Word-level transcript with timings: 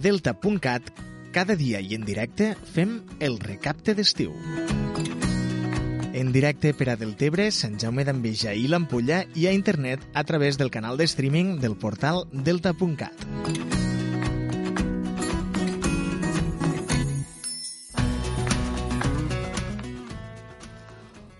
delta.cat, 0.00 0.92
cada 1.32 1.56
dia 1.56 1.80
i 1.80 1.94
en 1.94 2.04
directe 2.08 2.54
fem 2.74 3.00
el 3.20 3.38
recapte 3.42 3.94
d'estiu. 3.94 4.34
En 6.18 6.32
directe 6.34 6.72
per 6.74 6.88
a 6.90 6.96
Deltebre, 6.98 7.50
Sant 7.54 7.76
Jaume 7.78 8.02
d'Enveja 8.08 8.56
i 8.58 8.66
l'Ampolla 8.66 9.22
i 9.38 9.46
a 9.46 9.54
internet 9.54 10.02
a 10.14 10.24
través 10.26 10.58
del 10.58 10.74
canal 10.74 10.98
de 10.98 11.06
streaming 11.06 11.60
del 11.62 11.78
portal 11.78 12.24
delta.cat. 12.32 13.77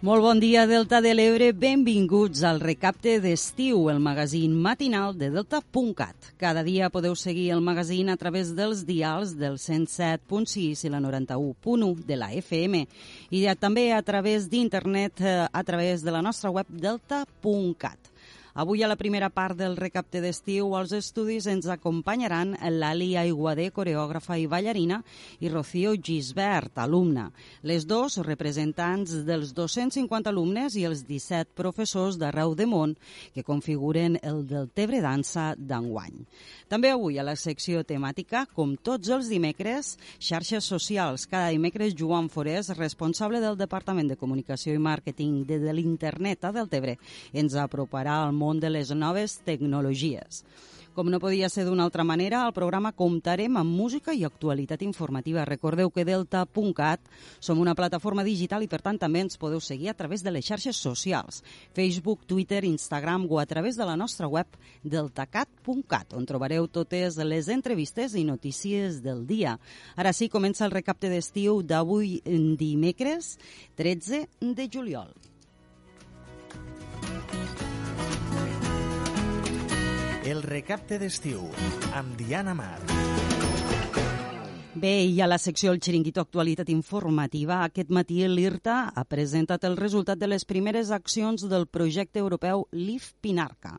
Molt 0.08 0.22
bon 0.24 0.38
dia, 0.40 0.62
Delta 0.64 1.02
de 1.04 1.10
l'Ebre. 1.12 1.50
Benvinguts 1.52 2.40
al 2.48 2.62
recapte 2.62 3.18
d'estiu, 3.20 3.90
el 3.92 3.98
magazín 4.00 4.54
matinal 4.56 5.12
de 5.20 5.28
Delta.cat. 5.34 6.30
Cada 6.40 6.62
dia 6.64 6.88
podeu 6.88 7.12
seguir 7.12 7.50
el 7.52 7.60
magazín 7.60 8.08
a 8.08 8.16
través 8.16 8.54
dels 8.56 8.86
dials 8.88 9.34
del 9.36 9.58
107.6 9.60 10.86
i 10.88 10.92
la 10.94 11.02
91.1 11.04 12.06
de 12.08 12.16
la 12.16 12.30
FM 12.32 12.86
i 13.36 13.44
també 13.60 13.90
a 13.92 14.00
través 14.00 14.48
d'internet 14.48 15.20
eh, 15.20 15.44
a 15.44 15.62
través 15.68 16.00
de 16.00 16.16
la 16.16 16.24
nostra 16.24 16.48
web 16.56 16.72
delta.cat. 16.72 18.08
Avui 18.58 18.82
a 18.82 18.88
la 18.88 18.96
primera 18.98 19.28
part 19.30 19.54
del 19.54 19.76
recapte 19.78 20.18
d'estiu 20.18 20.72
als 20.74 20.90
estudis 20.96 21.44
ens 21.46 21.68
acompanyaran 21.70 22.56
l'Ali 22.74 23.12
Aiguadé, 23.14 23.68
coreògrafa 23.70 24.34
i 24.34 24.48
ballarina, 24.50 24.96
i 25.38 25.46
Rocío 25.46 25.92
Gisbert, 25.94 26.80
alumna. 26.82 27.28
Les 27.62 27.86
dos 27.86 28.16
representants 28.26 29.12
dels 29.28 29.52
250 29.54 30.32
alumnes 30.32 30.74
i 30.74 30.82
els 30.88 31.04
17 31.06 31.54
professors 31.54 32.18
d'arreu 32.18 32.56
de 32.58 32.66
món 32.66 32.96
que 33.30 33.44
configuren 33.46 34.18
el 34.26 34.42
del 34.50 34.66
Tebre 34.74 35.04
Dansa 35.06 35.52
d'enguany. 35.54 36.18
També 36.66 36.90
avui 36.90 37.20
a 37.22 37.28
la 37.28 37.36
secció 37.38 37.84
temàtica, 37.86 38.42
com 38.58 38.74
tots 38.74 39.06
els 39.14 39.30
dimecres, 39.30 39.92
xarxes 40.18 40.66
socials. 40.66 41.28
Cada 41.30 41.54
dimecres 41.54 41.94
Joan 41.94 42.26
Forés, 42.26 42.74
responsable 42.74 43.38
del 43.38 43.54
Departament 43.56 44.10
de 44.10 44.18
Comunicació 44.18 44.74
i 44.74 44.82
Màrqueting 44.82 45.46
de, 45.46 45.62
l'Internet 45.70 46.42
a 46.42 46.52
Deltebre, 46.58 46.98
ens 47.32 47.54
aproparà 47.54 48.18
al 48.24 48.34
món 48.34 48.47
món 48.48 48.64
de 48.64 48.72
les 48.72 48.96
noves 48.96 49.38
tecnologies. 49.44 50.42
Com 50.98 51.12
no 51.12 51.20
podia 51.22 51.46
ser 51.46 51.62
d'una 51.62 51.84
altra 51.86 52.02
manera, 52.02 52.40
al 52.42 52.50
programa 52.50 52.90
comptarem 52.90 53.54
amb 53.60 53.70
música 53.70 54.10
i 54.18 54.24
actualitat 54.26 54.80
informativa. 54.82 55.44
Recordeu 55.46 55.92
que 55.94 56.02
Delta.cat 56.02 57.04
som 57.38 57.60
una 57.62 57.76
plataforma 57.78 58.24
digital 58.26 58.64
i, 58.66 58.70
per 58.72 58.80
tant, 58.82 58.98
també 58.98 59.22
ens 59.22 59.38
podeu 59.38 59.62
seguir 59.62 59.92
a 59.92 59.94
través 59.94 60.26
de 60.26 60.32
les 60.34 60.48
xarxes 60.48 60.74
socials, 60.74 61.44
Facebook, 61.76 62.26
Twitter, 62.26 62.64
Instagram 62.66 63.28
o 63.30 63.38
a 63.38 63.46
través 63.46 63.78
de 63.78 63.86
la 63.86 63.94
nostra 63.94 64.26
web 64.26 64.58
deltacat.cat, 64.82 66.18
on 66.18 66.26
trobareu 66.26 66.66
totes 66.66 67.22
les 67.22 67.46
entrevistes 67.46 68.18
i 68.18 68.26
notícies 68.26 68.98
del 69.06 69.22
dia. 69.30 69.54
Ara 69.94 70.10
sí, 70.10 70.26
comença 70.26 70.66
el 70.66 70.74
recapte 70.74 71.14
d'estiu 71.14 71.62
d'avui 71.62 72.18
dimecres 72.58 73.36
13 73.78 74.26
de 74.42 74.66
juliol. 74.66 75.14
El 80.28 80.42
recapte 80.44 80.98
d'estiu 81.00 81.46
amb 81.96 82.18
Diana 82.20 82.52
Mar. 82.58 83.87
Bé, 84.78 85.08
i 85.10 85.16
a 85.18 85.26
la 85.26 85.40
secció 85.42 85.72
El 85.72 85.80
Xiringuito 85.82 86.22
Actualitat 86.22 86.68
Informativa, 86.70 87.56
aquest 87.64 87.88
matí 87.90 88.20
l'IRTA 88.30 88.92
ha 88.94 89.02
presentat 89.10 89.64
el 89.66 89.74
resultat 89.74 90.20
de 90.20 90.28
les 90.28 90.44
primeres 90.46 90.92
accions 90.94 91.42
del 91.50 91.64
projecte 91.66 92.20
europeu 92.22 92.62
LIF 92.70 93.08
Pinarca. 93.18 93.72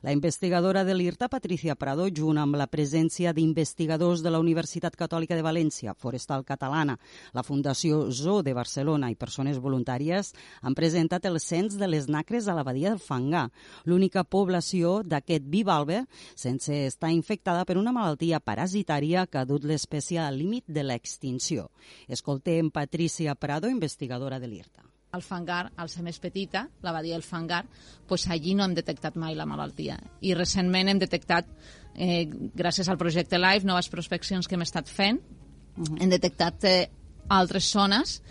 La 0.00 0.14
investigadora 0.16 0.84
de 0.86 0.94
l'IRTA, 0.94 1.28
Patricia 1.28 1.74
Prado, 1.76 2.06
junt 2.08 2.40
amb 2.40 2.56
la 2.56 2.68
presència 2.72 3.34
d'investigadors 3.36 4.22
de 4.24 4.32
la 4.32 4.40
Universitat 4.40 4.96
Catòlica 4.96 5.36
de 5.36 5.44
València, 5.44 5.92
Forestal 5.92 6.46
Catalana, 6.48 6.96
la 7.36 7.44
Fundació 7.44 8.06
Zoo 8.08 8.40
de 8.40 8.56
Barcelona 8.56 9.10
i 9.12 9.18
persones 9.20 9.60
voluntàries, 9.60 10.32
han 10.62 10.78
presentat 10.78 11.28
el 11.28 11.36
cens 11.36 11.76
de 11.76 11.90
les 11.90 12.08
nacres 12.08 12.48
a 12.48 12.56
la 12.56 12.64
badia 12.64 12.94
del 12.94 13.02
Fangar, 13.02 13.50
l'única 13.84 14.24
població 14.24 15.02
d'aquest 15.04 15.44
bivalve 15.52 16.06
sense 16.34 16.86
estar 16.86 17.12
infectada 17.12 17.68
per 17.68 17.76
una 17.76 17.92
malaltia 17.92 18.40
parasitària 18.40 19.26
que 19.26 19.44
ha 19.44 19.44
dut 19.44 19.68
l'espècie 19.68 20.24
a 20.24 20.32
límit 20.46 20.64
de 20.70 20.84
l'extinció. 20.86 21.70
Escoltem 22.08 22.70
Patricia 22.70 23.34
Prado, 23.34 23.68
investigadora 23.68 24.38
de 24.38 24.48
l'IRTA. 24.48 24.84
Al 25.12 25.22
fangar, 25.22 25.72
al 25.76 25.88
ser 25.88 26.02
més 26.04 26.18
petita, 26.20 26.66
la 26.82 26.92
badia 26.92 27.14
del 27.14 27.24
fangar, 27.24 27.64
pues 28.06 28.26
allí 28.28 28.54
no 28.54 28.64
hem 28.66 28.74
detectat 28.76 29.16
mai 29.16 29.34
la 29.34 29.46
malaltia. 29.46 29.96
I 30.20 30.34
recentment 30.34 30.90
hem 30.90 31.00
detectat, 31.00 31.48
eh, 31.94 32.26
gràcies 32.26 32.88
al 32.88 32.98
projecte 32.98 33.38
LIFE, 33.38 33.66
noves 33.66 33.88
prospeccions 33.88 34.46
que 34.46 34.54
hem 34.54 34.62
estat 34.62 34.88
fent, 34.88 35.20
uh 35.20 35.82
-huh. 35.82 36.02
hem 36.02 36.10
detectat 36.10 36.64
eh, 36.64 36.90
altres 37.28 37.70
zones 37.70 38.22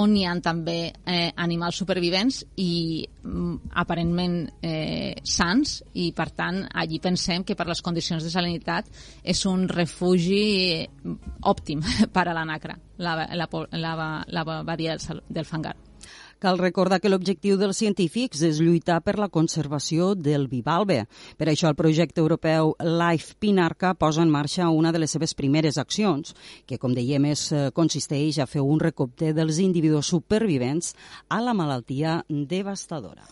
on 0.00 0.16
hi 0.16 0.24
ha 0.26 0.34
també 0.42 0.78
eh, 0.90 1.30
animals 1.36 1.78
supervivents 1.82 2.40
i 2.60 3.06
mm, 3.22 3.70
aparentment 3.82 4.36
eh, 4.62 5.14
sants 5.22 5.76
i 5.94 6.10
per 6.16 6.28
tant 6.34 6.62
allí 6.74 7.00
pensem 7.02 7.44
que 7.46 7.56
per 7.58 7.68
les 7.70 7.82
condicions 7.82 8.24
de 8.24 8.32
salinitat 8.32 8.90
és 9.22 9.44
un 9.50 9.68
refugi 9.70 10.42
eh, 10.82 11.14
òptim 11.42 11.82
per 12.14 12.28
a 12.28 12.36
la 12.36 12.44
nacra, 12.48 12.78
la, 12.98 13.16
la, 13.22 13.48
la, 13.48 13.94
la, 13.94 14.12
la 14.26 14.62
badia 14.62 14.96
del, 14.98 15.22
del 15.28 15.48
fangar. 15.48 15.76
Cal 16.44 16.58
recordar 16.60 16.98
que 17.00 17.08
l'objectiu 17.08 17.54
dels 17.56 17.78
científics 17.80 18.42
és 18.44 18.58
lluitar 18.60 18.98
per 19.00 19.14
la 19.16 19.30
conservació 19.32 20.10
del 20.12 20.44
bivalve. 20.50 21.06
Per 21.40 21.46
això 21.48 21.70
el 21.70 21.78
projecte 21.78 22.20
europeu 22.20 22.74
Life 22.84 23.38
Pinarca 23.40 23.94
posa 23.96 24.20
en 24.20 24.28
marxa 24.34 24.68
una 24.68 24.92
de 24.92 25.00
les 25.00 25.16
seves 25.16 25.32
primeres 25.32 25.78
accions, 25.80 26.34
que, 26.68 26.76
com 26.76 26.92
dèiem, 26.92 27.30
és, 27.32 27.46
eh, 27.48 27.70
consisteix 27.72 28.38
a 28.38 28.46
fer 28.46 28.60
un 28.60 28.78
recopte 28.78 29.32
dels 29.32 29.56
individus 29.58 30.12
supervivents 30.12 30.92
a 31.30 31.40
la 31.40 31.54
malaltia 31.54 32.22
devastadora. 32.28 33.24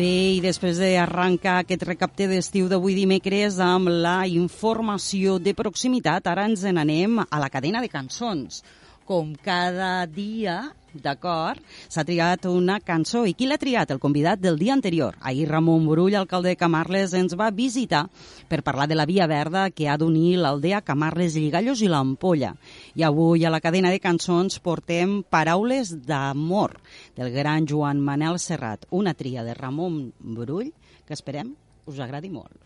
Bé, 0.00 0.38
i 0.38 0.40
després 0.40 0.78
d'arrencar 0.80 1.58
aquest 1.60 1.82
recapte 1.84 2.24
d'estiu 2.30 2.70
d'avui 2.70 2.94
dimecres 2.96 3.58
amb 3.60 3.90
la 3.92 4.22
informació 4.32 5.34
de 5.36 5.52
proximitat, 5.58 6.30
ara 6.30 6.46
ens 6.48 6.62
n'anem 6.64 7.18
a 7.20 7.40
la 7.42 7.50
cadena 7.52 7.82
de 7.84 7.90
cançons. 7.92 8.62
Com 9.04 9.34
cada 9.44 10.06
dia, 10.08 10.54
D'acord. 10.94 11.62
S'ha 11.88 12.04
triat 12.04 12.46
una 12.50 12.80
cançó. 12.82 13.22
I 13.26 13.34
qui 13.38 13.46
l'ha 13.46 13.58
triat? 13.60 13.90
El 13.94 14.00
convidat 14.02 14.40
del 14.42 14.58
dia 14.58 14.74
anterior. 14.74 15.16
Ahir 15.20 15.48
Ramon 15.48 15.86
Brull, 15.86 16.16
alcalde 16.18 16.50
de 16.50 16.58
Camarles, 16.58 17.14
ens 17.14 17.36
va 17.38 17.50
visitar 17.54 18.06
per 18.48 18.62
parlar 18.66 18.88
de 18.90 18.98
la 18.98 19.06
via 19.06 19.28
verda 19.30 19.68
que 19.70 19.88
ha 19.88 19.96
d'unir 20.00 20.36
l'aldea 20.40 20.82
Camarles, 20.82 21.36
Lligallos 21.38 21.82
i 21.82 21.90
l'Ampolla. 21.90 22.54
I 22.98 23.06
avui 23.06 23.44
a 23.44 23.50
la 23.54 23.62
cadena 23.62 23.90
de 23.90 24.00
cançons 24.02 24.58
portem 24.58 25.20
Paraules 25.22 25.94
d'amor 26.06 26.78
del 27.16 27.30
gran 27.34 27.68
Joan 27.70 28.00
Manel 28.02 28.38
Serrat, 28.42 28.86
una 28.90 29.14
tria 29.14 29.44
de 29.46 29.54
Ramon 29.54 30.10
Brull 30.18 30.72
que 31.06 31.14
esperem 31.14 31.54
us 31.86 32.02
agradi 32.02 32.30
molt. 32.30 32.58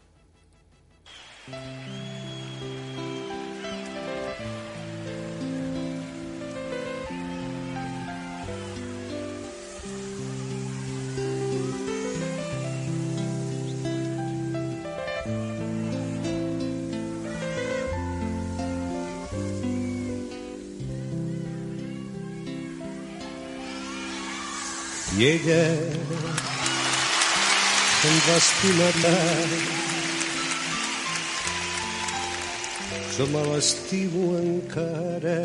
I 25.15 25.25
ella 25.31 25.63
se'n 28.01 28.19
va 28.27 28.37
estimar 28.41 28.91
tant. 29.03 29.55
Jo 33.15 33.27
me 33.31 33.43
l'estimo 33.47 34.25
encara. 34.41 35.37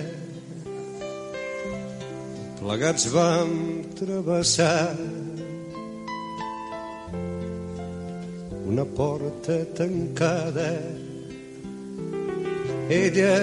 Plegats 2.60 3.06
vam 3.14 3.54
travessar 4.00 4.98
una 8.66 8.86
porta 8.98 9.60
tancada. 9.78 10.72
Ella, 12.90 13.38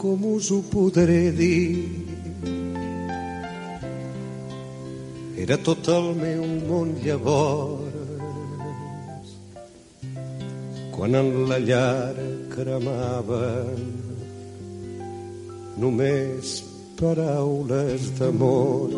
com 0.00 0.24
us 0.32 0.50
ho 0.50 0.62
podré 0.72 1.28
dir, 1.36 2.07
era 5.44 5.56
tot 5.68 5.88
el 5.94 6.06
meu 6.18 6.42
món 6.68 6.88
llavors 7.04 7.96
quan 10.96 11.14
en 11.20 11.30
la 11.50 11.58
llar 11.68 12.14
cremava 12.54 13.46
només 15.84 16.58
paraules 17.00 18.10
d'amor 18.18 18.90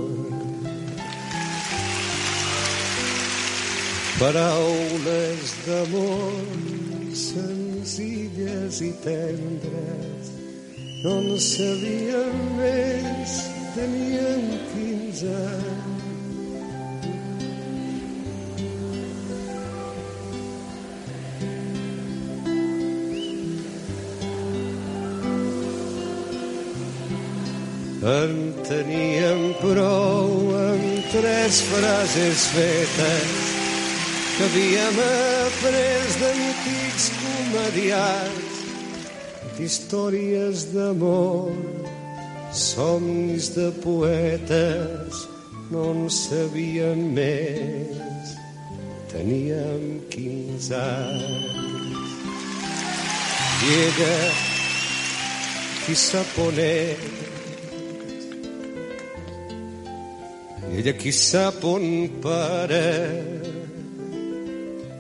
Paraules 4.20 5.52
d'amor 5.64 6.42
senzilles 7.16 8.82
i 8.84 8.90
tendres 9.04 10.34
no 11.02 11.14
en 11.22 11.38
sabien 11.40 12.36
més, 12.58 13.38
tenien 13.72 14.44
15 14.74 15.32
anys. 15.32 15.99
En 28.10 28.32
teníem 28.66 29.52
prou 29.60 30.30
amb 30.58 31.10
tres 31.12 31.60
frases 31.68 32.46
fetes 32.50 33.42
que 34.34 34.46
havíem 34.48 34.98
après 35.46 36.16
d'antics 36.18 37.06
comediats 37.20 38.56
d'històries 39.58 40.64
d'amor, 40.72 41.54
somnis 42.56 43.52
de 43.54 43.68
poetes, 43.84 45.22
no 45.70 45.86
en 45.92 46.10
sabien 46.10 47.04
més. 47.14 48.34
Teníem 49.12 50.00
15 50.10 50.74
anys. 50.82 52.14
I 53.60 53.74
ella, 53.86 54.20
qui 55.84 55.98
sap 56.08 56.38
on 56.48 56.64
és, 56.64 57.29
i 60.70 60.78
ella 60.78 60.92
qui 60.94 61.10
sap 61.10 61.64
on 61.66 61.86
para, 62.22 62.84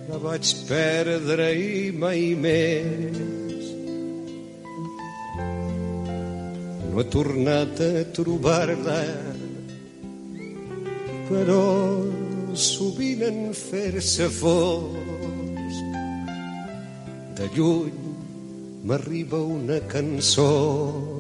la 0.08 0.18
vaig 0.18 0.50
perdre 0.66 1.46
i 1.54 1.92
mai 1.94 2.32
més. 2.34 3.68
No 6.90 6.98
he 6.98 7.06
tornat 7.14 7.84
a 7.86 7.92
trobar-la, 8.18 8.98
però 11.30 11.62
sovint 12.66 13.22
en 13.30 13.40
fer-se 13.54 14.26
fosc. 14.40 15.86
De 17.38 17.46
lluny 17.54 18.04
m'arriba 18.90 19.38
una 19.38 19.78
cançó 19.86 21.19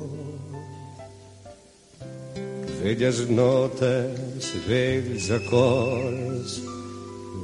velles 2.82 3.28
notes, 3.28 4.52
vells 4.66 5.30
acords 5.30 6.60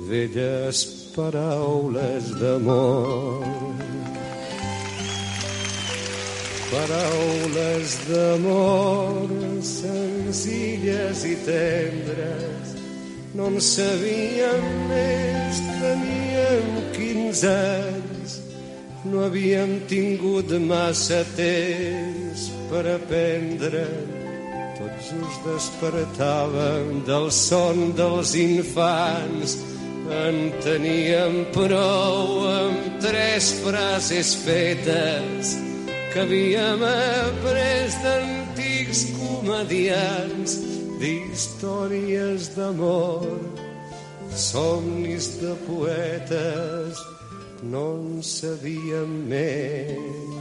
velles 0.08 0.84
paraules 1.16 2.24
d'amor. 2.40 3.44
Paraules 6.70 7.98
d'amor 8.08 9.28
senzilles 9.62 11.24
i 11.26 11.36
tendres. 11.46 12.74
No 13.36 13.50
en 13.52 13.60
sabíem 13.60 14.66
més 14.90 15.62
teníem 15.80 16.68
15 16.96 17.54
anys. 17.54 18.36
No 19.06 19.26
havíem 19.26 19.80
tingut 19.90 20.50
massa 20.66 21.22
temps 21.36 22.50
per 22.70 22.86
aprendre 22.96 23.84
tots 23.86 24.15
just 25.00 25.44
despertàvem 25.44 27.02
del 27.06 27.30
son 27.30 27.92
dels 27.96 28.34
infants 28.34 29.56
en 30.10 30.36
teníem 30.62 31.44
prou 31.52 32.46
amb 32.48 33.00
tres 33.02 33.50
frases 33.64 34.34
fetes 34.44 35.56
que 36.12 36.20
havíem 36.24 36.82
après 36.86 37.92
d'antics 38.02 39.00
comedians 39.18 40.56
d'històries 41.00 42.48
d'amor, 42.56 43.26
somnis 44.32 45.28
de 45.42 45.52
poetes, 45.66 47.02
no 47.68 47.86
en 48.00 48.22
sabíem 48.24 49.12
més. 49.28 50.36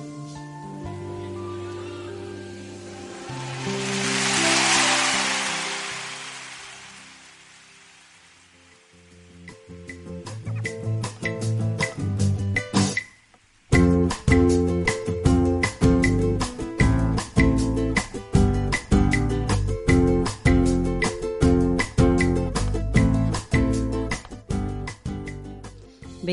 Bé, 3.66 4.05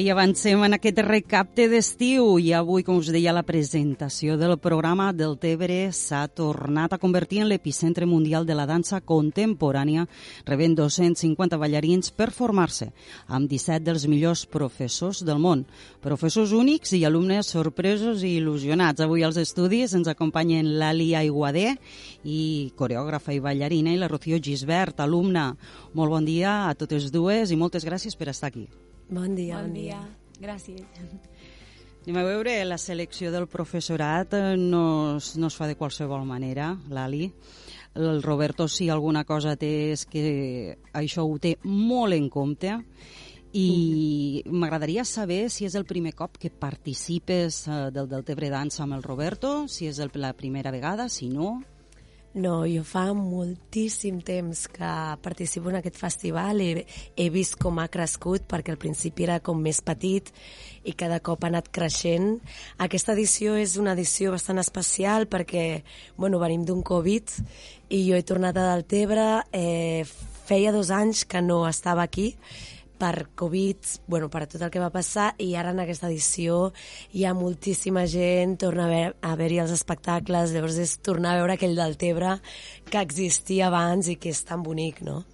i 0.03 0.09
avancem 0.11 0.59
en 0.67 0.75
aquest 0.75 0.99
recapte 1.07 1.69
d'estiu 1.71 2.25
i 2.43 2.49
avui, 2.59 2.83
com 2.83 2.97
us 2.99 3.13
deia, 3.15 3.31
la 3.35 3.45
presentació 3.47 4.35
del 4.41 4.57
programa 4.59 5.13
del 5.15 5.37
Tebre 5.39 5.93
s'ha 5.95 6.25
tornat 6.27 6.97
a 6.97 6.99
convertir 6.99 7.45
en 7.45 7.49
l'epicentre 7.53 8.09
mundial 8.11 8.43
de 8.49 8.57
la 8.59 8.67
dansa 8.67 8.99
contemporània, 9.07 10.09
rebent 10.49 10.75
250 10.81 11.61
ballarins 11.61 12.11
per 12.11 12.33
formar-se, 12.35 12.91
amb 13.29 13.47
17 13.47 13.87
dels 13.87 14.09
millors 14.11 14.43
professors 14.51 15.23
del 15.23 15.39
món. 15.39 15.63
Professors 16.03 16.51
únics 16.51 16.97
i 16.99 17.05
alumnes 17.07 17.55
sorpresos 17.55 18.27
i 18.27 18.35
il·lusionats. 18.41 19.05
Avui 19.07 19.23
als 19.23 19.39
estudis 19.39 19.95
ens 19.95 20.11
acompanyen 20.11 20.81
l'Ali 20.83 21.13
Aiguadé, 21.15 21.77
i 22.27 22.73
coreògrafa 22.75 23.37
i 23.37 23.45
ballarina, 23.45 23.95
i 23.95 24.03
la 24.03 24.11
Rocío 24.11 24.43
Gisbert, 24.43 24.99
alumna. 24.99 25.53
Molt 25.95 26.11
bon 26.11 26.27
dia 26.27 26.65
a 26.67 26.75
totes 26.75 27.13
dues 27.15 27.55
i 27.55 27.61
moltes 27.61 27.87
gràcies 27.87 28.19
per 28.19 28.33
estar 28.35 28.51
aquí. 28.51 28.67
Bon 29.09 29.35
dia. 29.35 29.61
Bon 29.61 29.73
dia. 29.75 30.01
Gràcies. 30.43 30.83
Anem 32.03 32.19
a 32.19 32.25
veure, 32.27 32.57
la 32.67 32.79
selecció 32.83 33.31
del 33.31 33.47
professorat 33.47 34.35
eh, 34.35 34.57
no 34.59 35.19
es, 35.19 35.37
no 35.39 35.47
es 35.47 35.57
fa 35.59 35.69
de 35.71 35.77
qualsevol 35.79 36.25
manera, 36.27 36.73
l'Ali. 36.91 37.29
El 37.95 38.23
Roberto, 38.25 38.67
si 38.67 38.89
alguna 38.91 39.23
cosa 39.29 39.55
té, 39.61 39.93
és 39.93 40.07
que 40.11 40.79
això 40.97 41.23
ho 41.29 41.37
té 41.39 41.59
molt 41.63 42.17
en 42.17 42.27
compte 42.33 42.81
i 43.53 44.43
m'agradaria 44.49 45.05
saber 45.05 45.45
si 45.53 45.67
és 45.69 45.77
el 45.77 45.85
primer 45.85 46.15
cop 46.17 46.39
que 46.41 46.51
participes 46.51 47.67
eh, 47.69 47.79
del 47.95 48.09
Deltebre 48.11 48.51
Dansa 48.51 48.83
amb 48.87 48.97
el 48.97 49.05
Roberto, 49.05 49.69
si 49.69 49.87
és 49.87 50.01
el, 50.01 50.11
la 50.15 50.33
primera 50.35 50.75
vegada, 50.75 51.09
si 51.09 51.29
no... 51.29 51.61
No, 52.33 52.63
jo 52.65 52.81
fa 52.81 53.11
moltíssim 53.13 54.23
temps 54.25 54.65
que 54.73 54.91
participo 55.21 55.69
en 55.69 55.77
aquest 55.83 55.99
festival 56.01 56.63
i 56.65 56.71
he 56.81 57.27
vist 57.29 57.59
com 57.61 57.77
ha 57.77 57.91
crescut 57.93 58.47
perquè 58.49 58.73
al 58.73 58.81
principi 58.81 59.27
era 59.27 59.37
com 59.45 59.61
més 59.61 59.83
petit 59.85 60.31
i 60.89 60.95
cada 60.97 61.21
cop 61.21 61.45
ha 61.45 61.51
anat 61.53 61.69
creixent. 61.69 62.39
Aquesta 62.81 63.13
edició 63.13 63.59
és 63.61 63.77
una 63.77 63.93
edició 63.93 64.33
bastant 64.33 64.63
especial 64.65 65.29
perquè 65.29 65.83
bueno, 66.17 66.41
venim 66.41 66.65
d'un 66.65 66.81
Covid 66.81 67.37
i 67.93 68.01
jo 68.09 68.17
he 68.17 68.25
tornat 68.25 68.57
a 68.57 68.71
Deltebre, 68.71 69.29
eh, 69.53 70.09
feia 70.49 70.73
dos 70.73 70.89
anys 70.89 71.27
que 71.29 71.45
no 71.45 71.67
estava 71.69 72.01
aquí 72.09 72.33
per 72.99 73.29
Covid, 73.35 73.79
bueno, 74.07 74.29
per 74.31 74.47
tot 74.47 74.63
el 74.63 74.71
que 74.71 74.79
va 74.83 74.91
passar, 74.95 75.33
i 75.43 75.55
ara 75.59 75.71
en 75.75 75.81
aquesta 75.83 76.07
edició 76.07 76.73
hi 77.13 77.25
ha 77.27 77.35
moltíssima 77.35 78.05
gent, 78.07 78.57
torna 78.61 78.85
a 78.85 78.87
haver- 78.87 79.17
a 79.21 79.33
haver-hi 79.33 79.59
els 79.59 79.73
espectacles, 79.75 80.53
llavors 80.53 80.79
és 80.79 80.99
tornar 81.03 81.33
a 81.35 81.39
veure 81.41 81.55
aquell 81.55 81.75
del 81.77 81.97
Tebre 81.97 82.37
que 82.89 82.99
existia 83.01 83.67
abans 83.69 84.09
i 84.09 84.17
que 84.17 84.31
és 84.31 84.45
tan 84.45 84.63
bonic, 84.63 85.01
no? 85.03 85.25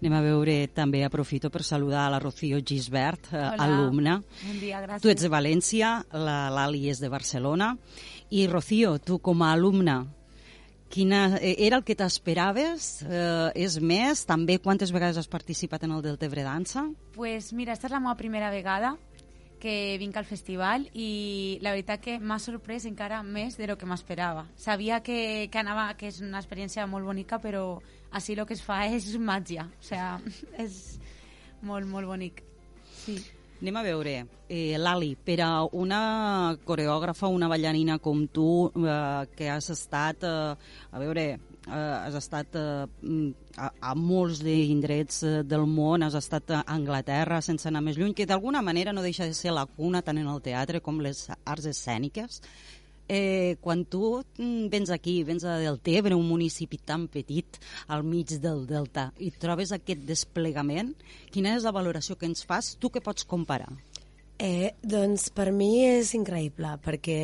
Anem 0.00 0.12
a 0.12 0.20
veure, 0.20 0.68
també 0.68 1.02
aprofito 1.04 1.48
per 1.50 1.62
saludar 1.64 2.06
a 2.06 2.10
la 2.10 2.18
Rocío 2.20 2.58
Gisbert, 2.60 3.32
eh, 3.32 3.36
Hola. 3.36 3.64
alumna. 3.64 4.22
Bon 4.44 4.60
dia, 4.60 4.82
gràcies. 4.84 5.00
Tu 5.00 5.08
ets 5.08 5.22
de 5.22 5.28
València, 5.32 6.04
la 6.12 6.50
l'Ali 6.50 6.90
és 6.90 7.00
de 7.00 7.08
Barcelona. 7.08 7.78
I, 8.30 8.46
Rocío, 8.46 8.98
tu 8.98 9.18
com 9.20 9.42
a 9.42 9.52
alumna, 9.52 10.06
quina, 10.88 11.36
eh, 11.40 11.56
era 11.66 11.76
el 11.76 11.84
que 11.84 11.96
t'esperaves? 11.98 13.02
Eh, 13.02 13.66
és 13.66 13.78
més? 13.80 14.24
També 14.28 14.58
quantes 14.62 14.92
vegades 14.94 15.18
has 15.20 15.28
participat 15.28 15.84
en 15.84 15.96
el 15.96 16.02
Deltebre 16.02 16.44
Dansa? 16.46 16.86
Pues 17.14 17.52
mira, 17.52 17.72
esta 17.72 17.88
és 17.88 17.94
la 17.94 18.00
meva 18.00 18.16
primera 18.16 18.50
vegada 18.50 18.96
que 19.60 19.96
vinc 19.98 20.16
al 20.16 20.26
festival 20.28 20.84
i 20.92 21.58
la 21.64 21.72
veritat 21.72 22.02
que 22.04 22.18
m'ha 22.20 22.38
sorprès 22.42 22.84
encara 22.86 23.22
més 23.24 23.56
de 23.56 23.66
lo 23.66 23.76
que 23.80 23.88
m'esperava. 23.88 24.46
Sabia 24.56 25.00
que, 25.02 25.48
que 25.50 25.62
anava, 25.62 25.88
que 25.96 26.10
és 26.12 26.20
una 26.20 26.42
experiència 26.42 26.86
molt 26.86 27.06
bonica, 27.08 27.40
però 27.42 27.80
així 28.12 28.36
el 28.36 28.44
que 28.46 28.54
es 28.54 28.62
fa 28.62 28.84
és 28.96 29.08
màgia. 29.18 29.68
O 29.80 29.86
sea, 29.86 30.16
és 30.64 30.98
molt, 31.62 31.88
molt 31.88 32.06
bonic. 32.06 32.44
Sí. 33.04 33.18
Anem 33.56 33.76
a 33.76 33.82
veure, 33.82 34.26
eh, 34.52 34.76
Lali, 34.76 35.14
per 35.16 35.40
a 35.40 35.64
una 35.72 36.56
coreògrafa, 36.68 37.30
una 37.32 37.48
ballarina 37.48 37.98
com 37.98 38.26
tu, 38.28 38.68
eh, 38.68 39.26
que 39.34 39.48
has 39.48 39.70
estat, 39.70 40.24
eh, 40.24 40.56
a 40.92 40.98
veure, 41.00 41.24
eh, 41.66 41.72
has 41.72 42.14
estat 42.14 42.54
eh, 42.54 43.32
a, 43.56 43.70
a 43.80 43.94
molts 43.94 44.42
indrets 44.44 45.22
eh, 45.22 45.42
del 45.42 45.64
món, 45.64 46.04
has 46.04 46.14
estat 46.20 46.52
a 46.52 46.64
Anglaterra 46.66 47.40
sense 47.40 47.68
anar 47.70 47.80
més 47.80 47.96
lluny, 47.96 48.12
que 48.12 48.28
d'alguna 48.28 48.60
manera 48.60 48.92
no 48.92 49.00
deixa 49.00 49.24
de 49.24 49.32
ser 49.32 49.56
la 49.56 49.64
cuna 49.64 50.02
tant 50.02 50.20
en 50.20 50.28
el 50.28 50.42
teatre 50.44 50.82
com 50.84 51.00
les 51.00 51.30
arts 51.46 51.72
escèniques. 51.72 52.42
Eh, 53.08 53.56
quan 53.62 53.84
tu 53.86 54.18
mm, 54.18 54.66
vens 54.70 54.90
aquí, 54.90 55.20
vens 55.22 55.44
a 55.46 55.58
Deltebre, 55.62 56.16
un 56.18 56.26
municipi 56.26 56.80
tan 56.82 57.06
petit 57.06 57.60
al 57.86 58.02
mig 58.02 58.34
del 58.42 58.64
Delta, 58.66 59.12
i 59.22 59.30
trobes 59.30 59.70
aquest 59.72 60.02
desplegament, 60.08 60.90
quina 61.30 61.54
és 61.54 61.66
la 61.66 61.74
valoració 61.76 62.18
que 62.18 62.26
ens 62.26 62.42
fas? 62.46 62.74
Tu 62.82 62.90
què 62.90 63.02
pots 63.04 63.28
comparar? 63.28 63.70
Eh, 64.42 64.74
doncs 64.82 65.30
per 65.32 65.48
mi 65.54 65.86
és 65.86 66.10
increïble, 66.18 66.74
perquè 66.84 67.20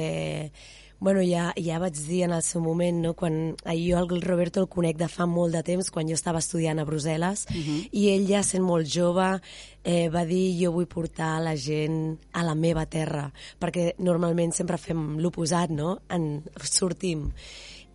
Bueno, 1.02 1.18
ja, 1.26 1.49
ja 1.59 1.80
vaig 1.82 1.97
dir 2.06 2.21
en 2.28 2.32
el 2.37 2.44
seu 2.47 2.62
moment, 2.62 3.00
no? 3.02 3.11
quan 3.18 3.56
jo 3.66 3.99
el 3.99 4.23
Roberto 4.23 4.61
el 4.62 4.68
conec 4.71 5.00
de 5.00 5.09
fa 5.11 5.26
molt 5.26 5.50
de 5.56 5.64
temps, 5.66 5.88
quan 5.90 6.06
jo 6.06 6.14
estava 6.14 6.38
estudiant 6.38 6.78
a 6.78 6.85
Brussel·les, 6.87 7.42
uh 7.50 7.56
-huh. 7.56 7.88
i 7.90 8.11
ell 8.12 8.28
ja 8.28 8.44
sent 8.44 8.62
molt 8.62 8.87
jove 8.87 9.40
eh, 9.82 10.09
va 10.09 10.25
dir 10.25 10.54
jo 10.62 10.71
vull 10.71 10.87
portar 10.87 11.42
la 11.42 11.56
gent 11.56 12.21
a 12.32 12.44
la 12.44 12.54
meva 12.54 12.87
terra, 12.87 13.32
perquè 13.59 13.94
normalment 13.99 14.52
sempre 14.52 14.78
fem 14.78 15.18
l'oposat, 15.18 15.71
no? 15.71 15.99
En, 16.09 16.44
sortim 16.62 17.32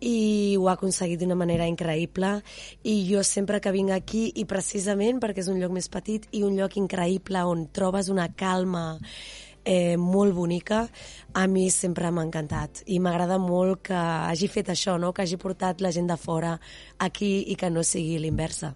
i 0.00 0.56
ho 0.56 0.68
ha 0.68 0.74
aconseguit 0.74 1.18
d'una 1.18 1.34
manera 1.34 1.66
increïble 1.66 2.42
i 2.84 2.94
jo 3.10 3.22
sempre 3.22 3.60
que 3.60 3.72
vinc 3.72 3.90
aquí 3.90 4.32
i 4.36 4.44
precisament 4.44 5.18
perquè 5.18 5.38
és 5.38 5.48
un 5.48 5.58
lloc 5.58 5.72
més 5.72 5.88
petit 5.88 6.28
i 6.30 6.44
un 6.46 6.56
lloc 6.56 6.76
increïble 6.76 7.42
on 7.44 7.66
trobes 7.72 8.08
una 8.08 8.28
calma 8.28 8.98
eh, 9.68 9.96
molt 10.00 10.32
bonica, 10.32 10.88
a 11.36 11.46
mi 11.46 11.68
sempre 11.70 12.08
m'ha 12.10 12.24
encantat. 12.24 12.82
I 12.88 12.98
m'agrada 13.04 13.36
molt 13.38 13.82
que 13.90 14.00
hagi 14.00 14.48
fet 14.48 14.72
això, 14.72 14.96
no? 14.96 15.12
que 15.12 15.26
hagi 15.26 15.36
portat 15.36 15.84
la 15.84 15.92
gent 15.92 16.08
de 16.08 16.16
fora 16.16 16.56
aquí 16.98 17.44
i 17.52 17.56
que 17.56 17.68
no 17.68 17.84
sigui 17.84 18.16
l'inversa. 18.18 18.72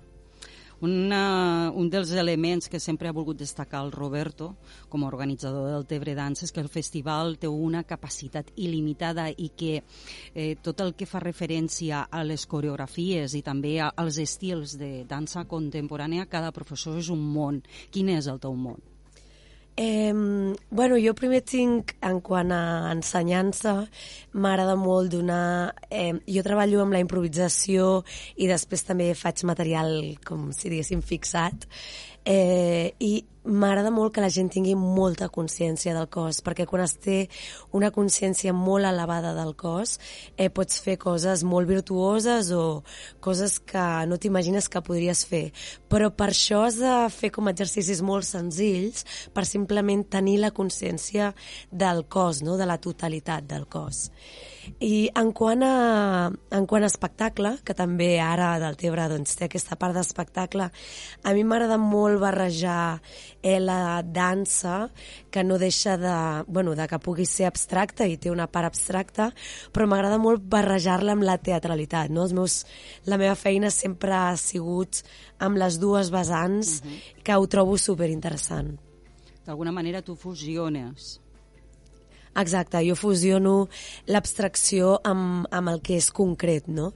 Una, 0.82 1.70
un 1.78 1.88
dels 1.88 2.10
elements 2.18 2.66
que 2.68 2.80
sempre 2.82 3.08
ha 3.08 3.14
volgut 3.14 3.38
destacar 3.38 3.84
el 3.86 3.92
Roberto 3.94 4.50
com 4.90 5.04
a 5.04 5.08
organitzador 5.08 5.70
del 5.70 5.86
Tebre 5.86 6.16
Dansa 6.18 6.44
és 6.44 6.52
que 6.52 6.60
el 6.60 6.68
festival 6.68 7.36
té 7.38 7.46
una 7.46 7.84
capacitat 7.86 8.50
il·limitada 8.56 9.28
i 9.30 9.52
que 9.56 9.76
eh, 9.78 10.56
tot 10.60 10.82
el 10.82 10.96
que 10.98 11.06
fa 11.06 11.22
referència 11.22 12.08
a 12.10 12.24
les 12.26 12.48
coreografies 12.50 13.38
i 13.38 13.46
també 13.46 13.78
als 13.78 14.18
estils 14.18 14.74
de 14.76 15.06
dansa 15.08 15.46
contemporània, 15.46 16.26
cada 16.26 16.50
professor 16.52 16.98
és 16.98 17.14
un 17.14 17.22
món. 17.30 17.62
Quin 17.94 18.10
és 18.18 18.26
el 18.26 18.42
teu 18.42 18.58
món? 18.58 18.91
Eh, 19.76 20.12
bueno, 20.70 20.98
jo 21.00 21.14
primer 21.16 21.40
tinc, 21.48 21.94
en 22.04 22.20
quant 22.20 22.52
a 22.52 22.92
ensenyança, 22.92 23.86
m'agrada 24.32 24.76
molt 24.76 25.12
donar... 25.14 25.72
Eh, 25.88 26.12
jo 26.28 26.44
treballo 26.44 26.82
amb 26.82 26.92
la 26.92 27.00
improvisació 27.00 28.02
i 28.36 28.48
després 28.50 28.84
també 28.84 29.12
faig 29.16 29.44
material, 29.48 29.94
com 30.26 30.50
si 30.52 30.68
diguéssim, 30.68 31.00
fixat. 31.00 31.68
Eh, 32.24 32.94
I 33.02 33.24
m'agrada 33.42 33.90
molt 33.90 34.12
que 34.14 34.22
la 34.22 34.30
gent 34.30 34.48
tingui 34.54 34.76
molta 34.78 35.26
consciència 35.32 35.94
del 35.96 36.06
cos, 36.12 36.38
perquè 36.46 36.66
quan 36.70 36.84
es 36.84 36.94
té 37.02 37.16
una 37.74 37.90
consciència 37.90 38.52
molt 38.54 38.86
elevada 38.86 39.32
del 39.34 39.56
cos, 39.58 39.96
eh, 40.36 40.48
pots 40.48 40.78
fer 40.84 40.96
coses 41.02 41.42
molt 41.42 41.66
virtuoses 41.66 42.52
o 42.54 42.84
coses 43.20 43.58
que 43.58 44.06
no 44.06 44.18
t'imagines 44.18 44.68
que 44.68 44.84
podries 44.86 45.24
fer. 45.26 45.50
Però 45.90 46.12
per 46.14 46.30
això 46.30 46.62
has 46.66 46.78
de 46.78 46.94
fer 47.10 47.32
com 47.34 47.50
exercicis 47.50 48.02
molt 48.02 48.24
senzills 48.24 49.04
per 49.34 49.44
simplement 49.44 50.06
tenir 50.06 50.38
la 50.38 50.52
consciència 50.54 51.34
del 51.70 52.06
cos, 52.06 52.42
no? 52.42 52.56
de 52.56 52.66
la 52.66 52.78
totalitat 52.78 53.48
del 53.50 53.66
cos. 53.66 54.10
I 54.82 55.10
en 55.18 55.30
quant 55.34 55.62
a, 55.66 56.30
en 56.54 56.66
quant 56.70 56.84
a 56.84 56.90
espectacle, 56.90 57.56
que 57.66 57.74
també 57.74 58.16
ara 58.22 58.54
del 58.62 58.76
Tebre 58.78 59.08
doncs, 59.10 59.34
té 59.38 59.46
aquesta 59.48 59.78
part 59.78 59.96
d'espectacle, 59.96 60.68
a 61.22 61.32
mi 61.34 61.44
m'agrada 61.46 61.78
molt 61.80 62.20
barrejar 62.22 63.00
eh, 63.42 63.58
la 63.62 64.02
dansa, 64.02 64.90
que 65.30 65.44
no 65.44 65.58
deixa 65.58 65.96
de, 65.98 66.16
bueno, 66.46 66.76
de 66.78 66.86
que 66.90 67.00
pugui 67.02 67.26
ser 67.26 67.48
abstracta 67.48 68.06
i 68.06 68.18
té 68.20 68.30
una 68.30 68.48
part 68.50 68.70
abstracta, 68.70 69.30
però 69.72 69.88
m'agrada 69.90 70.20
molt 70.22 70.44
barrejar-la 70.52 71.16
amb 71.16 71.26
la 71.26 71.38
teatralitat. 71.38 72.12
No? 72.12 72.26
Els 72.26 72.36
meus, 72.36 72.60
la 73.06 73.18
meva 73.18 73.34
feina 73.38 73.72
sempre 73.74 74.14
ha 74.14 74.36
sigut 74.38 75.02
amb 75.42 75.58
les 75.58 75.80
dues 75.82 76.12
vessants, 76.14 76.80
uh 76.82 76.86
mhm. 76.86 76.92
-huh. 76.92 77.22
que 77.22 77.34
ho 77.34 77.46
trobo 77.46 77.76
superinteressant. 77.78 78.78
D'alguna 79.44 79.72
manera 79.72 80.02
tu 80.02 80.14
fusiones 80.14 81.21
Exacte, 82.32 82.80
jo 82.86 82.96
fusiono 82.96 83.68
l'abstracció 84.08 84.96
amb, 85.04 85.46
amb 85.52 85.72
el 85.74 85.82
que 85.84 85.98
és 86.00 86.08
concret, 86.14 86.68
no? 86.68 86.92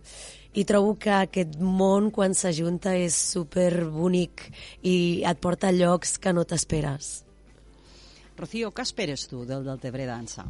I 0.57 0.65
trobo 0.65 0.95
que 0.97 1.13
aquest 1.13 1.59
món, 1.61 2.09
quan 2.11 2.33
s'ajunta, 2.33 2.95
és 2.97 3.13
super 3.35 3.85
bonic 3.93 4.47
i 4.81 5.23
et 5.29 5.41
porta 5.45 5.69
a 5.69 5.77
llocs 5.77 6.17
que 6.17 6.33
no 6.33 6.47
t'esperes. 6.49 7.27
Rocío, 8.37 8.71
què 8.73 8.85
esperes 8.85 9.27
tu 9.29 9.45
del 9.49 9.65
Deltebre 9.69 10.07
Dansa? 10.09 10.47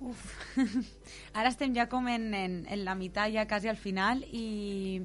Uf, 0.00 0.24
ara 1.38 1.52
estem 1.52 1.76
ja 1.76 1.86
com 1.92 2.08
en, 2.08 2.32
en, 2.34 2.56
en 2.64 2.84
la 2.86 2.96
meitat, 2.96 3.28
ja 3.36 3.44
quasi 3.48 3.68
al 3.68 3.78
final, 3.80 4.24
i 4.32 5.02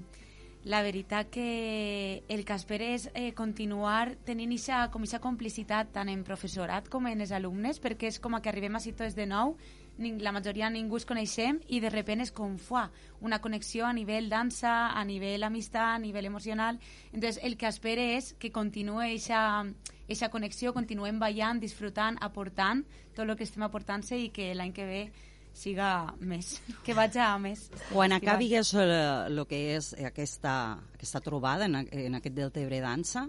la 0.64 0.82
veritat 0.82 1.30
que 1.32 2.24
el 2.28 2.44
que 2.44 2.56
espera 2.58 2.90
és 2.96 3.08
eh, 3.14 3.32
continuar 3.38 4.16
tenint 4.28 4.52
ixa, 4.52 4.88
com 4.92 5.04
ixa 5.06 5.22
complicitat 5.24 5.94
tant 5.96 6.10
en 6.12 6.24
professorat 6.28 6.90
com 6.92 7.08
en 7.08 7.22
els 7.24 7.32
alumnes, 7.32 7.80
perquè 7.80 8.12
és 8.12 8.20
com 8.20 8.36
que 8.42 8.50
arribem 8.50 8.76
a 8.76 8.84
tots 8.84 9.16
de 9.16 9.26
nou, 9.26 9.56
la 9.98 10.32
majoria 10.32 10.70
ningú 10.70 10.98
es 10.98 11.06
coneixem 11.10 11.58
i 11.68 11.80
de 11.82 11.90
repente 11.90 12.28
és 12.28 12.32
com 12.32 12.58
fuà, 12.62 12.88
una 13.22 13.40
connexió 13.42 13.86
a 13.88 13.94
nivell 13.94 14.30
dansa, 14.30 14.92
a 14.94 15.04
nivell 15.06 15.44
amistat, 15.44 15.96
a 15.96 16.00
nivell 16.00 16.26
emocional. 16.26 16.80
Entonces, 17.12 17.42
el 17.44 17.58
que 17.58 17.68
espera 17.68 18.04
és 18.18 18.34
que 18.38 18.52
continuï 18.52 19.18
aquesta 19.18 20.30
connexició, 20.30 20.74
continuem 20.74 21.18
ballant, 21.20 21.60
disfrutant, 21.60 22.18
aportant 22.22 22.86
tot 23.16 23.26
el 23.26 23.36
que 23.36 23.48
estem 23.48 23.66
aportant-se 23.66 24.20
i 24.20 24.30
que 24.30 24.54
l'any 24.54 24.74
que 24.74 24.86
ve 24.86 25.02
siga 25.58 26.14
més, 26.22 26.58
que 26.86 26.94
vaig 26.98 27.18
a 27.18 27.32
més. 27.42 27.66
Quan 27.90 28.14
acabis 28.16 28.74
el, 28.78 28.94
el 29.32 29.42
que 29.50 29.60
és 29.76 29.90
aquesta, 30.06 30.54
aquesta 30.94 31.22
trobada 31.26 31.66
en, 31.66 31.80
en 31.82 32.20
aquest 32.20 32.36
Deltebre 32.38 32.80
Dansa, 32.84 33.26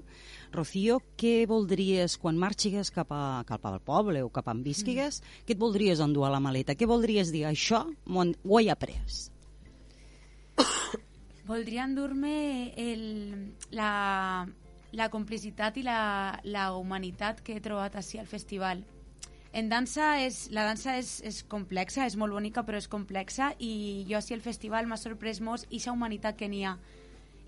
Rocío, 0.53 1.01
què 1.21 1.47
voldries, 1.49 2.19
quan 2.21 2.39
marxigues 2.41 2.93
cap, 2.93 3.11
a, 3.13 3.43
cap 3.49 3.65
al 3.69 3.81
poble 3.85 4.23
o 4.25 4.31
cap 4.35 4.49
on 4.53 4.63
visquigues, 4.65 5.23
mm. 5.23 5.49
què 5.49 5.57
et 5.57 5.65
voldries 5.65 6.05
endur 6.05 6.29
a 6.29 6.33
la 6.35 6.43
maleta? 6.45 6.77
Què 6.77 6.89
voldries 6.89 7.33
dir? 7.33 7.47
Això 7.49 7.85
ho 7.89 8.61
he 8.61 8.69
après. 8.73 9.01
Voldria 11.49 11.87
endur-me 11.89 12.35
la, 13.73 13.91
la 14.93 15.09
complicitat 15.09 15.79
i 15.81 15.85
la, 15.87 16.01
la 16.45 16.71
humanitat 16.77 17.41
que 17.45 17.57
he 17.57 17.65
trobat 17.65 17.97
així 17.97 18.21
al 18.21 18.29
festival 18.29 18.85
en 19.53 19.69
dansa, 19.71 20.19
és, 20.21 20.49
la 20.53 20.67
dansa 20.69 20.99
és, 21.01 21.19
és 21.25 21.41
complexa, 21.49 22.05
és 22.07 22.17
molt 22.21 22.35
bonica, 22.37 22.65
però 22.67 22.79
és 22.81 22.89
complexa, 22.91 23.55
i 23.59 24.05
jo, 24.09 24.21
si 24.21 24.37
el 24.37 24.45
festival 24.45 24.87
m'ha 24.87 24.99
sorprès 25.01 25.41
molt 25.41 25.65
aquesta 25.67 25.95
humanitat 25.95 26.37
que 26.37 26.49
n'hi 26.51 26.65
ha. 26.69 26.77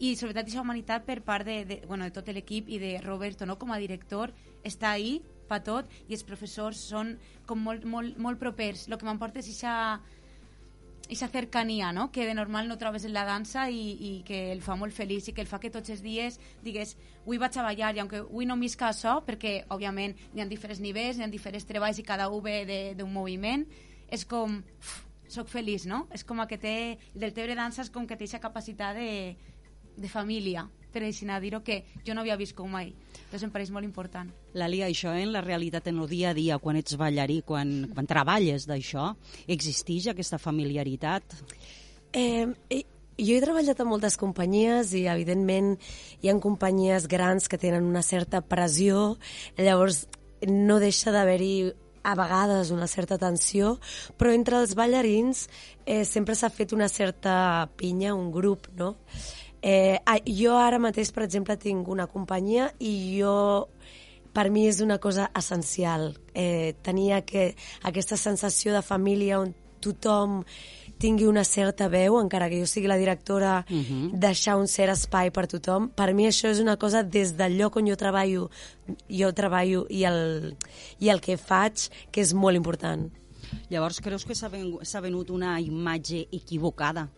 I 0.01 0.15
sobretot 0.17 0.47
aquesta 0.47 0.63
humanitat 0.63 1.05
per 1.05 1.19
part 1.21 1.45
de, 1.45 1.59
de, 1.69 1.81
bueno, 1.87 2.07
de 2.09 2.15
tot 2.17 2.31
l'equip 2.33 2.71
i 2.73 2.79
de 2.81 2.95
Roberto, 3.05 3.45
no? 3.45 3.59
com 3.61 3.73
a 3.75 3.79
director, 3.83 4.33
està 4.65 4.95
ahí 4.95 5.19
per 5.51 5.61
tot, 5.67 5.91
i 6.09 6.17
els 6.17 6.25
professors 6.25 6.81
són 6.93 7.19
com 7.47 7.61
molt, 7.61 7.85
molt, 7.85 8.17
molt 8.17 8.41
propers. 8.41 8.87
El 8.89 8.97
que 8.97 9.05
m'emporta 9.05 9.43
és 9.43 9.51
aquesta 9.51 10.01
aquesta 11.11 11.27
cercania 11.29 11.91
no? 11.93 12.13
que 12.13 12.25
de 12.25 12.35
normal 12.35 12.69
no 12.69 12.79
trobes 12.79 13.05
en 13.05 13.13
la 13.13 13.25
dansa 13.27 13.69
i, 13.69 13.97
i 13.99 14.11
que 14.23 14.53
el 14.53 14.63
fa 14.63 14.77
molt 14.79 14.95
feliç 14.95 15.27
i 15.29 15.33
que 15.35 15.43
el 15.43 15.51
fa 15.51 15.59
que 15.59 15.73
tots 15.75 15.91
els 15.91 16.05
dies 16.07 16.39
digues, 16.63 16.95
avui 17.25 17.41
vaig 17.43 17.59
a 17.59 17.65
ballar 17.67 17.91
i 17.97 17.99
aunque 17.99 18.23
avui 18.23 18.47
no 18.47 18.55
misca 18.55 18.87
això, 18.93 19.17
perquè 19.27 19.65
òbviament 19.75 20.15
hi 20.31 20.41
ha 20.41 20.47
diferents 20.47 20.79
nivells, 20.79 21.19
hi 21.19 21.27
ha 21.27 21.31
diferents 21.33 21.67
treballs 21.67 21.99
i 21.99 22.07
cada 22.07 22.29
un 22.31 22.45
ve 22.45 22.95
d'un 22.95 23.11
moviment, 23.11 23.67
és 24.07 24.23
com, 24.25 24.61
uf, 24.79 24.93
soc 25.27 25.51
feliç, 25.51 25.89
no? 25.91 26.05
És 26.15 26.23
com 26.23 26.39
que 26.47 26.59
té, 26.63 26.77
del 27.15 27.35
Tebre 27.35 27.59
Dansa 27.59 27.83
és 27.83 27.91
com 27.91 28.07
que 28.07 28.15
té 28.15 28.29
aquesta 28.29 28.43
capacitat 28.47 28.95
de, 28.95 29.35
de 29.99 30.09
família, 30.09 30.69
per 30.93 31.03
així 31.07 31.27
dir-ho, 31.41 31.63
que 31.63 31.85
jo 32.07 32.15
no 32.15 32.21
havia 32.21 32.37
vist 32.37 32.57
com 32.57 32.71
mai. 32.71 32.93
Entonces 33.15 33.47
em 33.47 33.51
pareix 33.51 33.71
molt 33.71 33.85
important. 33.85 34.31
Lali, 34.55 34.83
això 34.83 35.15
en 35.15 35.33
la 35.33 35.41
realitat, 35.41 35.87
en 35.89 35.99
el 35.99 36.09
dia 36.09 36.31
a 36.31 36.35
dia, 36.35 36.59
quan 36.59 36.77
ets 36.77 36.97
ballarí, 36.97 37.43
quan, 37.47 37.91
quan 37.95 38.07
treballes 38.07 38.67
d'això, 38.67 39.15
existeix 39.47 40.11
aquesta 40.11 40.39
familiaritat? 40.39 41.37
Eh, 42.13 42.47
jo 43.21 43.37
he 43.37 43.43
treballat 43.43 43.81
amb 43.81 43.93
moltes 43.93 44.17
companyies 44.21 44.95
i, 44.97 45.05
evidentment, 45.13 45.77
hi 46.23 46.31
ha 46.31 46.39
companyies 46.41 47.07
grans 47.11 47.49
que 47.49 47.61
tenen 47.61 47.87
una 47.87 48.03
certa 48.03 48.41
pressió, 48.41 49.17
llavors 49.59 50.07
no 50.49 50.81
deixa 50.81 51.13
d'haver-hi 51.13 51.55
a 52.03 52.15
vegades 52.17 52.71
una 52.73 52.89
certa 52.89 53.19
tensió, 53.21 53.75
però 54.17 54.33
entre 54.33 54.61
els 54.63 54.73
ballarins 54.75 55.47
eh, 55.85 56.05
sempre 56.09 56.35
s'ha 56.35 56.49
fet 56.49 56.73
una 56.73 56.89
certa 56.89 57.69
pinya, 57.77 58.15
un 58.17 58.31
grup, 58.33 58.71
no? 58.77 58.95
Eh, 59.63 59.99
jo 60.25 60.57
ara 60.57 60.79
mateix, 60.79 61.13
per 61.13 61.25
exemple, 61.25 61.57
tinc 61.61 61.89
una 61.89 62.07
companyia 62.07 62.71
i 62.79 63.19
jo 63.19 63.69
per 64.33 64.49
mi 64.51 64.67
és 64.69 64.81
una 64.81 64.99
cosa 64.99 65.31
essencial. 65.37 66.15
Eh, 66.35 66.77
tenia 66.83 67.23
que, 67.27 67.55
aquesta 67.83 68.17
sensació 68.17 68.73
de 68.73 68.83
família 68.83 69.41
on 69.41 69.55
tothom 69.81 70.45
tingui 71.01 71.25
una 71.25 71.45
certa 71.49 71.89
veu, 71.89 72.19
encara 72.21 72.51
que 72.53 72.59
jo 72.61 72.67
sigui 72.69 72.87
la 72.87 72.99
directora, 73.01 73.65
uh 73.69 73.75
-huh. 73.75 74.11
deixar 74.13 74.57
un 74.57 74.69
cert 74.69 74.93
espai 74.93 75.31
per 75.31 75.47
tothom. 75.47 75.89
Per 75.89 76.13
mi 76.15 76.27
això 76.27 76.49
és 76.51 76.61
una 76.61 76.77
cosa 76.77 77.03
des 77.03 77.37
del 77.37 77.57
lloc 77.57 77.77
on 77.77 77.87
jo 77.87 77.97
treballo, 77.97 78.51
jo 79.09 79.33
treballo 79.33 79.87
i 79.89 80.05
el, 80.05 80.57
i 80.99 81.09
el 81.09 81.21
que 81.21 81.39
faig, 81.39 81.89
que 82.11 82.21
és 82.21 82.35
molt 82.35 82.57
important. 82.57 83.11
Llavors, 83.71 84.01
creus 84.03 84.25
que 84.27 84.35
s'ha 84.35 84.51
ven, 84.53 84.73
venut 85.03 85.31
una 85.31 85.55
imatge 85.61 86.27
equivocada 86.33 87.09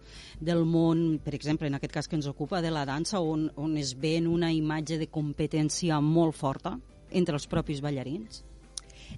del 0.41 0.65
món, 0.65 1.19
per 1.25 1.35
exemple, 1.35 1.69
en 1.69 1.79
aquest 1.79 1.95
cas 1.95 2.09
que 2.09 2.17
ens 2.17 2.29
ocupa, 2.31 2.63
de 2.63 2.71
la 2.71 2.87
dansa, 2.89 3.21
on, 3.21 3.51
on 3.57 3.77
es 3.77 3.95
ven 3.99 4.27
una 4.31 4.53
imatge 4.53 4.99
de 5.01 5.11
competència 5.11 6.01
molt 6.01 6.37
forta 6.37 6.79
entre 7.11 7.37
els 7.37 7.47
propis 7.47 7.83
ballarins? 7.85 8.43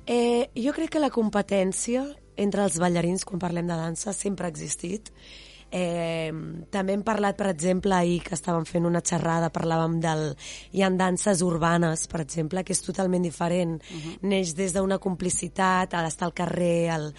Eh, 0.06 0.50
jo 0.58 0.74
crec 0.74 0.94
que 0.94 1.02
la 1.02 1.12
competència 1.14 2.04
entre 2.36 2.64
els 2.64 2.78
ballarins, 2.82 3.24
quan 3.24 3.42
parlem 3.42 3.68
de 3.70 3.76
dansa, 3.78 4.12
sempre 4.12 4.46
ha 4.46 4.52
existit. 4.52 5.10
Eh, 5.74 6.30
també 6.70 6.94
hem 6.94 7.02
parlat, 7.02 7.34
per 7.34 7.48
exemple, 7.50 7.96
ahir 7.96 8.20
que 8.22 8.36
estàvem 8.36 8.62
fent 8.68 8.86
una 8.86 9.02
xerrada, 9.02 9.50
parlàvem 9.50 9.96
del... 10.04 10.28
Hi 10.70 10.84
ha 10.84 10.90
danses 10.94 11.42
urbanes, 11.42 12.06
per 12.10 12.20
exemple, 12.22 12.62
que 12.62 12.76
és 12.76 12.82
totalment 12.84 13.26
diferent. 13.26 13.80
Uh 13.82 13.96
-huh. 13.96 14.14
Neix 14.30 14.54
des 14.54 14.72
d'una 14.72 14.98
complicitat, 14.98 15.94
a 15.94 16.02
l'estar 16.02 16.28
al 16.28 16.34
carrer, 16.34 16.90
al 16.90 17.12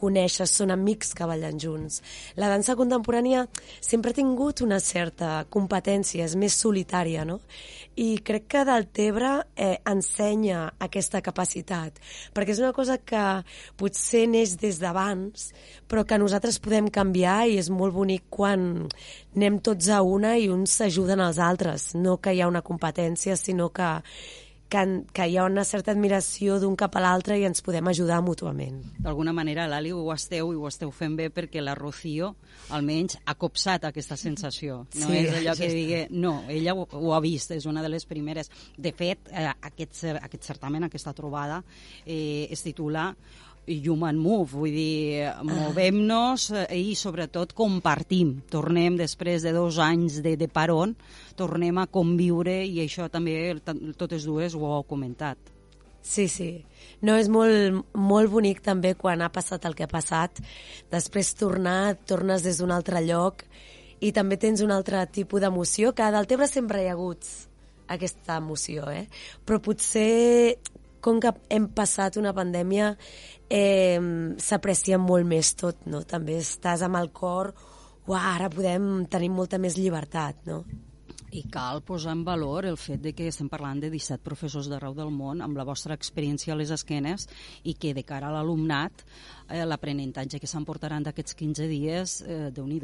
conèixer, 0.00 0.46
són 0.48 0.72
amics 0.74 1.12
que 1.16 1.28
ballen 1.28 1.60
junts. 1.60 2.00
La 2.40 2.48
dansa 2.50 2.76
contemporània 2.78 3.44
sempre 3.80 4.12
ha 4.12 4.16
tingut 4.16 4.62
una 4.64 4.80
certa 4.80 5.44
competència, 5.52 6.24
és 6.24 6.36
més 6.40 6.56
solitària, 6.56 7.26
no? 7.28 7.40
I 8.00 8.20
crec 8.24 8.46
que 8.54 8.64
del 8.64 8.86
Tebre 8.96 9.32
eh, 9.56 9.76
ensenya 9.88 10.62
aquesta 10.80 11.20
capacitat, 11.24 11.98
perquè 12.34 12.54
és 12.54 12.62
una 12.62 12.72
cosa 12.76 12.96
que 12.98 13.24
potser 13.80 14.26
neix 14.30 14.56
des 14.60 14.80
d'abans, 14.80 15.50
però 15.90 16.06
que 16.06 16.20
nosaltres 16.20 16.60
podem 16.62 16.88
canviar 16.92 17.42
i 17.50 17.58
és 17.60 17.70
molt 17.70 17.94
bonic 17.96 18.28
quan 18.32 18.86
anem 19.36 19.58
tots 19.62 19.90
a 19.92 20.00
una 20.06 20.36
i 20.38 20.48
uns 20.50 20.78
s'ajuden 20.80 21.20
als 21.20 21.40
altres. 21.42 21.90
No 21.94 22.18
que 22.22 22.34
hi 22.34 22.40
ha 22.40 22.48
una 22.50 22.64
competència, 22.66 23.36
sinó 23.36 23.70
que, 23.74 23.90
que, 24.70 24.84
que 25.12 25.26
hi 25.26 25.36
ha 25.36 25.44
una 25.48 25.64
certa 25.66 25.92
admiració 25.92 26.60
d'un 26.62 26.76
cap 26.78 26.94
a 26.96 27.02
l'altre 27.02 27.36
i 27.40 27.44
ens 27.48 27.64
podem 27.66 27.90
ajudar 27.90 28.20
mútuament. 28.24 28.78
D'alguna 29.02 29.34
manera, 29.36 29.66
l'Ali, 29.70 29.92
ho 29.92 30.06
esteu 30.14 30.52
i 30.54 30.58
ho 30.58 30.68
esteu 30.70 30.92
fent 30.94 31.16
bé 31.18 31.28
perquè 31.34 31.62
la 31.64 31.74
Rocío, 31.78 32.32
almenys, 32.76 33.18
ha 33.26 33.34
copsat 33.40 33.88
aquesta 33.90 34.16
sensació. 34.20 34.84
No 35.00 35.10
sí, 35.10 35.20
és 35.24 35.36
allò 35.40 35.56
que 35.58 35.68
digui... 35.74 36.00
No, 36.14 36.36
ella 36.48 36.76
ho, 36.78 36.86
ho 36.86 37.14
ha 37.16 37.20
vist, 37.24 37.52
és 37.56 37.66
una 37.66 37.82
de 37.82 37.90
les 37.92 38.06
primeres. 38.08 38.52
De 38.78 38.94
fet, 38.96 39.30
eh, 39.34 39.48
aquest, 39.72 40.04
aquest 40.14 40.50
certamen, 40.52 40.86
aquesta 40.86 41.14
trobada, 41.16 41.62
eh, 42.06 42.46
es 42.50 42.62
titula 42.64 43.10
human 43.66 44.18
move, 44.18 44.56
vull 44.56 44.74
dir, 44.74 45.30
movem-nos 45.46 46.48
eh, 46.54 46.66
i 46.80 46.96
sobretot 46.98 47.54
compartim. 47.56 48.40
Tornem 48.50 48.96
després 48.98 49.44
de 49.46 49.52
dos 49.54 49.78
anys 49.82 50.20
de, 50.24 50.36
de 50.40 50.48
paron, 50.48 50.96
tornem 51.38 51.78
a 51.78 51.86
conviure 51.86 52.60
i 52.66 52.80
això 52.84 53.08
també 53.12 53.54
totes 53.98 54.26
dues 54.26 54.56
ho 54.56 54.66
heu 54.66 54.84
comentat. 54.88 55.38
Sí, 56.02 56.26
sí. 56.32 56.64
No, 57.04 57.14
és 57.20 57.28
molt, 57.28 57.84
molt 57.92 58.30
bonic 58.32 58.62
també 58.64 58.94
quan 58.96 59.20
ha 59.20 59.28
passat 59.32 59.66
el 59.68 59.76
que 59.76 59.84
ha 59.84 59.90
passat. 59.90 60.40
Després 60.90 61.34
tornar, 61.36 61.94
tornes 62.08 62.42
des 62.42 62.58
d'un 62.60 62.72
altre 62.72 63.02
lloc 63.04 63.44
i 64.00 64.12
també 64.16 64.40
tens 64.40 64.64
un 64.64 64.72
altre 64.72 65.04
tipus 65.12 65.44
d'emoció, 65.44 65.92
que 65.92 66.02
a 66.02 66.12
Deltebre 66.14 66.48
sempre 66.48 66.82
hi 66.82 66.88
ha 66.88 66.96
hagut 66.96 67.28
aquesta 67.90 68.38
emoció, 68.40 68.88
eh? 68.88 69.06
Però 69.44 69.60
potser 69.60 70.56
com 71.00 71.20
que 71.22 71.32
hem 71.50 71.68
passat 71.76 72.18
una 72.20 72.34
pandèmia, 72.36 72.92
eh, 73.48 73.98
s'aprecia 74.38 74.98
molt 74.98 75.26
més 75.26 75.54
tot, 75.58 75.86
no? 75.86 76.04
També 76.04 76.38
estàs 76.40 76.84
amb 76.86 77.00
el 77.00 77.10
cor, 77.12 77.54
uah, 78.06 78.34
ara 78.36 78.50
podem 78.52 79.06
tenir 79.10 79.30
molta 79.30 79.58
més 79.58 79.76
llibertat, 79.78 80.46
no? 80.46 80.64
I 81.30 81.44
cal 81.46 81.78
posar 81.86 82.16
en 82.16 82.24
valor 82.26 82.66
el 82.66 82.76
fet 82.80 83.02
de 83.04 83.12
que 83.14 83.28
estem 83.30 83.46
parlant 83.50 83.78
de 83.78 83.90
17 83.92 84.18
professors 84.26 84.66
d'arreu 84.70 84.96
del 84.96 85.12
món 85.14 85.44
amb 85.44 85.58
la 85.60 85.66
vostra 85.68 85.94
experiència 85.94 86.54
a 86.54 86.58
les 86.58 86.72
esquenes 86.74 87.28
i 87.62 87.76
que 87.78 87.92
de 87.94 88.02
cara 88.02 88.28
a 88.28 88.34
l'alumnat 88.34 89.04
eh, 89.46 89.62
l'aprenentatge 89.62 90.40
que 90.42 90.50
s'emportaran 90.50 91.06
d'aquests 91.06 91.38
15 91.38 91.70
dies, 91.70 92.16
eh, 92.26 92.50
déu 92.50 92.66
nhi 92.66 92.80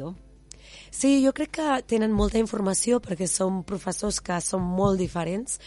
Sí, 0.91 1.23
jo 1.23 1.33
crec 1.33 1.51
que 1.59 1.67
tenen 1.87 2.15
molta 2.15 2.39
informació 2.39 2.99
perquè 3.03 3.27
són 3.27 3.63
professors 3.67 4.19
que 4.19 4.39
són 4.43 4.63
molt 4.63 4.99
diferents 4.99 5.59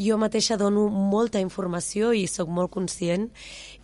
jo 0.00 0.16
mateixa 0.20 0.56
dono 0.56 0.86
molta 0.88 1.40
informació 1.42 2.14
i 2.16 2.24
sóc 2.30 2.48
molt 2.48 2.72
conscient 2.72 3.28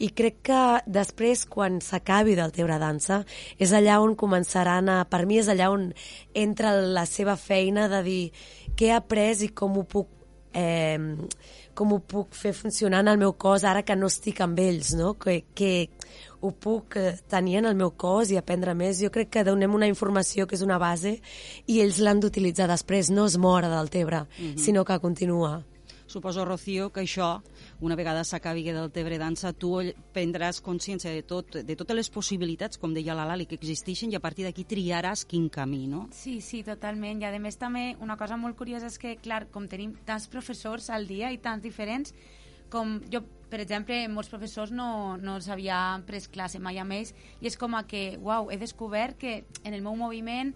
i 0.00 0.08
crec 0.16 0.40
que 0.48 0.62
després, 0.86 1.44
quan 1.44 1.80
s'acabi 1.84 2.36
del 2.38 2.54
Teure 2.56 2.80
Dansa, 2.80 3.22
és 3.58 3.72
allà 3.76 4.00
on 4.00 4.16
començaran 4.16 4.88
a... 4.88 4.98
Per 5.10 5.24
mi 5.28 5.40
és 5.42 5.50
allà 5.52 5.70
on 5.72 5.90
entra 6.34 6.74
la 6.80 7.06
seva 7.06 7.36
feina 7.36 7.90
de 7.92 8.02
dir 8.06 8.22
què 8.76 8.90
he 8.90 8.96
après 8.96 9.44
i 9.44 9.52
com 9.52 9.76
ho 9.76 9.84
puc 9.84 10.08
eh, 10.56 10.98
com 11.76 11.92
ho 11.92 12.00
puc 12.00 12.32
fer 12.34 12.54
funcionar 12.56 13.02
en 13.04 13.12
el 13.12 13.20
meu 13.20 13.34
cos 13.36 13.64
ara 13.68 13.84
que 13.84 13.96
no 13.96 14.08
estic 14.08 14.40
amb 14.40 14.58
ells, 14.62 14.94
no? 14.96 15.12
Que, 15.20 15.42
que 15.54 15.90
ho 16.40 16.52
puc 16.52 16.96
eh, 16.96 17.12
tenir 17.28 17.60
en 17.60 17.70
el 17.70 17.76
meu 17.76 17.92
cos 17.92 18.32
i 18.32 18.40
aprendre 18.40 18.74
més. 18.74 19.02
Jo 19.02 19.12
crec 19.12 19.34
que 19.36 19.44
donem 19.44 19.76
una 19.76 19.90
informació 19.90 20.48
que 20.48 20.56
és 20.56 20.64
una 20.64 20.80
base 20.80 21.18
i 21.66 21.80
ells 21.84 22.00
l'han 22.00 22.24
d'utilitzar 22.24 22.70
després, 22.72 23.12
no 23.12 23.28
es 23.28 23.36
mora 23.36 23.68
del 23.68 23.92
Tebre, 23.92 24.24
mm 24.24 24.44
-hmm. 24.44 24.58
sinó 24.64 24.84
que 24.84 24.98
continua. 25.00 25.62
Suposo, 26.06 26.44
Rocío, 26.44 26.90
que 26.94 27.02
això, 27.02 27.42
una 27.82 27.96
vegada 27.98 28.22
s'acabi 28.24 28.62
del 28.70 28.92
Tebre 28.94 29.18
Dansa, 29.18 29.52
tu 29.52 29.74
prendràs 30.14 30.60
consciència 30.62 31.10
de, 31.10 31.24
tot, 31.26 31.58
de 31.66 31.76
totes 31.76 31.98
les 31.98 32.10
possibilitats, 32.14 32.78
com 32.78 32.94
deia 32.94 33.16
la 33.18 33.26
Lali, 33.26 33.48
que 33.50 33.58
existeixen 33.58 34.12
i 34.14 34.18
a 34.18 34.22
partir 34.22 34.46
d'aquí 34.46 34.64
triaràs 34.64 35.26
quin 35.26 35.48
camí, 35.50 35.86
no? 35.90 36.06
Sí, 36.14 36.38
sí, 36.40 36.62
totalment. 36.66 37.22
I 37.22 37.26
a 37.28 37.34
més 37.42 37.58
també 37.58 37.96
una 38.00 38.16
cosa 38.16 38.38
molt 38.38 38.56
curiosa 38.56 38.86
és 38.86 38.98
que, 39.02 39.16
clar, 39.18 39.48
com 39.50 39.66
tenim 39.66 39.96
tants 40.06 40.28
professors 40.30 40.90
al 40.94 41.10
dia 41.10 41.32
i 41.34 41.42
tants 41.42 41.64
diferents, 41.64 42.14
com 42.70 43.00
jo, 43.10 43.22
per 43.50 43.60
exemple, 43.62 43.98
molts 44.10 44.30
professors 44.30 44.72
no, 44.74 45.16
no 45.18 45.36
els 45.38 45.50
havia 45.50 45.78
pres 46.06 46.26
classe 46.30 46.58
mai 46.62 46.80
amb 46.82 46.96
ells 46.96 47.12
i 47.40 47.50
és 47.50 47.58
com 47.58 47.74
a 47.78 47.84
que, 47.86 48.16
uau, 48.22 48.50
he 48.50 48.58
descobert 48.58 49.18
que 49.18 49.36
en 49.62 49.74
el 49.74 49.82
meu 49.82 49.94
moviment 49.98 50.54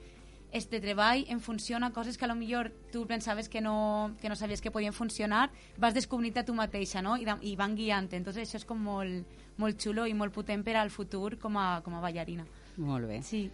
este 0.52 0.80
treball 0.80 1.24
en 1.28 1.40
funciona 1.40 1.92
coses 1.92 2.18
que 2.18 2.24
a 2.24 2.28
lo 2.28 2.34
millor 2.34 2.70
tu 2.92 3.06
pensaves 3.06 3.48
que 3.48 3.60
no, 3.60 4.14
que 4.20 4.28
no 4.28 4.36
sabies 4.36 4.60
que 4.60 4.70
podien 4.70 4.92
funcionar, 4.92 5.50
vas 5.78 5.94
descobrir-te 5.94 6.44
tu 6.44 6.54
mateixa, 6.54 7.02
no? 7.02 7.16
I, 7.16 7.26
i 7.42 7.56
van 7.56 7.76
guiant-te. 7.76 8.16
Entonces 8.16 8.48
això 8.48 8.58
és 8.58 8.66
com 8.66 8.80
molt, 8.82 9.26
molt 9.58 9.80
xulo 9.80 10.06
i 10.06 10.14
molt 10.14 10.34
potent 10.34 10.64
per 10.66 10.76
al 10.76 10.90
futur 10.90 11.36
com 11.38 11.56
a, 11.56 11.80
com 11.84 11.94
a 11.94 12.02
ballarina. 12.02 12.46
Molt 12.80 13.08
bé. 13.08 13.20
Sí. 13.22 13.48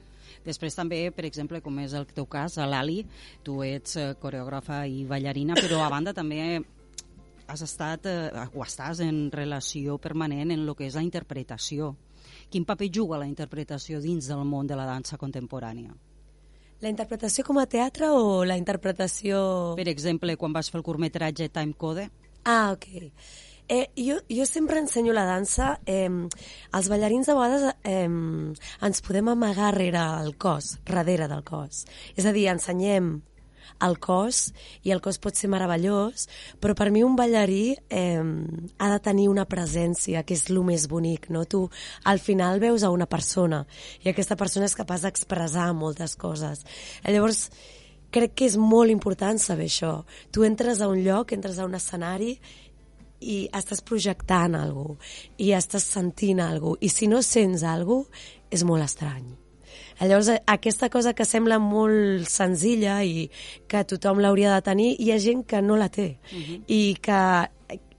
Després 0.44 0.74
també, 0.74 1.11
per 1.14 1.26
exemple, 1.26 1.61
com 1.62 1.78
és 1.82 1.94
el 1.94 2.06
teu 2.14 2.26
cas, 2.26 2.59
a 2.59 2.66
l'Ali, 2.66 3.02
tu 3.46 3.61
ets 3.62 3.96
eh, 4.00 4.09
coreògrafa 4.20 4.85
i 4.87 5.04
ballarina, 5.06 5.54
però 5.59 5.82
a 5.85 5.90
banda 5.92 6.14
també 6.14 6.40
has 7.46 7.62
estat 7.62 8.09
eh, 8.11 8.48
o 8.54 8.64
estàs 8.64 9.02
en 9.04 9.28
relació 9.32 9.98
permanent 10.02 10.50
en 10.50 10.64
el 10.64 10.74
que 10.74 10.88
és 10.88 10.98
la 10.98 11.04
interpretació. 11.06 11.94
Quin 12.50 12.66
paper 12.66 12.90
juga 12.92 13.18
la 13.18 13.28
interpretació 13.28 14.00
dins 14.02 14.28
del 14.30 14.44
món 14.46 14.66
de 14.66 14.78
la 14.78 14.87
dansa 14.87 15.18
contemporània? 15.18 15.94
La 16.85 16.91
interpretació 16.93 17.45
com 17.47 17.59
a 17.59 17.67
teatre 17.71 18.11
o 18.12 18.45
la 18.45 18.59
interpretació... 18.61 19.39
Per 19.79 19.89
exemple, 19.89 20.37
quan 20.37 20.53
vas 20.53 20.69
fer 20.71 20.81
el 20.81 20.85
curtmetratge 20.85 21.49
Time 21.49 21.73
Code? 21.79 22.11
Ah, 22.45 22.73
ok. 22.75 22.87
Eh, 23.69 23.89
jo, 23.97 24.19
jo 24.31 24.45
sempre 24.47 24.79
ensenyo 24.79 25.15
la 25.17 25.25
dansa. 25.27 25.81
Eh, 25.87 26.07
els 26.07 26.91
ballarins 26.93 27.27
de 27.27 27.35
vegades 27.35 27.65
eh, 27.83 28.05
ens 28.07 29.03
podem 29.07 29.33
amagar 29.33 29.73
rere 29.75 30.05
el 30.21 30.37
cos, 30.37 30.77
darrere 30.87 31.31
del 31.33 31.43
cos. 31.49 31.87
És 32.15 32.29
a 32.29 32.35
dir, 32.37 32.47
ensenyem 32.53 33.17
el 33.83 33.99
cos, 34.01 34.53
i 34.83 34.93
el 34.95 35.03
cos 35.05 35.19
pot 35.23 35.37
ser 35.37 35.51
meravellós, 35.53 36.27
però 36.61 36.77
per 36.79 36.91
mi 36.95 37.03
un 37.05 37.17
ballarí 37.19 37.77
eh, 37.89 38.23
ha 38.79 38.91
de 38.93 39.01
tenir 39.05 39.29
una 39.29 39.47
presència, 39.49 40.25
que 40.25 40.37
és 40.37 40.47
el 40.51 40.62
més 40.65 40.87
bonic, 40.89 41.31
no? 41.31 41.45
Tu 41.45 41.62
al 42.05 42.21
final 42.21 42.61
veus 42.61 42.83
a 42.83 42.93
una 42.95 43.07
persona, 43.07 43.65
i 44.05 44.11
aquesta 44.12 44.37
persona 44.37 44.67
és 44.67 44.77
capaç 44.79 45.07
d'expressar 45.07 45.73
moltes 45.77 46.17
coses. 46.17 46.65
Llavors, 47.05 47.51
crec 48.11 48.37
que 48.39 48.47
és 48.49 48.57
molt 48.57 48.91
important 48.91 49.39
saber 49.43 49.69
això. 49.69 50.05
Tu 50.33 50.47
entres 50.47 50.81
a 50.81 50.89
un 50.89 51.03
lloc, 51.05 51.35
entres 51.37 51.59
a 51.59 51.67
un 51.69 51.77
escenari, 51.77 52.37
i 53.21 53.47
estàs 53.57 53.81
projectant 53.81 54.55
alguna 54.59 54.97
cosa, 54.97 55.33
i 55.41 55.53
estàs 55.57 55.89
sentint 55.97 56.43
alguna 56.45 56.77
cosa, 56.77 56.85
i 56.85 56.93
si 56.93 57.09
no 57.09 57.23
sents 57.25 57.65
alguna 57.65 58.05
cosa, 58.05 58.33
és 58.51 58.62
molt 58.62 58.85
estrany. 58.85 59.45
Llavors, 60.00 60.30
aquesta 60.46 60.90
cosa 60.92 61.14
que 61.16 61.24
sembla 61.24 61.59
molt 61.62 62.28
senzilla 62.28 63.00
i 63.04 63.30
que 63.68 63.85
tothom 63.88 64.20
l'hauria 64.20 64.52
de 64.54 64.62
tenir, 64.62 64.94
hi 65.00 65.12
ha 65.12 65.20
gent 65.22 65.46
que 65.48 65.62
no 65.62 65.76
la 65.76 65.88
té. 65.88 66.18
Uh 66.32 66.37
mhm. 66.37 66.42
-huh. 66.42 66.62
I 66.66 66.96
que 67.00 67.50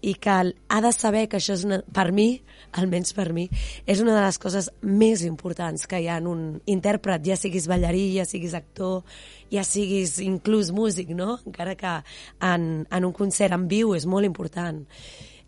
i 0.01 0.13
que 0.15 0.29
ha 0.29 0.81
de 0.81 0.91
saber 0.93 1.27
que 1.27 1.37
això 1.37 1.53
és 1.53 1.63
una, 1.65 1.79
per 1.93 2.11
mi, 2.15 2.41
almenys 2.77 3.13
per 3.17 3.33
mi, 3.33 3.47
és 3.85 3.99
una 3.99 4.15
de 4.15 4.21
les 4.21 4.37
coses 4.37 4.69
més 4.81 5.23
importants 5.25 5.87
que 5.89 5.99
hi 5.99 6.07
ha 6.07 6.19
en 6.21 6.27
un 6.27 6.43
intèrpret, 6.69 7.23
ja 7.25 7.35
siguis 7.35 7.67
ballarí, 7.67 8.13
ja 8.15 8.25
siguis 8.25 8.53
actor, 8.53 9.03
ja 9.51 9.63
siguis 9.63 10.19
inclús 10.23 10.71
músic, 10.71 11.09
no? 11.09 11.39
Encara 11.45 11.75
que 11.75 11.95
en, 12.39 12.85
en 12.89 13.05
un 13.05 13.13
concert 13.13 13.57
en 13.57 13.67
viu 13.67 13.95
és 13.97 14.05
molt 14.05 14.25
important. 14.25 14.85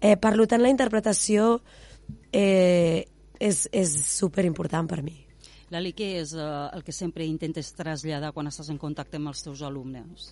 Eh, 0.01 0.15
per 0.17 0.33
tant, 0.47 0.62
la 0.62 0.73
interpretació 0.73 1.62
eh, 2.31 3.05
és, 3.39 3.67
és 3.71 3.95
superimportant 4.17 4.88
per 4.88 5.03
mi. 5.03 5.29
Lali, 5.69 5.91
què 5.93 6.15
és 6.23 6.34
eh, 6.34 6.45
el 6.73 6.84
que 6.86 6.93
sempre 6.95 7.25
intentes 7.29 7.69
traslladar 7.77 8.32
quan 8.34 8.49
estàs 8.49 8.71
en 8.73 8.79
contacte 8.82 9.19
amb 9.19 9.29
els 9.29 9.43
teus 9.45 9.62
alumnes? 9.65 10.32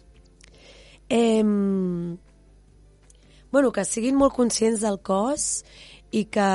Eh, 1.10 1.43
bueno, 3.52 3.71
que 3.71 3.86
siguin 3.86 4.17
molt 4.17 4.34
conscients 4.34 4.82
del 4.82 4.97
cos 5.06 5.62
i 6.12 6.26
que 6.26 6.50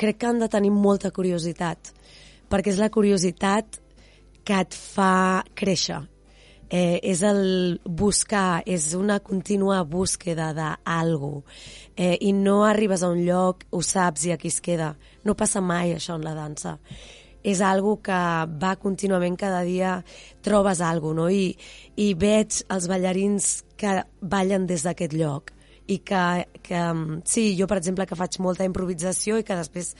crec 0.00 0.18
que 0.18 0.30
han 0.30 0.40
de 0.40 0.48
tenir 0.48 0.72
molta 0.72 1.12
curiositat, 1.14 1.92
perquè 2.50 2.72
és 2.72 2.80
la 2.80 2.90
curiositat 2.90 3.78
que 4.44 4.60
et 4.64 4.74
fa 4.74 5.44
créixer. 5.54 6.00
Eh, 6.74 6.98
és 7.04 7.20
el 7.22 7.78
buscar, 7.84 8.64
és 8.66 8.94
una 8.96 9.18
contínua 9.22 9.82
búsqueda 9.84 10.48
d'algú. 10.56 11.44
Eh, 11.94 12.16
I 12.16 12.32
no 12.32 12.64
arribes 12.64 13.04
a 13.04 13.12
un 13.12 13.20
lloc, 13.28 13.68
ho 13.70 13.82
saps 13.84 14.24
i 14.24 14.32
aquí 14.32 14.48
es 14.48 14.58
queda. 14.64 14.94
No 15.22 15.36
passa 15.36 15.60
mai 15.60 15.92
això 15.92 16.16
en 16.16 16.24
la 16.24 16.34
dansa 16.34 16.78
és 17.44 17.60
algo 17.60 17.98
que 18.02 18.18
va 18.60 18.74
contínuament 18.80 19.36
cada 19.36 19.62
dia 19.66 19.98
trobes 20.42 20.80
alguna 20.80 21.24
no? 21.24 21.30
I, 21.30 21.52
i 22.00 22.14
veig 22.18 22.62
els 22.72 22.88
ballarins 22.88 23.50
que 23.76 24.00
ballen 24.20 24.66
des 24.66 24.82
d'aquest 24.86 25.12
lloc 25.14 25.52
i 25.86 25.98
que, 26.00 26.48
que 26.64 26.80
sí, 27.28 27.50
jo 27.58 27.68
per 27.68 27.78
exemple 27.78 28.06
que 28.08 28.16
faig 28.16 28.40
molta 28.40 28.64
improvisació 28.64 29.36
i 29.38 29.44
que 29.44 29.58
després 29.58 29.92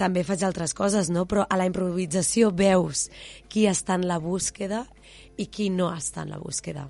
també 0.00 0.24
faig 0.24 0.42
altres 0.46 0.74
coses, 0.74 1.10
no? 1.12 1.26
però 1.28 1.44
a 1.44 1.58
la 1.60 1.68
improvisació 1.68 2.50
veus 2.56 3.08
qui 3.52 3.66
està 3.70 3.98
en 4.00 4.08
la 4.08 4.18
búsqueda 4.18 4.86
i 5.36 5.46
qui 5.46 5.68
no 5.70 5.90
està 5.92 6.24
en 6.24 6.34
la 6.34 6.40
búsqueda. 6.40 6.88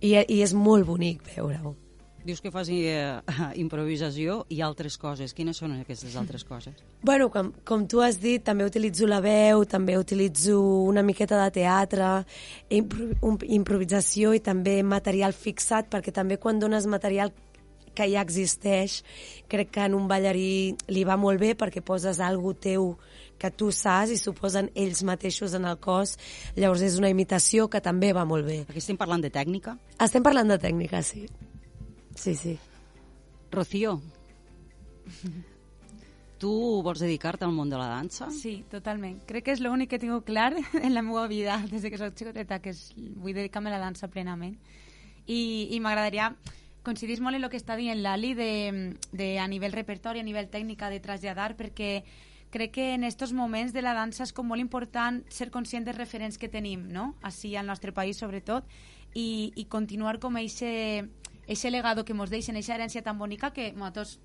I, 0.00 0.16
i 0.16 0.40
és 0.42 0.56
molt 0.56 0.88
bonic 0.88 1.22
veure-ho. 1.36 1.76
Dius 2.24 2.40
que 2.44 2.50
fas 2.52 2.68
eh, 2.68 3.20
improvisació 3.62 4.44
i 4.52 4.60
altres 4.60 4.98
coses. 5.00 5.32
Quines 5.36 5.60
són 5.62 5.78
aquestes 5.78 6.16
altres 6.20 6.44
coses? 6.44 6.82
Bueno, 7.02 7.30
com, 7.32 7.52
com 7.64 7.86
tu 7.88 8.02
has 8.04 8.20
dit, 8.20 8.42
també 8.44 8.66
utilitzo 8.68 9.08
la 9.08 9.22
veu, 9.24 9.64
també 9.64 9.96
utilitzo 9.98 10.58
una 10.60 11.04
miqueta 11.06 11.38
de 11.44 11.50
teatre, 11.60 12.10
impro, 12.76 13.12
un, 13.24 13.38
improvisació 13.48 14.34
i 14.36 14.42
també 14.44 14.82
material 14.84 15.32
fixat, 15.32 15.88
perquè 15.92 16.12
també 16.12 16.36
quan 16.36 16.60
dones 16.60 16.88
material 16.90 17.32
que 17.94 18.06
ja 18.12 18.22
existeix, 18.22 19.00
crec 19.50 19.72
que 19.74 19.84
en 19.88 19.96
un 19.98 20.06
ballarí 20.08 20.76
li 20.92 21.02
va 21.04 21.18
molt 21.18 21.40
bé 21.42 21.56
perquè 21.58 21.82
poses 21.82 22.20
algo 22.22 22.54
teu 22.54 22.94
que 23.40 23.50
tu 23.50 23.70
saps 23.74 24.12
i 24.14 24.18
suposen 24.20 24.70
ells 24.78 25.02
mateixos 25.02 25.56
en 25.56 25.66
el 25.66 25.78
cos, 25.82 26.16
llavors 26.56 26.84
és 26.86 27.00
una 27.00 27.10
imitació 27.10 27.68
que 27.72 27.80
també 27.80 28.12
va 28.16 28.26
molt 28.28 28.46
bé. 28.46 28.62
Aquí 28.68 28.82
estem 28.84 29.00
parlant 29.00 29.24
de 29.24 29.32
tècnica? 29.32 29.78
Estem 29.98 30.22
parlant 30.22 30.52
de 30.52 30.60
tècnica, 30.60 31.02
sí. 31.02 31.26
Sí, 32.20 32.34
sí. 32.34 32.58
Rocío, 33.50 34.02
tu 36.38 36.50
vols 36.84 37.00
dedicar-te 37.00 37.46
al 37.46 37.54
món 37.56 37.70
de 37.72 37.78
la 37.80 37.86
dansa? 37.88 38.28
Sí, 38.28 38.58
totalment. 38.68 39.22
Crec 39.24 39.46
que 39.46 39.54
és 39.56 39.62
l'únic 39.64 39.88
que 39.94 39.98
tinc 40.02 40.26
clar 40.28 40.52
en 40.84 40.92
la 40.92 41.00
meva 41.00 41.24
vida 41.32 41.56
des 41.70 41.86
que 41.88 41.96
soc 41.96 42.18
xicoteta, 42.20 42.60
que 42.60 42.74
és, 42.76 42.90
vull 43.16 43.32
dedicar-me 43.32 43.72
a 43.72 43.78
la 43.78 43.80
dansa 43.86 44.10
plenament. 44.12 44.58
I, 45.24 45.72
i 45.72 45.80
m'agradaria 45.80 46.34
coincidís 46.84 47.24
molt 47.24 47.40
en 47.40 47.44
el 47.44 47.48
que 47.48 47.56
està 47.56 47.78
dient 47.80 48.04
l'Ali 48.04 48.34
de, 48.36 48.52
de, 49.16 49.30
a 49.40 49.48
nivell 49.48 49.72
repertori, 49.72 50.20
a 50.20 50.28
nivell 50.28 50.52
tècnica, 50.52 50.92
de 50.92 51.00
traslladar, 51.00 51.54
perquè 51.56 52.02
crec 52.52 52.76
que 52.76 52.86
en 52.98 53.08
aquests 53.08 53.32
moments 53.32 53.72
de 53.72 53.80
la 53.80 53.96
dansa 53.96 54.26
és 54.28 54.36
com 54.36 54.52
molt 54.52 54.60
important 54.60 55.22
ser 55.32 55.48
conscient 55.48 55.88
dels 55.88 55.96
referents 55.96 56.36
que 56.36 56.52
tenim, 56.52 56.84
no? 56.92 57.14
Així 57.24 57.56
al 57.56 57.68
nostre 57.72 57.96
país, 57.96 58.20
sobretot, 58.20 58.68
i, 59.14 59.52
i 59.56 59.64
continuar 59.72 60.18
com 60.20 60.36
eixe, 60.36 61.08
eixe 61.50 61.70
legado 61.70 62.04
que 62.06 62.14
ens 62.14 62.30
deixen, 62.30 62.56
eixa 62.56 62.76
herència 62.76 63.02
tan 63.02 63.18
bonica 63.18 63.50
que 63.50 63.72
nosaltres, 63.74 64.20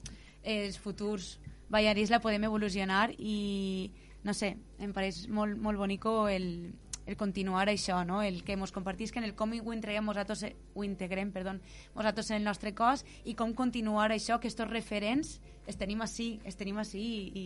els 0.46 0.78
futurs 0.78 1.40
ballarins, 1.74 2.14
la 2.14 2.22
podem 2.22 2.46
evolucionar 2.46 3.10
i, 3.18 3.90
no 4.24 4.36
sé, 4.38 4.54
em 4.78 4.94
pareix 4.94 5.26
molt, 5.34 5.58
molt 5.58 5.82
bonico 5.82 6.28
el, 6.30 6.76
el 7.10 7.18
continuar 7.18 7.66
això, 7.70 8.04
no? 8.06 8.22
el 8.22 8.44
que 8.46 8.54
ens 8.54 8.74
compartisquen, 8.76 9.26
el 9.26 9.34
com 9.34 9.58
ho 9.58 9.74
entreguem 9.74 10.06
nosaltres, 10.06 10.44
eh, 10.46 10.54
ho 10.76 10.86
integrem, 10.86 11.32
perdó, 11.34 11.56
nosaltres 11.96 12.30
en 12.30 12.38
el 12.38 12.46
nostre 12.46 12.76
cos 12.78 13.02
i 13.26 13.34
com 13.34 13.58
continuar 13.58 14.12
això, 14.12 14.38
que 14.38 14.46
aquests 14.46 14.70
referents 14.70 15.40
els 15.66 15.82
tenim 15.82 16.06
així, 16.06 16.36
els 16.46 16.62
tenim 16.62 16.78
així 16.78 17.02
i, 17.02 17.26
i 17.34 17.46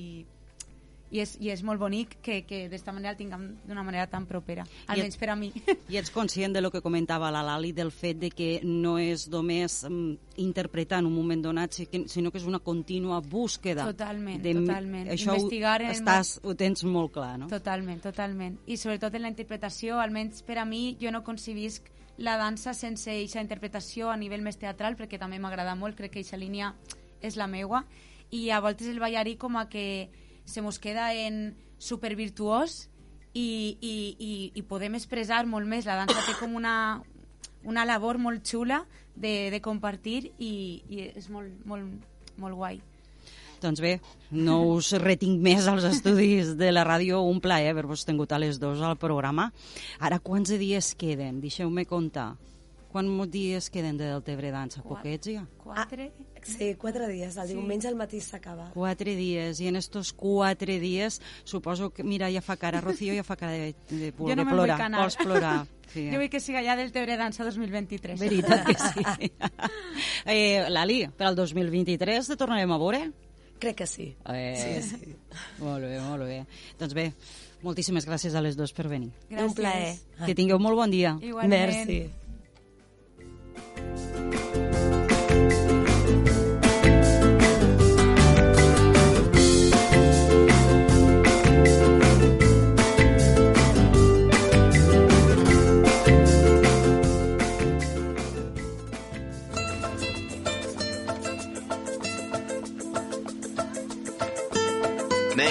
i 1.12 1.22
és, 1.24 1.36
i 1.42 1.50
és 1.50 1.62
molt 1.66 1.82
bonic 1.82 2.18
que, 2.22 2.42
que 2.46 2.64
d'esta 2.70 2.94
manera 2.94 3.16
el 3.16 3.20
tinguem 3.20 3.46
d'una 3.66 3.84
manera 3.86 4.06
tan 4.10 4.28
propera, 4.30 4.66
almenys 4.88 5.18
per 5.18 5.32
a 5.34 5.36
mi. 5.40 5.50
I 5.90 5.98
ets 5.98 6.12
conscient 6.14 6.54
de 6.54 6.62
lo 6.62 6.72
que 6.72 6.82
comentava 6.86 7.32
la 7.34 7.42
Lali, 7.46 7.72
del 7.74 7.92
fet 7.92 8.20
de 8.22 8.30
que 8.30 8.50
no 8.64 8.98
és 9.02 9.28
només 9.32 9.82
um, 9.90 10.14
interpretar 10.38 11.02
en 11.02 11.10
un 11.10 11.16
moment 11.16 11.42
donat, 11.50 11.80
sinó 12.12 12.32
que 12.32 12.42
és 12.42 12.48
una 12.50 12.62
contínua 12.62 13.20
búsqueda. 13.26 13.88
Totalment, 13.90 14.42
de, 14.44 14.54
totalment. 14.62 15.10
Això 15.16 15.34
Investigar 15.34 15.80
ho, 15.82 15.94
estàs, 15.94 16.36
ho 16.44 16.56
tens 16.58 16.86
molt 16.86 17.16
clar, 17.18 17.34
no? 17.42 17.50
Totalment, 17.52 18.04
totalment. 18.06 18.60
I 18.70 18.78
sobretot 18.78 19.18
en 19.18 19.26
la 19.26 19.34
interpretació, 19.34 19.98
almenys 20.04 20.44
per 20.46 20.60
a 20.62 20.68
mi, 20.70 20.94
jo 21.02 21.14
no 21.16 21.24
concebisc 21.26 21.90
la 22.20 22.36
dansa 22.38 22.74
sense 22.76 23.10
aquesta 23.10 23.42
interpretació 23.42 24.10
a 24.12 24.18
nivell 24.20 24.44
més 24.44 24.60
teatral, 24.60 24.98
perquè 25.00 25.18
també 25.18 25.40
m'agrada 25.40 25.74
molt, 25.80 25.98
crec 25.98 26.14
que 26.14 26.20
aquesta 26.20 26.38
línia 26.38 26.74
és 27.24 27.38
la 27.40 27.48
meua, 27.48 27.86
i 28.30 28.50
a 28.52 28.60
voltes 28.62 28.88
el 28.92 29.00
ballarí 29.02 29.38
com 29.40 29.56
a 29.58 29.70
que 29.72 30.10
se 30.50 30.64
mos 30.66 30.80
queda 30.82 31.12
en 31.14 31.54
supervirtuós 31.80 32.90
i, 33.34 33.78
i, 33.80 33.96
i, 34.18 34.34
i 34.58 34.66
podem 34.68 34.98
expressar 34.98 35.46
molt 35.48 35.70
més. 35.70 35.88
La 35.88 36.02
dansa 36.02 36.26
té 36.26 36.36
com 36.40 36.58
una, 36.58 36.76
una 37.64 37.86
labor 37.88 38.20
molt 38.20 38.44
xula 38.48 38.84
de, 39.16 39.50
de 39.54 39.62
compartir 39.62 40.32
i, 40.38 40.54
i 40.90 41.10
és 41.14 41.30
molt, 41.32 41.54
molt, 41.70 42.08
molt 42.42 42.58
guai. 42.60 42.82
Doncs 43.60 43.82
bé, 43.84 43.98
no 44.32 44.62
us 44.72 44.94
retinc 45.02 45.42
més 45.44 45.66
als 45.68 45.84
estudis 45.84 46.54
de 46.60 46.72
la 46.72 46.86
ràdio. 46.88 47.20
Un 47.28 47.42
plaer 47.44 47.74
haver-vos 47.74 48.06
tingut 48.08 48.32
a 48.32 48.40
les 48.40 48.60
dues 48.60 48.80
al 48.82 48.96
programa. 49.00 49.50
Ara, 50.00 50.22
quants 50.24 50.54
dies 50.56 50.94
queden? 51.00 51.42
Deixeu-me 51.44 51.84
comptar. 51.90 52.32
Quants 52.90 53.30
dies 53.30 53.70
queden 53.70 54.00
de 54.00 54.08
Deltebre 54.10 54.50
Dansa? 54.50 54.82
Poquets 54.82 55.30
ja? 55.30 55.44
Quatre. 55.62 56.10
Ah, 56.10 56.42
sí, 56.42 56.74
quatre 56.76 57.08
dies. 57.08 57.38
El 57.38 57.52
sí. 57.52 57.54
diumenge 57.54 57.88
al 57.88 57.98
matí 58.00 58.22
s'acaba. 58.22 58.72
Quatre 58.74 59.14
dies. 59.16 59.60
I 59.62 59.70
en 59.70 59.78
estos 59.78 60.12
quatre 60.14 60.80
dies, 60.82 61.20
suposo 61.44 61.92
que, 61.94 62.04
mira, 62.04 62.32
ja 62.34 62.42
fa 62.42 62.58
cara, 62.58 62.82
Rocío 62.82 63.14
ja 63.14 63.24
fa 63.24 63.38
cara 63.38 63.54
de, 63.54 63.76
de, 63.90 64.10
de, 64.10 64.36
de 64.36 64.46
plorar. 64.46 64.90
Vols 64.98 65.20
plorar. 65.22 65.60
Sí. 65.90 66.04
Jo 66.06 66.20
vull 66.22 66.30
que 66.30 66.38
siga 66.38 66.62
ja 66.62 66.76
del 66.78 66.92
Tebre 66.94 67.16
Dansa 67.18 67.42
2023. 67.48 68.20
Veritat 68.22 68.62
que 68.68 68.76
sí. 68.78 69.32
eh, 70.30 70.68
Lali, 70.70 71.00
per 71.18 71.32
al 71.32 71.40
2023 71.40 72.30
te 72.30 72.38
tornarem 72.38 72.70
a 72.70 72.78
veure? 72.78 73.00
Crec 73.58 73.80
que 73.82 73.88
sí. 73.90 74.12
Eh, 74.30 74.54
sí, 74.54 74.86
sí. 74.86 75.16
Molt 75.66 75.90
bé, 75.90 75.98
molt 75.98 76.30
bé. 76.30 76.44
Doncs 76.78 76.94
bé, 76.94 77.10
moltíssimes 77.66 78.06
gràcies 78.06 78.38
a 78.38 78.46
les 78.46 78.54
dues 78.54 78.70
per 78.78 78.86
venir. 78.86 79.10
Gràcies. 79.32 79.50
Un 79.50 79.58
plaer. 79.58 79.94
Que 80.28 80.38
tingueu 80.38 80.62
molt 80.62 80.78
bon 80.78 80.94
dia. 80.94 81.18
Igualment. 81.26 81.58
Merci. 81.58 82.04
Thank 83.82 84.34
you. 84.34 84.49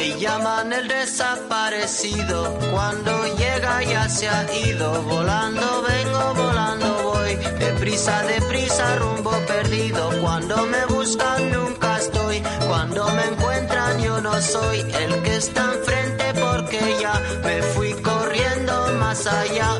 Me 0.09 0.19
llaman 0.19 0.73
el 0.73 0.89
desaparecido, 0.89 2.59
cuando 2.73 3.27
llega 3.37 3.83
ya 3.83 4.09
se 4.09 4.27
ha 4.27 4.47
ido, 4.67 5.03
volando 5.03 5.83
vengo, 5.87 6.35
volando 6.35 7.03
voy, 7.03 7.37
deprisa, 7.59 8.23
deprisa, 8.23 8.97
rumbo 8.97 9.33
perdido, 9.47 10.09
cuando 10.23 10.65
me 10.65 10.87
buscan 10.87 11.53
nunca 11.53 11.99
estoy, 11.99 12.43
cuando 12.67 13.07
me 13.11 13.25
encuentran 13.27 14.01
yo 14.03 14.19
no 14.23 14.41
soy 14.41 14.81
el 14.81 15.23
que 15.23 15.37
está 15.37 15.75
enfrente 15.75 16.25
porque 16.41 16.97
ya 17.03 17.23
me 17.45 17.61
fui 17.75 17.93
corriendo 17.93 18.18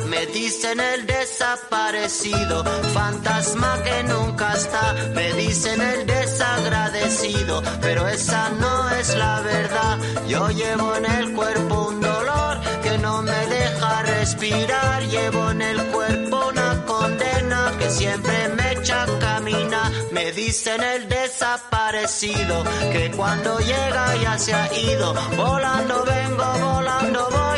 me 0.07 0.25
dicen 0.27 0.81
el 0.81 1.05
desaparecido, 1.05 2.63
fantasma 2.93 3.81
que 3.83 4.03
nunca 4.03 4.53
está, 4.53 4.93
me 5.13 5.31
dicen 5.33 5.79
el 5.79 6.05
desagradecido, 6.05 7.63
pero 7.79 8.05
esa 8.07 8.49
no 8.49 8.89
es 8.89 9.15
la 9.15 9.39
verdad, 9.39 9.97
yo 10.27 10.49
llevo 10.49 10.93
en 10.95 11.05
el 11.05 11.33
cuerpo 11.33 11.87
un 11.87 12.01
dolor 12.01 12.59
que 12.83 12.97
no 12.97 13.21
me 13.21 13.45
deja 13.47 14.03
respirar, 14.03 15.03
llevo 15.03 15.51
en 15.51 15.61
el 15.61 15.85
cuerpo 15.85 16.49
una 16.49 16.85
condena 16.85 17.71
que 17.79 17.89
siempre 17.91 18.49
me 18.49 18.73
echa 18.73 19.03
a 19.03 19.19
caminar, 19.19 19.89
me 20.11 20.33
dice 20.33 20.49
dicen 20.49 20.83
el 20.83 21.07
desaparecido, 21.07 22.63
que 22.91 23.11
cuando 23.15 23.59
llega 23.59 24.15
ya 24.21 24.37
se 24.37 24.53
ha 24.53 24.67
ido. 24.73 25.13
Volando 25.37 26.03
vengo, 26.05 26.43
volando 26.59 27.29
voy, 27.29 27.48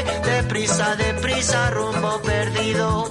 deprisa, 0.62 0.96
deprisa, 0.96 1.70
rumbo 1.72 2.22
perdido. 2.22 3.10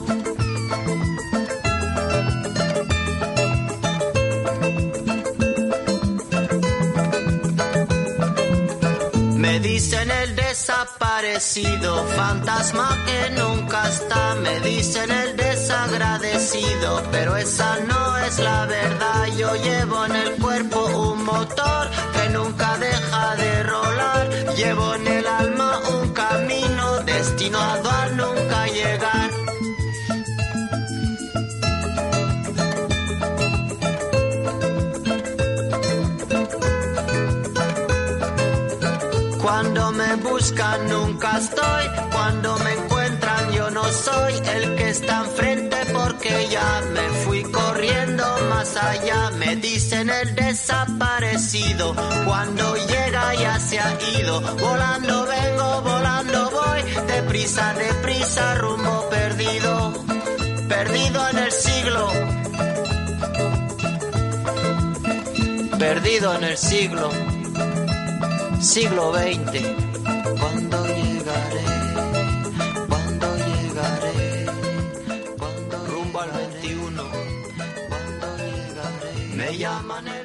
Me 9.36 9.58
dicen 9.58 10.10
el 10.10 10.36
desaparecido, 10.36 12.04
fantasma 12.16 12.88
que 13.06 13.30
nunca 13.40 13.88
está. 13.88 14.36
Me 14.36 14.60
dicen 14.60 15.10
el 15.10 15.36
desagradecido, 15.36 17.02
pero 17.10 17.36
esa 17.36 17.80
no 17.80 18.16
es 18.18 18.38
la 18.38 18.66
verdad. 18.66 19.26
Yo 19.36 19.52
llevo 19.56 20.04
en 20.06 20.14
el 20.14 20.30
cuerpo 20.36 20.86
un 20.86 21.24
motor 21.24 21.90
que 22.12 22.28
nunca 22.28 22.78
deja 22.78 23.34
de 23.34 23.62
rolar. 23.64 24.54
Llevo 24.54 24.94
en 24.94 25.06
el 25.08 25.26
alma 25.26 25.80
un 25.88 26.12
camino 26.12 26.79
destinado 27.40 27.90
a 27.90 28.08
nunca 28.08 28.66
llegar. 28.66 29.30
Cuando 39.40 39.92
me 39.92 40.16
buscan 40.16 40.88
nunca 40.88 41.38
estoy, 41.38 41.84
cuando 42.12 42.58
me 42.58 42.72
encuentran 42.74 43.52
yo 43.52 43.70
no 43.70 43.84
soy 43.84 44.34
el 44.34 44.76
que 44.76 44.90
está 44.90 45.20
enfrente 45.24 45.69
porque 46.20 46.48
ya 46.48 46.82
me 46.92 47.08
fui 47.24 47.42
corriendo 47.42 48.24
más 48.50 48.76
allá. 48.76 49.30
Me 49.38 49.56
dicen 49.56 50.10
el 50.10 50.34
desaparecido, 50.34 51.94
cuando 52.26 52.76
llega 52.76 53.34
ya 53.34 53.58
se 53.58 53.78
ha 53.78 53.98
ido. 54.20 54.40
Volando 54.40 55.26
vengo, 55.26 55.80
volando 55.82 56.50
voy, 56.50 56.82
deprisa, 57.06 57.72
deprisa, 57.74 58.54
rumbo 58.56 59.08
perdido, 59.08 60.04
perdido 60.68 61.28
en 61.30 61.38
el 61.38 61.52
siglo. 61.52 62.08
Perdido 65.78 66.34
en 66.36 66.44
el 66.44 66.58
siglo 66.58 67.10
siglo 68.60 69.14
XX. 69.14 69.62
Cuando 70.38 70.86
llegaré, 70.86 71.79
Yamane. 79.60 80.19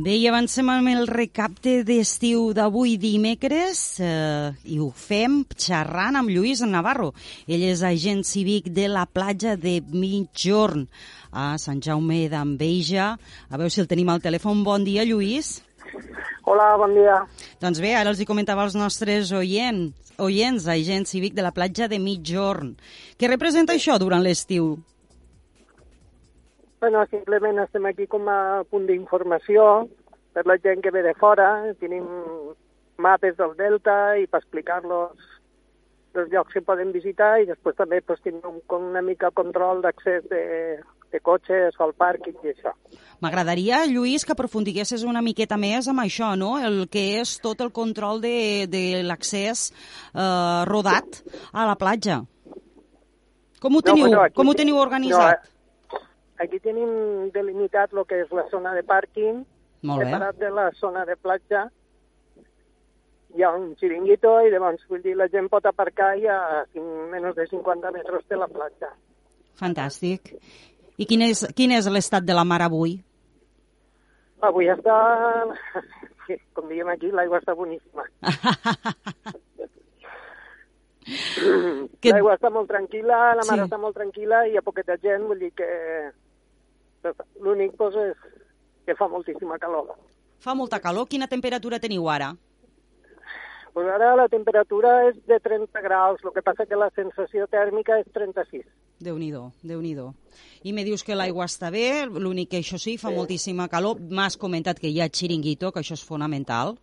Bé, 0.00 0.14
i 0.16 0.28
avancem 0.30 0.68
amb 0.72 0.88
el 0.88 1.02
recapte 1.10 1.82
d'estiu 1.84 2.54
d'avui 2.56 2.94
dimecres 2.96 3.80
eh, 4.00 4.48
i 4.72 4.78
ho 4.80 4.86
fem 4.96 5.42
xerrant 5.52 6.16
amb 6.16 6.32
Lluís 6.32 6.62
Navarro. 6.64 7.10
Ell 7.44 7.66
és 7.68 7.82
agent 7.84 8.22
cívic 8.24 8.70
de 8.72 8.86
la 8.88 9.02
platja 9.04 9.58
de 9.60 9.74
Mitjorn 9.92 10.86
a 11.36 11.58
Sant 11.60 11.82
Jaume 11.84 12.22
d'Enveja. 12.32 13.10
A 13.50 13.60
veure 13.60 13.68
si 13.68 13.82
el 13.84 13.90
tenim 13.90 14.08
al 14.08 14.24
telèfon. 14.24 14.64
Bon 14.64 14.86
dia, 14.88 15.04
Lluís. 15.04 15.58
Hola, 16.48 16.70
bon 16.80 16.96
dia. 16.96 17.20
Doncs 17.60 17.82
bé, 17.84 17.92
ara 17.98 18.14
els 18.14 18.22
hi 18.22 18.28
comentava 18.30 18.64
als 18.64 18.78
nostres 18.78 19.34
oients, 19.36 20.14
oients 20.16 20.70
agent 20.70 21.04
cívic 21.12 21.36
de 21.36 21.44
la 21.44 21.52
platja 21.52 21.92
de 21.92 22.00
Mitjorn. 22.00 22.72
Què 23.20 23.28
representa 23.28 23.76
això 23.76 24.00
durant 24.00 24.24
l'estiu? 24.24 24.78
Bueno, 26.80 27.04
simplement 27.10 27.58
estem 27.60 27.84
aquí 27.90 28.06
com 28.08 28.28
a 28.32 28.62
punt 28.70 28.86
d'informació 28.88 29.86
per 30.32 30.46
la 30.48 30.56
gent 30.62 30.80
que 30.80 30.92
ve 30.94 31.02
de 31.04 31.12
fora. 31.18 31.50
Tenim 31.80 32.06
mapes 33.00 33.36
del 33.36 33.52
Delta 33.58 34.16
i 34.20 34.26
per 34.26 34.40
explicar-los 34.40 35.26
els 36.16 36.30
llocs 36.32 36.56
que 36.56 36.62
poden 36.66 36.90
visitar 36.92 37.36
i 37.42 37.46
després 37.46 37.76
també 37.78 38.00
pues, 38.02 38.18
tindrem 38.24 38.56
com 38.66 38.88
una 38.90 39.02
mica 39.04 39.28
control 39.30 39.82
d'accés 39.84 40.24
de, 40.32 40.40
de 41.12 41.20
cotxes 41.22 41.76
al 41.84 41.92
pàrquing 41.94 42.40
i 42.42 42.50
això. 42.54 42.72
M'agradaria, 43.22 43.84
Lluís, 43.86 44.24
que 44.26 44.32
aprofundiguessis 44.34 45.04
una 45.06 45.22
miqueta 45.22 45.58
més 45.60 45.86
amb 45.92 46.00
això, 46.02 46.32
no? 46.40 46.56
El 46.58 46.86
que 46.90 47.04
és 47.20 47.36
tot 47.44 47.60
el 47.62 47.70
control 47.76 48.24
de, 48.24 48.66
de 48.72 48.84
l'accés 49.06 49.68
eh, 50.16 50.64
rodat 50.66 51.20
a 51.52 51.68
la 51.68 51.76
platja. 51.78 52.22
Com 53.60 53.76
ho 53.76 53.82
teniu, 53.84 54.06
No, 54.08 54.10
bueno, 54.16 54.22
aquí- 54.26 54.34
com 54.40 54.48
ho 54.48 54.54
teniu 54.56 54.80
organitzat? 54.80 55.44
No, 55.44 55.56
aquí 56.42 56.58
tenim 56.64 57.30
delimitat 57.34 57.92
el 57.94 58.04
que 58.08 58.22
és 58.24 58.30
la 58.32 58.46
zona 58.50 58.72
de 58.76 58.82
pàrquing, 58.86 59.42
separat 59.84 60.36
de 60.40 60.50
la 60.50 60.70
zona 60.80 61.04
de 61.08 61.16
platja. 61.16 61.66
Hi 63.36 63.44
ha 63.46 63.52
un 63.54 63.74
xiringuito 63.78 64.32
i 64.42 64.50
llavors, 64.50 64.82
vull 64.90 65.02
dir, 65.04 65.14
la 65.16 65.28
gent 65.30 65.46
pot 65.52 65.66
aparcar 65.70 66.16
i 66.18 66.26
a 66.26 66.38
menys 67.12 67.36
de 67.36 67.46
50 67.46 67.92
metres 67.94 68.24
de 68.28 68.36
la 68.40 68.48
platja. 68.50 68.90
Fantàstic. 69.60 70.32
I 70.98 71.06
quin 71.06 71.22
és, 71.28 71.44
quin 71.56 71.70
és 71.76 71.86
l'estat 71.88 72.24
de 72.26 72.34
la 72.34 72.42
mar 72.44 72.60
avui? 72.66 72.96
Avui 74.42 74.66
està, 74.72 74.96
com 76.56 76.68
diem 76.72 76.88
aquí, 76.88 77.12
l'aigua 77.12 77.38
està 77.42 77.54
boníssima. 77.54 78.04
Que- 82.00 82.12
L'aigua 82.12 82.34
està 82.36 82.50
molt 82.52 82.68
tranquil·la, 82.70 83.18
la 83.34 83.44
mar 83.48 83.56
Sí. 83.58 83.64
està 83.64 83.78
molt 83.80 83.96
tranquil·la 83.96 84.46
i 84.46 84.52
hi 84.52 84.56
ha 84.58 84.62
poqueta 84.62 84.96
gent, 85.02 85.24
vull 85.26 85.38
dir 85.40 85.50
que 85.56 85.66
l'únic 87.40 87.76
pues, 87.78 87.96
és 87.96 88.30
que 88.86 88.96
fa 88.98 89.08
moltíssima 89.08 89.58
calor. 89.58 89.94
Fa 90.40 90.54
molta 90.54 90.80
calor. 90.80 91.08
Quina 91.08 91.28
temperatura 91.28 91.80
teniu 91.80 92.08
ara? 92.08 92.32
Pues 93.72 93.86
ara 93.86 94.16
la 94.18 94.26
temperatura 94.28 94.90
és 95.08 95.18
de 95.30 95.38
30 95.38 95.80
graus, 95.84 96.22
el 96.24 96.32
que 96.34 96.42
passa 96.42 96.66
que 96.66 96.78
la 96.78 96.90
sensació 96.96 97.46
tèrmica 97.46 98.00
és 98.00 98.08
36. 98.16 98.64
Déu-n'hi-do, 99.00 99.44
déu 99.62 99.80
nhi 99.80 99.94
déu 99.94 100.10
I 100.64 100.74
me 100.76 100.82
dius 100.84 101.04
que 101.06 101.14
l'aigua 101.16 101.46
està 101.46 101.70
bé, 101.70 102.04
l'únic 102.04 102.50
que 102.50 102.58
això 102.60 102.76
sí, 102.82 102.98
fa 102.98 103.12
moltíssima 103.14 103.68
calor. 103.68 104.00
M'has 104.00 104.36
comentat 104.36 104.80
que 104.80 104.90
hi 104.90 105.00
ha 105.00 105.08
xiringuito, 105.08 105.70
que 105.72 105.80
això 105.80 105.94
és 105.94 106.04
fonamental. 106.04 106.76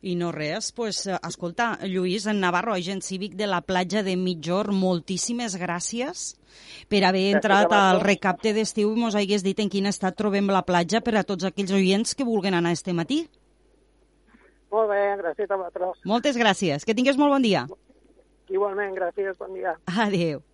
I 0.00 0.14
no 0.14 0.30
res, 0.30 0.70
pues, 0.72 1.06
eh, 1.06 1.16
escolta, 1.26 1.78
Lluís, 1.82 2.26
en 2.26 2.38
Navarro, 2.40 2.74
agent 2.74 3.02
cívic 3.02 3.34
de 3.34 3.48
la 3.48 3.60
platja 3.62 4.04
de 4.06 4.14
Mitjor, 4.16 4.70
moltíssimes 4.72 5.56
gràcies 5.58 6.36
per 6.88 7.02
haver 7.04 7.34
entrat 7.34 7.72
al 7.74 8.00
recapte 8.00 8.52
d'estiu 8.54 8.94
i 8.94 9.00
mos 9.00 9.16
hagués 9.18 9.42
dit 9.42 9.58
en 9.58 9.68
quin 9.68 9.86
estat 9.90 10.16
trobem 10.16 10.46
la 10.46 10.62
platja 10.62 11.00
per 11.00 11.16
a 11.18 11.24
tots 11.24 11.44
aquells 11.44 11.74
oients 11.74 12.14
que 12.14 12.24
vulguen 12.24 12.54
anar 12.54 12.72
este 12.72 12.94
matí. 12.94 13.26
Molt 14.70 14.90
bé, 14.92 15.02
gràcies 15.22 15.50
a 15.50 15.56
vosaltres. 15.56 16.04
Moltes 16.04 16.36
gràcies. 16.36 16.84
Que 16.84 16.94
tingues 16.94 17.16
molt 17.16 17.32
bon 17.34 17.42
dia. 17.42 17.66
Igualment, 18.48 18.94
gràcies, 18.94 19.36
bon 19.40 19.54
dia. 19.56 19.74
Adéu. 19.86 20.44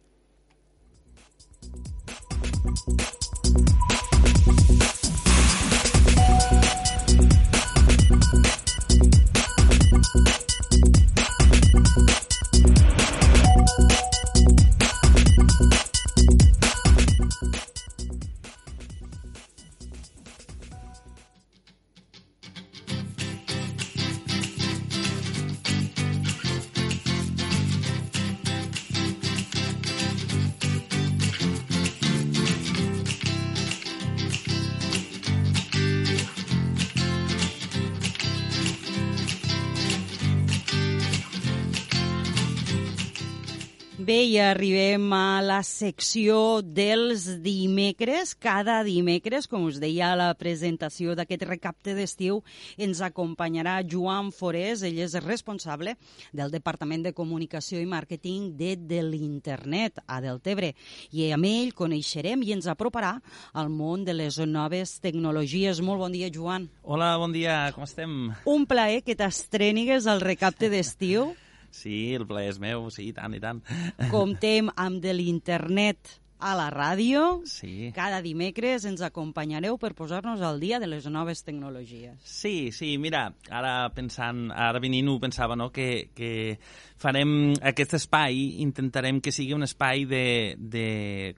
Bé, 44.14 44.20
i 44.30 44.36
arribem 44.38 45.08
a 45.10 45.40
la 45.42 45.56
secció 45.66 46.60
dels 46.62 47.24
dimecres. 47.42 48.36
Cada 48.38 48.76
dimecres, 48.86 49.48
com 49.50 49.64
us 49.66 49.80
deia 49.82 50.12
a 50.12 50.18
la 50.20 50.28
presentació 50.38 51.16
d'aquest 51.18 51.42
recapte 51.48 51.96
d'estiu, 51.96 52.38
ens 52.78 53.00
acompanyarà 53.02 53.80
Joan 53.82 54.30
Forés. 54.30 54.84
Ell 54.86 55.00
és 55.02 55.18
responsable 55.24 55.96
del 56.30 56.54
Departament 56.54 57.02
de 57.08 57.14
Comunicació 57.16 57.82
i 57.82 57.90
Màrqueting 57.90 58.52
de, 58.54 58.76
de 58.78 59.02
l'Internet 59.02 59.98
a 60.06 60.20
Deltebre. 60.22 60.76
I 61.10 61.32
amb 61.34 61.50
ell 61.50 61.74
coneixerem 61.74 62.46
i 62.46 62.54
ens 62.54 62.70
aproparà 62.70 63.16
al 63.50 63.72
món 63.72 64.06
de 64.06 64.14
les 64.14 64.38
noves 64.46 65.00
tecnologies. 65.02 65.82
Molt 65.82 66.06
bon 66.06 66.14
dia, 66.14 66.30
Joan. 66.30 66.70
Hola, 66.84 67.16
bon 67.18 67.34
dia, 67.34 67.64
com 67.74 67.82
estem? 67.82 68.28
Un 68.46 68.68
plaer 68.70 69.02
que 69.02 69.18
t'estrènigues 69.18 70.06
al 70.06 70.22
recapte 70.22 70.70
d'estiu. 70.70 71.32
Sí, 71.74 72.14
el 72.14 72.26
plaer 72.30 72.52
és 72.54 72.60
meu, 72.62 72.86
sí, 72.94 73.10
tant, 73.16 73.34
i 73.34 73.42
tant. 73.42 73.64
Comptem 74.12 74.70
amb 74.78 75.02
de 75.02 75.14
l'internet 75.16 76.18
a 76.44 76.52
la 76.58 76.66
ràdio. 76.70 77.40
Sí. 77.48 77.90
Cada 77.96 78.20
dimecres 78.22 78.84
ens 78.88 79.00
acompanyareu 79.04 79.78
per 79.80 79.94
posar-nos 79.96 80.42
al 80.44 80.60
dia 80.60 80.78
de 80.82 80.88
les 80.90 81.06
noves 81.08 81.40
tecnologies. 81.46 82.18
Sí, 82.28 82.70
sí, 82.72 82.92
mira, 83.00 83.30
ara 83.48 83.88
pensant, 83.96 84.50
ara 84.52 84.82
venint-ho 84.82 85.16
pensava, 85.22 85.56
no?, 85.56 85.70
que, 85.72 86.10
que 86.14 86.58
farem 87.00 87.54
aquest 87.64 87.96
espai, 88.00 88.60
intentarem 88.64 89.22
que 89.24 89.32
sigui 89.32 89.56
un 89.56 89.64
espai 89.64 90.04
de, 90.10 90.26
de 90.58 90.86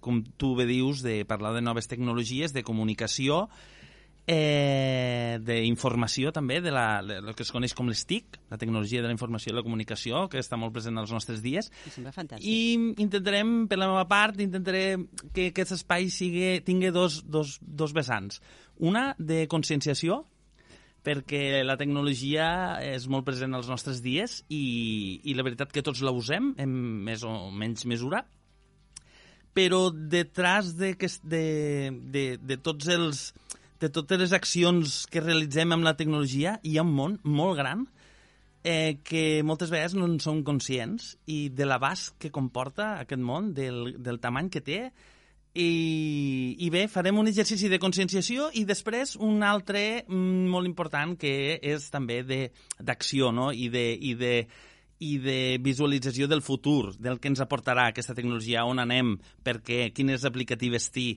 com 0.03 0.25
tu 0.37 0.57
bé 0.59 0.67
dius, 0.67 1.05
de 1.07 1.21
parlar 1.29 1.55
de 1.55 1.63
noves 1.63 1.87
tecnologies, 1.87 2.57
de 2.57 2.67
comunicació, 2.67 3.47
eh, 4.27 5.39
d'informació 5.43 6.33
també, 6.35 6.59
de 6.61 6.73
la, 6.75 7.01
de, 7.07 7.21
el 7.23 7.35
que 7.39 7.45
es 7.47 7.53
coneix 7.55 7.75
com 7.79 7.89
les 7.91 8.03
TIC, 8.09 8.39
la 8.51 8.59
tecnologia 8.59 9.03
de 9.03 9.11
la 9.11 9.15
informació 9.15 9.53
i 9.53 9.57
la 9.57 9.65
comunicació, 9.67 10.27
que 10.33 10.43
està 10.43 10.59
molt 10.59 10.75
present 10.75 10.99
als 10.99 11.13
nostres 11.15 11.43
dies. 11.45 11.71
Em 11.87 11.95
sembla 11.95 12.15
fantàstic. 12.15 12.47
I 12.47 13.03
intentarem, 13.07 13.67
per 13.71 13.79
la 13.81 13.91
meva 13.93 14.07
part, 14.11 14.41
intentaré 14.43 14.87
que 15.33 15.51
aquest 15.53 15.77
espai 15.79 16.11
sigui, 16.11 16.57
tingui 16.67 16.91
dos, 16.95 17.23
dos, 17.31 17.59
dos 17.63 17.95
vessants. 17.97 18.41
Una 18.83 19.13
de 19.19 19.45
conscienciació, 19.51 20.25
perquè 21.07 21.63
la 21.63 21.77
tecnologia 21.79 22.47
és 22.83 23.07
molt 23.07 23.27
present 23.29 23.55
als 23.55 23.69
nostres 23.71 24.01
dies 24.03 24.41
i, 24.51 25.21
i 25.23 25.37
la 25.39 25.45
veritat 25.47 25.71
que 25.71 25.85
tots 25.87 26.03
la 26.03 26.11
usem 26.11 26.51
en 26.59 26.73
més 27.07 27.23
o 27.23 27.53
menys 27.55 27.87
mesura, 27.87 28.25
però 29.57 29.87
detrás 29.95 30.75
de, 30.77 30.97
que, 30.99 31.09
de, 31.23 31.45
de, 32.13 32.25
de 32.43 32.57
tots 32.59 32.91
els 32.93 33.31
de 33.81 33.91
totes 33.93 34.21
les 34.21 34.33
accions 34.37 35.03
que 35.11 35.23
realitzem 35.25 35.75
amb 35.75 35.85
la 35.85 35.97
tecnologia 35.97 36.57
hi 36.63 36.77
ha 36.79 36.85
un 36.87 36.95
món 36.97 37.19
molt 37.25 37.59
gran 37.59 37.87
eh, 38.67 38.99
que 39.05 39.43
moltes 39.47 39.71
vegades 39.71 39.95
no 39.95 40.09
en 40.09 40.19
som 40.21 40.43
conscients 40.45 41.15
i 41.31 41.49
de 41.55 41.69
l'abast 41.69 42.17
que 42.19 42.33
comporta 42.35 42.97
aquest 43.03 43.23
món, 43.23 43.53
del, 43.55 43.95
del 44.03 44.19
tamany 44.21 44.51
que 44.51 44.65
té, 44.65 44.81
i, 45.57 46.57
i 46.61 46.69
bé, 46.69 46.85
farem 46.93 47.17
un 47.17 47.31
exercici 47.31 47.71
de 47.73 47.79
conscienciació 47.81 48.51
i 48.61 48.67
després 48.69 49.15
un 49.25 49.41
altre 49.47 50.05
mm, 50.05 50.49
molt 50.53 50.69
important 50.69 51.15
que 51.17 51.57
és 51.63 51.87
també 51.93 52.21
d'acció 52.27 53.31
no? 53.33 53.49
I, 53.55 53.71
de, 53.73 53.87
i, 53.97 54.13
de, 54.21 54.35
i 55.01 55.17
de 55.23 55.39
visualització 55.65 56.29
del 56.29 56.45
futur, 56.45 56.93
del 57.01 57.17
que 57.21 57.33
ens 57.33 57.41
aportarà 57.41 57.89
aquesta 57.89 58.15
tecnologia, 58.19 58.67
on 58.69 58.83
anem, 58.85 59.17
per 59.45 59.63
què, 59.65 59.91
quines 59.97 60.29
aplicatives 60.29 60.91
té, 60.93 61.09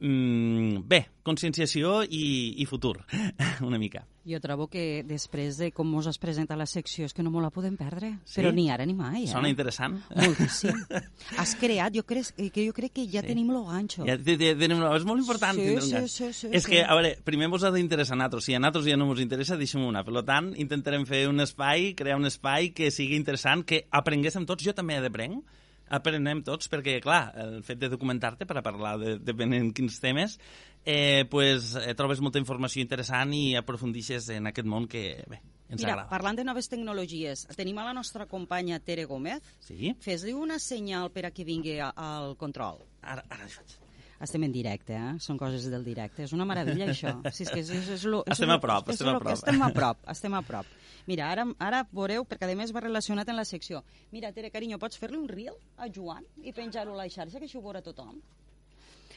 Mm, 0.00 0.84
bé, 0.86 1.08
conscienciació 1.26 2.04
i, 2.04 2.54
i 2.62 2.66
futur, 2.70 3.00
una 3.66 3.78
mica. 3.82 4.04
Jo 4.28 4.38
trobo 4.44 4.66
que 4.70 5.02
després 5.08 5.56
de 5.58 5.70
com 5.74 5.88
mos 5.90 6.06
has 6.06 6.18
presentat 6.22 6.58
la 6.60 6.66
secció 6.68 7.06
és 7.08 7.14
que 7.16 7.24
no 7.24 7.32
me 7.32 7.40
la 7.42 7.48
podem 7.50 7.74
perdre, 7.80 8.12
Sí? 8.28 8.38
però 8.38 8.52
ni 8.54 8.68
ara 8.70 8.84
ni 8.86 8.94
mai. 8.94 9.24
Eh? 9.24 9.30
Sona 9.32 9.48
interessant. 9.50 9.96
Moltíssim. 10.14 10.76
Has 11.40 11.54
creat, 11.58 11.96
jo 11.96 12.04
crec, 12.06 12.30
que 12.52 12.66
jo 12.68 12.74
crec 12.76 12.92
que 12.94 13.06
ja 13.10 13.22
Sí. 13.24 13.32
tenim 13.32 13.50
lo 13.50 13.64
ganxo. 13.66 14.04
Ja, 14.06 14.14
te- 14.20 14.36
te- 14.38 14.54
tenim 14.60 14.84
és 14.86 15.04
molt 15.08 15.24
important 15.24 15.56
Sí, 15.58 15.64
tindre 15.66 15.82
un 16.02 16.08
sí, 16.08 16.14
sí, 16.28 16.32
sí, 16.32 16.50
és 16.52 16.62
sí. 16.62 16.70
que, 16.76 16.82
a 16.84 16.94
veure, 16.94 17.16
primer 17.24 17.48
mos 17.48 17.64
ha 17.64 17.72
d'interessar 17.74 18.14
a 18.14 18.20
nosaltres. 18.20 18.44
Si 18.44 18.54
a 18.54 18.60
nosaltres 18.60 18.86
ja 18.92 18.96
no 19.00 19.06
mos 19.10 19.20
interessa, 19.24 19.56
deixem 19.56 19.82
una. 19.82 20.04
Per 20.04 20.22
tant, 20.28 20.52
intentarem 20.60 21.06
fer 21.08 21.24
un 21.28 21.40
espai, 21.40 21.94
crear 21.98 22.20
un 22.20 22.26
espai 22.28 22.70
que 22.76 22.90
sigui 22.94 23.16
interessant, 23.16 23.64
que 23.64 23.86
aprenguéssim 23.90 24.46
tots. 24.46 24.62
Jo 24.62 24.74
també 24.76 25.00
aprenc. 25.00 25.42
Aprenem 25.90 26.42
tots, 26.44 26.68
perquè, 26.70 26.98
clar, 27.00 27.32
el 27.40 27.62
fet 27.64 27.78
de 27.80 27.88
documentar-te 27.88 28.46
per 28.46 28.58
a 28.58 28.62
parlar 28.62 28.96
de, 29.00 29.14
depenent 29.18 29.70
quins 29.76 29.98
temes, 30.02 30.38
eh, 30.84 31.24
pues, 31.30 31.74
eh, 31.80 31.94
trobes 31.98 32.20
molta 32.20 32.38
informació 32.42 32.82
interessant 32.84 33.32
i 33.34 33.54
aprofundixes 33.56 34.28
en 34.36 34.46
aquest 34.50 34.68
món 34.68 34.86
que, 34.88 35.24
bé, 35.28 35.40
ens 35.68 35.80
Mira, 35.82 35.92
agrada. 35.94 36.08
parlant 36.10 36.38
de 36.38 36.44
noves 36.44 36.68
tecnologies, 36.68 37.46
tenim 37.56 37.78
a 37.78 37.84
la 37.88 37.92
nostra 37.96 38.26
companya 38.26 38.78
Tere 38.80 39.04
Gómez. 39.04 39.42
Sí? 39.60 39.94
Fes-li 40.00 40.32
una 40.36 40.58
senyal 40.58 41.10
per 41.12 41.26
a 41.26 41.30
que 41.32 41.44
vingui 41.44 41.78
al 41.80 42.34
control. 42.36 42.84
Ara, 43.02 43.24
ara 43.28 43.48
faig. 43.48 43.76
Estem 44.20 44.42
en 44.48 44.50
directe, 44.52 44.96
eh? 44.98 45.12
Són 45.22 45.36
coses 45.38 45.68
del 45.70 45.84
directe. 45.86 46.24
És 46.24 46.32
una 46.34 46.42
meravella, 46.44 46.88
això. 46.90 47.12
Si 47.30 47.44
és 47.44 47.50
que 47.54 47.60
és, 47.60 47.68
és, 47.70 47.88
és 48.00 48.02
lo, 48.10 48.24
és 48.26 48.32
Estem 48.34 48.48
lo- 48.50 48.56
a 48.56 48.60
prop, 48.60 48.88
és 48.90 48.96
estem 48.98 49.12
a 49.14 49.20
prop. 49.20 49.32
Estem 49.36 49.62
a 49.62 49.68
prop, 49.76 50.00
estem 50.10 50.34
a 50.34 50.40
prop. 50.42 50.66
Mira, 51.08 51.30
ara, 51.32 51.46
ara 51.64 51.84
veureu, 51.90 52.26
perquè 52.28 52.44
a 52.50 52.56
més 52.58 52.72
va 52.76 52.82
relacionat 52.84 53.28
en 53.32 53.38
la 53.38 53.46
secció. 53.48 53.80
Mira, 54.12 54.30
Tere, 54.36 54.50
carinyo, 54.52 54.78
pots 54.82 55.00
fer-li 55.00 55.16
un 55.16 55.28
reel 55.30 55.56
a 55.80 55.88
Joan 55.88 56.26
i 56.44 56.52
penjar-ho 56.52 56.92
a 56.92 57.00
la 57.02 57.08
xarxa, 57.08 57.40
que 57.40 57.48
això 57.48 57.62
ho 57.62 57.64
veurà 57.64 57.80
tothom? 57.84 58.18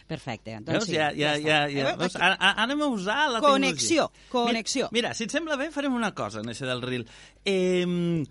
Perfecte. 0.08 0.58
Doncs 0.60 0.72
Veus? 0.72 0.86
sí, 0.90 0.96
ja, 0.98 1.12
ja, 1.16 1.36
ja, 1.40 1.60
ja. 1.72 1.92
Eh, 1.92 1.98
Veus? 2.00 2.16
Ara, 2.16 2.36
a 2.40 2.88
usar 2.88 3.30
la 3.32 3.40
Connexió, 3.44 4.08
tecnologia. 4.10 4.32
connexió. 4.32 4.90
Mira, 4.92 5.10
mira, 5.10 5.14
si 5.16 5.28
et 5.28 5.32
sembla 5.36 5.56
bé, 5.60 5.70
farem 5.72 5.94
una 5.96 6.14
cosa 6.16 6.40
en 6.42 6.52
això 6.52 6.68
del 6.68 6.82
reel. 6.82 7.06
Eh, 7.46 8.24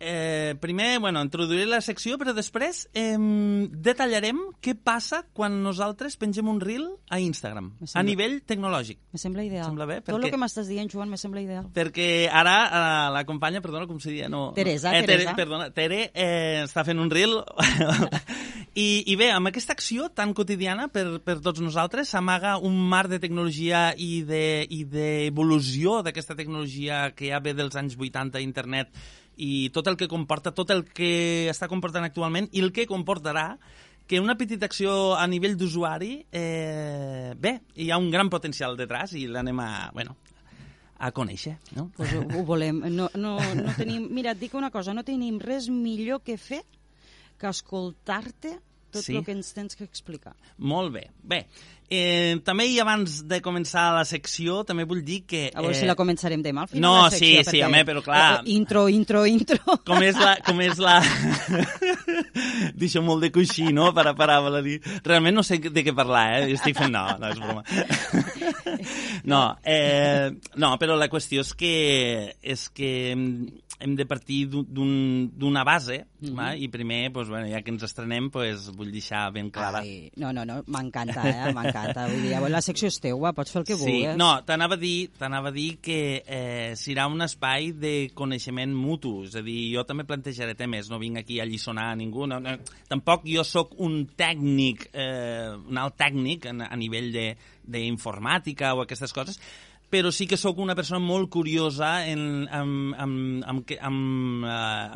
eh, 0.00 0.54
primer, 0.60 0.98
bueno, 1.00 1.22
introduiré 1.22 1.66
la 1.66 1.80
secció, 1.80 2.18
però 2.18 2.32
després 2.36 2.88
eh, 2.94 3.16
detallarem 3.70 4.38
què 4.62 4.74
passa 4.76 5.22
quan 5.32 5.62
nosaltres 5.64 6.16
pengem 6.20 6.48
un 6.48 6.60
reel 6.60 6.86
a 7.08 7.20
Instagram, 7.20 7.72
Me 7.80 7.84
a 7.84 7.86
sembla- 7.92 8.04
nivell 8.10 8.42
tecnològic. 8.44 8.98
Me 9.12 9.18
sembla 9.18 9.44
ideal. 9.44 9.64
Sembla 9.64 9.86
bé, 9.86 10.00
Tot 10.02 10.14
el 10.16 10.20
perquè- 10.22 10.30
que 10.34 10.40
m'estàs 10.42 10.68
dient, 10.68 10.90
Joan, 10.92 11.08
me 11.10 11.16
sembla 11.16 11.40
ideal. 11.40 11.66
Perquè 11.72 12.28
ara 12.30 12.56
eh, 12.66 13.12
la 13.14 13.24
companya, 13.24 13.60
perdona, 13.60 13.86
com 13.86 13.98
se 14.00 14.10
diria? 14.10 14.28
No, 14.28 14.52
Teresa, 14.54 14.90
eh, 14.96 15.00
Tere, 15.02 15.12
Teresa. 15.24 15.34
Perdona, 15.36 15.70
Tere 15.70 16.10
eh, 16.14 16.62
està 16.64 16.84
fent 16.84 16.98
un 17.00 17.10
reel. 17.10 17.38
I, 18.76 19.04
I 19.08 19.14
bé, 19.16 19.30
amb 19.32 19.48
aquesta 19.48 19.72
acció 19.72 20.10
tan 20.12 20.34
quotidiana 20.36 20.88
per, 20.92 21.06
per 21.24 21.38
tots 21.40 21.62
nosaltres 21.64 22.10
s'amaga 22.12 22.58
un 22.60 22.76
mar 22.90 23.06
de 23.08 23.18
tecnologia 23.22 23.94
i 23.96 24.20
de- 24.28 24.66
i 24.68 24.82
d'evolució 24.84 25.98
de, 26.02 26.10
d'aquesta 26.10 26.36
tecnologia 26.36 27.06
que 27.16 27.30
ja 27.32 27.40
ve 27.40 27.54
dels 27.56 27.74
anys 27.80 27.96
80 27.96 28.36
a 28.36 28.42
internet 28.44 28.92
i 29.36 29.68
tot 29.74 29.86
el 29.90 29.96
que 30.00 30.08
comporta, 30.08 30.52
tot 30.56 30.70
el 30.72 30.84
que 30.84 31.48
està 31.52 31.68
comportant 31.68 32.04
actualment 32.06 32.48
i 32.52 32.62
el 32.64 32.72
que 32.72 32.86
comportarà 32.88 33.58
que 34.06 34.20
una 34.22 34.36
petita 34.38 34.66
acció 34.66 35.16
a 35.18 35.26
nivell 35.26 35.56
d'usuari, 35.58 36.26
eh, 36.30 37.34
bé, 37.36 37.56
hi 37.74 37.90
ha 37.90 37.98
un 37.98 38.10
gran 38.10 38.30
potencial 38.30 38.76
detrás 38.78 39.12
i 39.18 39.26
l'anem 39.26 39.58
a, 39.60 39.90
bueno, 39.92 40.14
a 40.98 41.10
conèixer, 41.12 41.56
no? 41.76 41.90
Pues 41.96 42.14
ho, 42.14 42.22
ho 42.22 42.44
volem. 42.46 42.78
No, 42.94 43.10
no, 43.18 43.34
no 43.58 43.74
tenim... 43.76 44.06
Mira, 44.14 44.32
et 44.32 44.40
dic 44.40 44.54
una 44.54 44.70
cosa, 44.70 44.94
no 44.94 45.02
tenim 45.04 45.40
res 45.42 45.66
millor 45.68 46.22
que 46.24 46.38
fer 46.38 46.62
que 47.36 47.50
escoltar-te 47.50 48.54
tot 48.94 49.02
Sí. 49.02 49.16
el 49.18 49.24
que 49.26 49.34
ens 49.34 49.50
tens 49.52 49.76
que 49.76 49.84
explicar. 49.84 50.32
Molt 50.56 50.94
bé. 50.94 51.10
Bé, 51.22 51.42
eh, 51.90 52.36
també 52.44 52.66
i 52.72 52.78
abans 52.82 53.22
de 53.28 53.40
començar 53.42 53.92
la 53.94 54.04
secció, 54.04 54.62
també 54.66 54.84
vull 54.84 55.02
dir 55.06 55.20
que... 55.26 55.50
A 55.54 55.60
veure 55.62 55.76
eh, 55.76 55.80
si 55.80 55.86
la 55.86 55.94
començarem 55.98 56.42
demà 56.42 56.62
al 56.66 56.68
final 56.72 56.82
no, 56.86 56.94
de 56.96 57.02
la 57.02 57.10
secció. 57.10 57.26
sí, 57.26 57.34
sí, 57.36 57.44
perquè- 57.50 57.66
home, 57.66 57.84
però 57.88 58.02
clar- 58.02 58.22
Eh, 58.26 58.40
eh, 58.46 58.52
intro, 58.56 58.88
intro, 58.88 59.24
intro. 59.26 59.58
Com 59.86 60.02
és 60.02 60.16
la... 60.18 60.36
Com 60.46 60.60
és 60.64 60.78
la... 60.82 60.96
Deixo 62.76 63.02
molt 63.02 63.22
de 63.24 63.30
coixí, 63.34 63.68
no?, 63.72 63.92
per 63.96 64.06
a 64.10 64.14
parar 64.18 64.40
a 64.46 64.62
dir. 64.62 64.80
Realment 65.04 65.36
no 65.36 65.42
sé 65.46 65.58
de 65.62 65.84
què 65.86 65.94
parlar, 65.96 66.26
eh? 66.42 66.52
Estic 66.56 66.76
fent... 66.78 66.92
No, 66.96 67.06
no, 67.20 67.30
és 67.32 67.40
broma. 67.40 67.62
No, 69.26 69.56
eh, 69.64 70.30
no, 70.60 70.68
però 70.78 70.94
la 70.98 71.08
qüestió 71.10 71.40
és 71.42 71.50
que, 71.58 71.70
és 72.46 72.66
que 72.76 72.90
hem, 73.12 73.94
de 73.98 74.04
partir 74.06 74.44
d'un- 74.52 74.66
d'un- 74.68 75.30
d'una 75.34 75.64
base, 75.66 76.04
Mhm. 76.20 76.34
va? 76.36 76.50
i 76.56 76.68
primer, 76.72 77.10
doncs, 77.12 77.28
bueno, 77.28 77.48
ja 77.50 77.60
que 77.62 77.70
ens 77.72 77.82
estrenem, 77.82 78.28
doncs, 78.30 78.68
vull 78.76 78.92
deixar 78.92 79.32
ben 79.32 79.50
clara. 79.50 79.80
Ai, 79.82 80.10
no, 80.16 80.32
no, 80.32 80.44
no, 80.44 80.60
m'encanta, 80.66 81.24
eh? 81.28 81.52
M'encanta. 81.56 81.75
Vull 81.84 82.22
dir, 82.22 82.30
llavors 82.32 82.52
la 82.54 82.60
secció 82.64 82.88
és 82.88 82.98
teua, 83.02 83.32
pots 83.36 83.52
fer 83.52 83.60
el 83.60 83.66
que 83.68 83.76
Sí, 83.76 83.82
vulguis. 83.84 84.16
no, 84.16 84.30
t'anava 84.48 84.74
a 84.74 84.80
dir, 84.80 85.10
t'anava 85.18 85.48
a 85.48 85.52
dir 85.52 85.76
que 85.84 85.98
eh, 86.26 86.72
serà 86.76 87.06
un 87.12 87.20
espai 87.22 87.72
de 87.72 87.94
coneixement 88.14 88.72
mutu, 88.74 89.24
és 89.28 89.34
a 89.36 89.42
dir, 89.42 89.58
jo 89.74 89.84
també 89.84 90.04
plantejaré 90.08 90.54
temes, 90.54 90.90
no 90.90 90.98
vinc 90.98 91.18
aquí 91.22 91.40
a 91.40 91.46
lliçonar 91.46 91.90
a 91.92 91.96
ningú, 91.96 92.26
no, 92.26 92.40
no, 92.40 92.56
tampoc 92.88 93.26
jo 93.28 93.44
sóc 93.44 93.74
un 93.78 94.06
tècnic, 94.16 94.88
eh, 94.92 95.52
un 95.68 95.78
alt 95.78 95.96
tècnic 96.00 96.46
a, 96.46 96.56
a 96.70 96.76
nivell 96.76 97.12
de- 97.12 97.36
d'informàtica 97.66 98.74
o 98.76 98.82
aquestes 98.84 99.12
coses, 99.12 99.40
però 99.88 100.10
sí 100.10 100.26
que 100.26 100.36
sóc 100.36 100.58
una 100.58 100.74
persona 100.74 100.98
molt 100.98 101.28
curiosa 101.30 102.06
en, 102.10 102.48
amb, 102.50 102.94
amb, 102.98 103.64
que- 103.64 103.78
amb, 103.80 104.44
eh, 104.44 104.48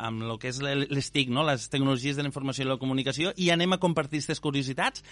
amb 0.07 0.23
el 0.23 0.37
que 0.37 0.49
és 0.49 0.59
l'e- 0.61 0.87
les 0.89 1.11
TIC, 1.11 1.29
no? 1.29 1.45
les 1.47 1.69
tecnologies 1.69 2.17
de 2.17 2.23
la 2.23 2.27
informació 2.29 2.65
i 2.65 2.67
la 2.67 2.77
comunicació, 2.77 3.31
i 3.37 3.49
anem 3.51 3.71
a 3.73 3.79
compartir 3.79 4.19
aquestes 4.19 4.41
curiositats. 4.43 5.03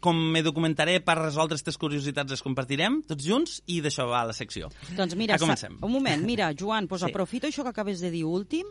Com 0.00 0.16
me 0.32 0.42
documentaré 0.42 1.00
per 1.00 1.16
resoldre 1.18 1.54
aquestes 1.56 1.78
curiositats, 1.78 2.30
les 2.30 2.42
compartirem 2.42 3.02
tots 3.06 3.24
junts, 3.24 3.62
i 3.66 3.80
d'això 3.80 4.08
va 4.10 4.24
la 4.26 4.32
secció. 4.34 4.70
Doncs 4.96 5.14
mira, 5.16 5.36
un 5.82 5.92
moment, 5.92 6.24
mira, 6.24 6.52
Joan, 6.58 6.88
pues 6.88 7.02
Sí. 7.02 7.06
aprofito 7.10 7.46
això 7.46 7.62
que 7.62 7.70
acabes 7.70 8.00
de 8.00 8.10
dir 8.10 8.24
últim 8.24 8.66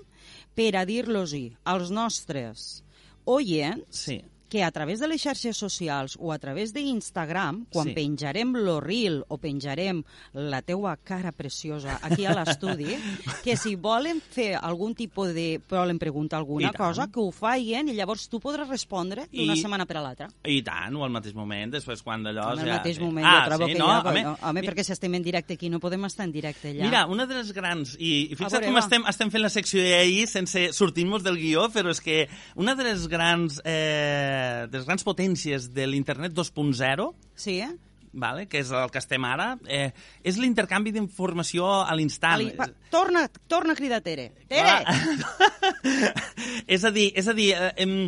per 0.53 0.75
a 0.75 0.85
dir-los 0.85 1.33
als 1.63 1.91
nostres 1.91 2.83
oients 3.25 3.85
Sí. 3.89 4.21
Que 4.49 4.63
a 4.63 4.71
través 4.71 4.99
de 4.99 5.07
les 5.11 5.21
xarxes 5.21 5.57
socials 5.57 6.15
o 6.19 6.31
a 6.31 6.39
través 6.39 6.71
d'Instagram, 6.73 7.65
quan 7.71 7.87
Sí. 7.89 7.93
penjarem 7.93 8.53
lo 8.55 8.79
reel 8.79 9.23
o 9.27 9.37
penjarem 9.37 10.03
la 10.33 10.61
teua 10.61 10.95
cara 10.97 11.31
preciosa 11.31 11.99
aquí 12.01 12.25
a 12.25 12.33
l'estudi, 12.33 12.95
que 13.43 13.57
si 13.57 13.75
volen 13.75 14.21
fer 14.21 14.55
algun 14.55 14.95
tipus 14.95 15.33
de... 15.35 15.59
volen 15.69 15.99
preguntar 15.99 16.39
alguna 16.39 16.71
cosa, 16.73 17.07
que 17.11 17.19
ho 17.19 17.31
facin 17.31 17.89
i 17.89 17.95
llavors 17.97 18.27
tu 18.29 18.39
podràs 18.39 18.69
respondre 18.69 19.27
d'una 19.31 19.55
setmana 19.59 19.85
per 19.85 19.97
a 19.97 20.01
l'altra. 20.05 20.29
I 20.47 20.61
tant, 20.63 20.95
o 20.95 21.03
al 21.03 21.11
mateix 21.11 21.35
moment, 21.35 21.71
després 21.75 22.01
quan 22.03 22.23
d'allò... 22.23 22.53
En 22.53 22.59
el 22.63 22.71
ja- 22.71 22.77
mateix 22.79 22.99
moment, 23.03 23.25
ah, 23.27 23.35
jo 23.43 23.49
trobo 23.51 23.67
sí, 23.67 23.73
que 23.73 23.79
no, 23.79 23.87
ja... 23.91 23.99
home, 24.01 24.23
Home, 24.27 24.37
home, 24.49 24.63
perquè 24.63 24.83
si 24.87 24.93
estem 24.95 25.13
en 25.19 25.23
directe 25.23 25.53
aquí 25.59 25.69
no 25.69 25.79
podem 25.83 26.05
estar 26.07 26.25
en 26.25 26.31
directe 26.31 26.71
allà. 26.71 26.85
Mira, 26.87 27.03
una 27.11 27.25
de 27.27 27.35
les 27.41 27.51
grans... 27.55 27.95
I, 27.99 28.29
i 28.31 28.35
fixa't 28.39 28.63
com 28.65 28.79
estem, 28.79 29.03
estem 29.11 29.31
fent 29.33 29.43
la 29.43 29.51
secció 29.51 29.83
ahir 29.83 30.25
sense 30.31 30.69
sortir-nos 30.73 31.23
del 31.25 31.37
guió, 31.37 31.67
però 31.73 31.91
és 31.91 31.99
que 32.01 32.23
una 32.55 32.75
de 32.79 32.87
les 32.87 33.07
grans, 33.11 33.59
eh, 33.65 34.35
de 34.69 34.77
les 34.79 34.85
grans 34.87 35.03
potències 35.07 35.69
de 35.73 35.87
l'internet 35.89 36.33
2.0 36.37 37.11
Sí, 37.35 37.59
eh? 37.61 37.73
vale, 38.17 38.47
que 38.49 38.61
és 38.63 38.71
el 38.73 38.89
que 38.89 38.97
estem 38.97 39.25
ara, 39.29 39.51
eh, 39.69 39.91
és 40.25 40.37
l'intercanvi 40.41 40.89
d'informació 40.95 41.67
a 41.83 41.93
l'instant. 41.93 42.41
Torna, 42.89 43.27
torna 43.51 43.75
a 43.75 43.77
cridar 43.77 43.99
Tere. 44.01 44.31
Tere! 44.49 44.79
Clar. 44.81 45.67
és 46.67 46.83
a 46.87 46.91
dir, 46.95 47.11
és 47.19 47.27
a 47.29 47.35
dir 47.37 47.51
eh, 47.53 47.69
em, 47.83 48.07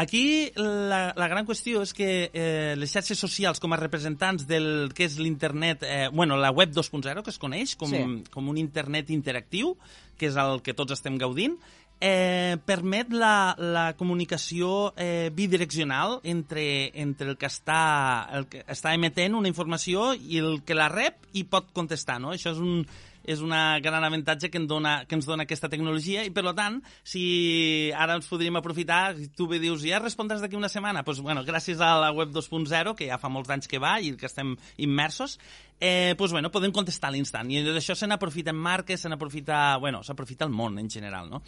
aquí 0.00 0.22
la, 0.56 1.10
la 1.18 1.28
gran 1.28 1.44
qüestió 1.48 1.82
és 1.84 1.92
que 1.96 2.08
eh, 2.32 2.72
les 2.78 2.92
xarxes 2.94 3.20
socials 3.20 3.60
com 3.60 3.74
a 3.74 3.80
representants 3.80 4.46
del 4.48 4.94
que 4.96 5.04
és 5.10 5.18
l'internet, 5.20 5.84
eh, 5.84 6.06
bueno, 6.12 6.38
la 6.40 6.52
web 6.56 6.72
2.0 6.72 7.22
que 7.26 7.34
es 7.34 7.38
coneix 7.42 7.76
com, 7.76 7.90
Sí. 7.92 8.00
com 8.32 8.48
un 8.48 8.56
internet 8.56 9.10
interactiu, 9.12 9.76
que 10.16 10.28
és 10.28 10.36
el 10.40 10.62
que 10.64 10.72
tots 10.76 10.92
estem 10.96 11.16
gaudint, 11.20 11.58
eh, 12.00 12.56
permet 12.64 13.12
la, 13.12 13.54
la 13.60 13.84
comunicació 13.96 14.92
eh, 14.96 15.30
bidireccional 15.36 16.18
entre, 16.24 16.64
entre 16.98 17.30
el, 17.30 17.36
que 17.38 17.50
està, 17.50 17.82
el 18.36 18.48
que 18.50 18.64
està 18.72 18.94
emetent 18.96 19.36
una 19.36 19.52
informació 19.52 20.10
i 20.16 20.40
el 20.40 20.62
que 20.64 20.78
la 20.78 20.88
rep 20.92 21.28
i 21.36 21.44
pot 21.44 21.70
contestar, 21.76 22.18
no? 22.22 22.32
Això 22.34 22.54
és 22.56 22.62
un, 22.64 22.82
és 23.24 23.42
una 23.44 23.78
gran 23.82 24.04
avantatge 24.04 24.50
que, 24.50 24.58
en 24.60 24.66
dona, 24.70 25.04
que 25.08 25.16
ens 25.18 25.28
dona 25.28 25.44
aquesta 25.46 25.70
tecnologia 25.72 26.24
i, 26.26 26.32
per 26.34 26.44
tant, 26.56 26.80
si 27.04 27.24
ara 27.96 28.16
ens 28.18 28.28
podríem 28.30 28.58
aprofitar, 28.60 29.14
tu 29.36 29.48
bé 29.50 29.60
dius, 29.62 29.84
ja 29.86 30.00
respondràs 30.02 30.42
d'aquí 30.42 30.58
una 30.58 30.70
setmana, 30.72 31.04
doncs, 31.06 31.22
bueno, 31.24 31.44
gràcies 31.46 31.80
a 31.80 31.92
la 32.00 32.12
web 32.16 32.32
2.0, 32.34 32.94
que 32.98 33.10
ja 33.10 33.20
fa 33.20 33.32
molts 33.32 33.50
anys 33.52 33.70
que 33.70 33.82
va 33.82 33.98
i 34.00 34.14
que 34.18 34.28
estem 34.30 34.54
immersos, 34.78 35.38
eh, 35.78 36.14
doncs, 36.16 36.36
bueno, 36.36 36.52
podem 36.52 36.72
contestar 36.72 37.10
a 37.10 37.16
l'instant. 37.16 37.50
I 37.50 37.64
d'això 37.66 37.96
se 37.96 38.08
n'aprofiten 38.08 38.56
marques, 38.56 39.00
se 39.00 39.12
n'aprofita, 39.12 39.78
bueno, 39.82 40.04
s'aprofita 40.06 40.48
el 40.48 40.54
món 40.54 40.78
en 40.78 40.90
general, 40.90 41.30
no? 41.30 41.42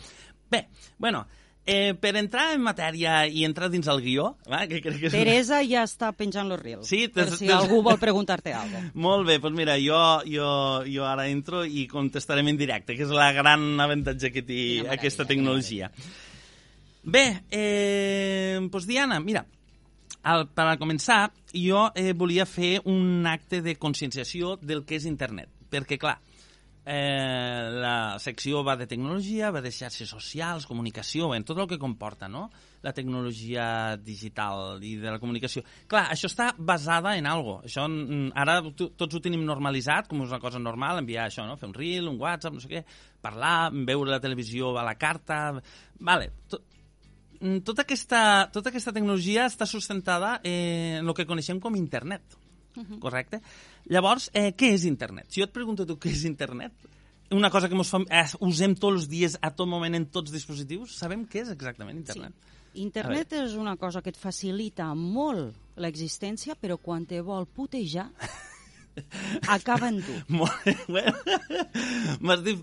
Bé, 0.53 0.67
bueno, 0.99 1.27
eh, 1.67 1.95
per 1.99 2.17
entrar 2.19 2.51
en 2.55 2.63
matèria 2.65 3.23
i 3.27 3.45
entrar 3.47 3.69
dins 3.71 3.87
el 3.91 4.03
guió, 4.03 4.33
va, 4.51 4.65
que 4.71 4.81
crec 4.83 4.99
que 4.99 5.09
és... 5.11 5.15
Teresa 5.15 5.63
ja 5.67 5.85
està 5.87 6.11
penjant 6.17 6.51
los 6.51 6.61
reels. 6.61 6.89
Sí, 6.89 7.07
per 7.13 7.29
si 7.37 7.51
algú 7.53 7.83
vol 7.87 8.01
preguntar-te 8.03 8.55
alguna 8.57 8.83
cosa. 8.89 8.93
Molt 9.07 9.29
bé, 9.29 9.39
doncs 9.43 9.59
mira, 9.59 9.79
jo, 9.83 10.01
jo, 10.27 10.51
jo 10.89 11.07
ara 11.09 11.29
entro 11.31 11.65
i 11.65 11.87
contestarem 11.91 12.51
en 12.53 12.61
directe, 12.61 12.97
que 12.99 13.07
és 13.07 13.15
la 13.15 13.31
gran 13.37 13.65
avantatge 13.81 14.33
que 14.35 14.45
té 14.47 14.61
aquesta 14.91 15.27
tecnologia. 15.29 15.93
Bé, 17.03 17.27
eh, 17.51 18.59
doncs 18.71 18.87
Diana, 18.87 19.19
mira, 19.23 19.45
al, 20.23 20.47
per 20.55 20.67
a 20.71 20.77
començar, 20.79 21.33
jo 21.55 21.89
eh, 21.99 22.13
volia 22.15 22.47
fer 22.47 22.77
un 22.91 23.27
acte 23.27 23.63
de 23.63 23.75
conscienciació 23.79 24.57
del 24.63 24.85
que 24.87 24.99
és 24.99 25.07
internet, 25.11 25.51
perquè, 25.71 25.99
clar, 25.99 26.19
eh, 26.85 27.69
la 27.83 28.19
secció 28.19 28.63
va 28.67 28.77
de 28.77 28.89
tecnologia, 28.91 29.51
va 29.55 29.63
de 29.63 29.71
xarxes 29.71 30.11
socials, 30.11 30.67
comunicació, 30.67 31.33
en 31.35 31.45
tot 31.45 31.59
el 31.59 31.69
que 31.71 31.79
comporta, 31.79 32.29
no?, 32.29 32.49
la 32.83 32.93
tecnologia 32.93 33.97
digital 33.97 34.83
i 34.83 34.97
de 34.99 35.13
la 35.15 35.21
comunicació. 35.23 35.63
Clar, 35.87 36.09
això 36.11 36.27
està 36.27 36.49
basada 36.59 37.15
en 37.17 37.29
algo. 37.31 37.61
Això, 37.63 37.87
mm, 37.87 38.33
ara 38.35 38.61
to- 38.75 38.91
tots 38.99 39.15
ho 39.15 39.21
tenim 39.23 39.45
normalitzat, 39.47 40.09
com 40.09 40.25
és 40.25 40.35
una 40.35 40.41
cosa 40.43 40.59
normal, 40.59 40.99
enviar 40.99 41.29
això, 41.29 41.47
no?, 41.47 41.57
fer 41.57 41.69
un 41.71 41.75
reel, 41.75 42.09
un 42.09 42.19
WhatsApp, 42.19 42.55
no 42.55 42.61
sé 42.61 42.69
què, 42.69 42.85
parlar, 43.21 43.71
veure 43.73 44.11
la 44.11 44.21
televisió 44.21 44.77
a 44.77 44.85
la 44.85 44.97
carta... 44.99 45.63
Vale, 46.01 46.33
tot, 46.49 46.67
Mm, 47.43 47.65
tota 47.67 47.83
aquesta, 47.83 48.49
tota 48.55 48.71
aquesta 48.71 48.93
tecnologia 48.95 49.49
està 49.51 49.67
sustentada 49.67 50.37
en 50.47 51.03
el 51.03 51.15
que 51.17 51.27
coneixem 51.27 51.59
com 51.59 51.75
internet, 51.75 52.37
correcte? 53.03 53.43
Llavors, 53.93 54.31
eh, 54.35 54.53
què 54.57 54.73
és 54.77 54.87
internet? 54.89 55.31
Si 55.31 55.41
jo 55.41 55.49
et 55.49 55.55
pregunto 55.55 55.87
tu 55.87 55.99
què 56.01 56.13
és 56.13 56.25
internet, 56.29 56.73
una 57.33 57.51
cosa 57.51 57.69
que 57.69 57.85
fam, 57.85 58.07
eh, 58.11 58.27
usem 58.41 58.75
tots 58.75 59.03
els 59.03 59.09
dies, 59.09 59.39
a 59.41 59.51
tot 59.51 59.69
moment, 59.69 59.95
en 59.95 60.07
tots 60.07 60.31
els 60.31 60.39
dispositius, 60.39 60.97
sabem 60.99 61.27
què 61.27 61.43
és 61.43 61.53
exactament 61.55 61.97
internet? 61.97 62.33
Internet 62.75 63.33
és 63.37 63.55
una 63.61 63.77
cosa 63.77 64.01
que 64.01 64.11
et 64.11 64.17
facilita 64.17 64.95
molt 64.95 65.77
l'existència, 65.77 66.57
però 66.57 66.79
quan 66.81 67.05
te 67.07 67.21
vol 67.21 67.47
putejar, 67.47 68.09
acaba 69.49 69.89
en 69.89 70.03
tu. 70.05 70.13
M'has 72.23 72.43
dit, 72.45 72.59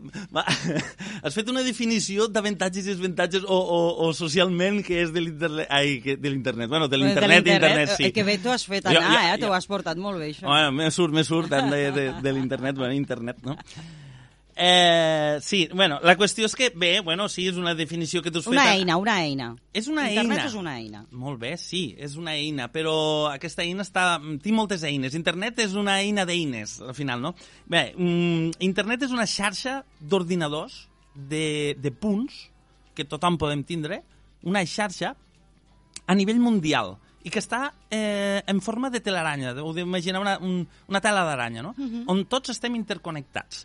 has 1.23 1.35
fet 1.35 1.49
una 1.51 1.63
definició 1.65 2.27
d'avantatges 2.31 2.85
i 2.85 2.93
desavantatges 2.93 3.45
o, 3.47 3.57
o, 3.57 3.79
o 4.07 4.11
socialment 4.17 4.81
que 4.85 5.01
és 5.03 5.13
de 5.15 5.23
l'internet. 5.25 5.67
Ai, 5.73 5.97
que 6.03 6.17
de 6.17 6.29
l'internet. 6.33 6.69
Bueno, 6.71 6.87
de 6.91 6.97
l'internet, 7.01 7.47
internet, 7.47 7.95
sí. 7.97 8.09
Eh, 8.09 8.13
que 8.15 8.25
bé 8.27 8.37
t'ho 8.43 8.53
has 8.53 8.65
fet 8.69 8.85
anar, 8.85 8.99
jo- 9.01 9.07
eh? 9.19 9.31
jo- 9.33 9.39
T'ho 9.47 9.53
has 9.57 9.67
portat 9.69 9.97
molt 10.01 10.19
bé, 10.21 10.31
això. 10.33 10.47
Bueno, 10.49 10.71
me 10.75 10.91
surt, 10.91 11.13
me 11.15 11.23
surt, 11.27 11.49
de, 11.49 11.91
de, 11.95 12.05
de 12.21 12.33
l'internet, 12.35 12.75
bueno, 12.77 12.93
internet, 12.93 13.37
no? 13.45 13.57
Eh, 14.61 15.39
sí, 15.41 15.69
bueno, 15.73 16.01
la 16.03 16.17
qüestió 16.19 16.43
és 16.43 16.53
que, 16.59 16.67
bé, 16.75 16.99
bueno, 16.99 17.29
sí, 17.31 17.45
és 17.47 17.55
una 17.55 17.71
definició 17.79 18.19
que 18.19 18.27
tu 18.27 18.41
has 18.41 18.47
fet... 18.49 18.57
Una 18.57 18.73
eina, 18.73 18.97
una 18.99 19.13
eina. 19.23 19.45
És 19.71 19.87
una 19.87 20.09
Internet 20.09 20.41
eina. 20.41 20.47
és 20.49 20.57
una 20.59 20.73
eina. 20.75 21.03
Molt 21.15 21.39
bé, 21.39 21.53
sí, 21.55 21.95
és 21.95 22.17
una 22.19 22.33
eina, 22.35 22.67
però 22.67 22.97
aquesta 23.31 23.63
eina 23.63 23.85
està... 23.87 24.17
té 24.43 24.51
moltes 24.51 24.83
eines. 24.83 25.15
Internet 25.15 25.63
és 25.63 25.77
una 25.79 25.95
eina 26.03 26.27
d'eines, 26.27 26.81
al 26.83 26.97
final, 26.97 27.23
no? 27.23 27.31
Bé, 27.71 27.93
mm, 27.95 28.59
internet 28.67 29.07
és 29.07 29.15
una 29.15 29.29
xarxa 29.31 29.79
d'ordinadors, 30.01 30.81
de, 31.15 31.77
de 31.79 31.91
punts, 31.95 32.49
que 32.95 33.07
tothom 33.07 33.39
podem 33.39 33.63
tindre, 33.63 34.01
una 34.43 34.65
xarxa 34.67 35.13
a 36.03 36.15
nivell 36.19 36.43
mundial 36.43 36.97
i 37.23 37.31
que 37.31 37.39
està 37.39 37.69
eh, 37.91 38.41
en 38.47 38.59
forma 38.63 38.91
de 38.91 38.99
telaranya, 39.03 39.53
heu 39.55 39.71
d'imaginar 39.75 40.19
una, 40.19 40.35
un, 40.43 40.65
una 40.91 41.01
tela 41.03 41.23
d'aranya, 41.27 41.63
no? 41.63 41.73
On 42.11 42.25
tots 42.27 42.51
estem 42.51 42.75
interconnectats. 42.75 43.63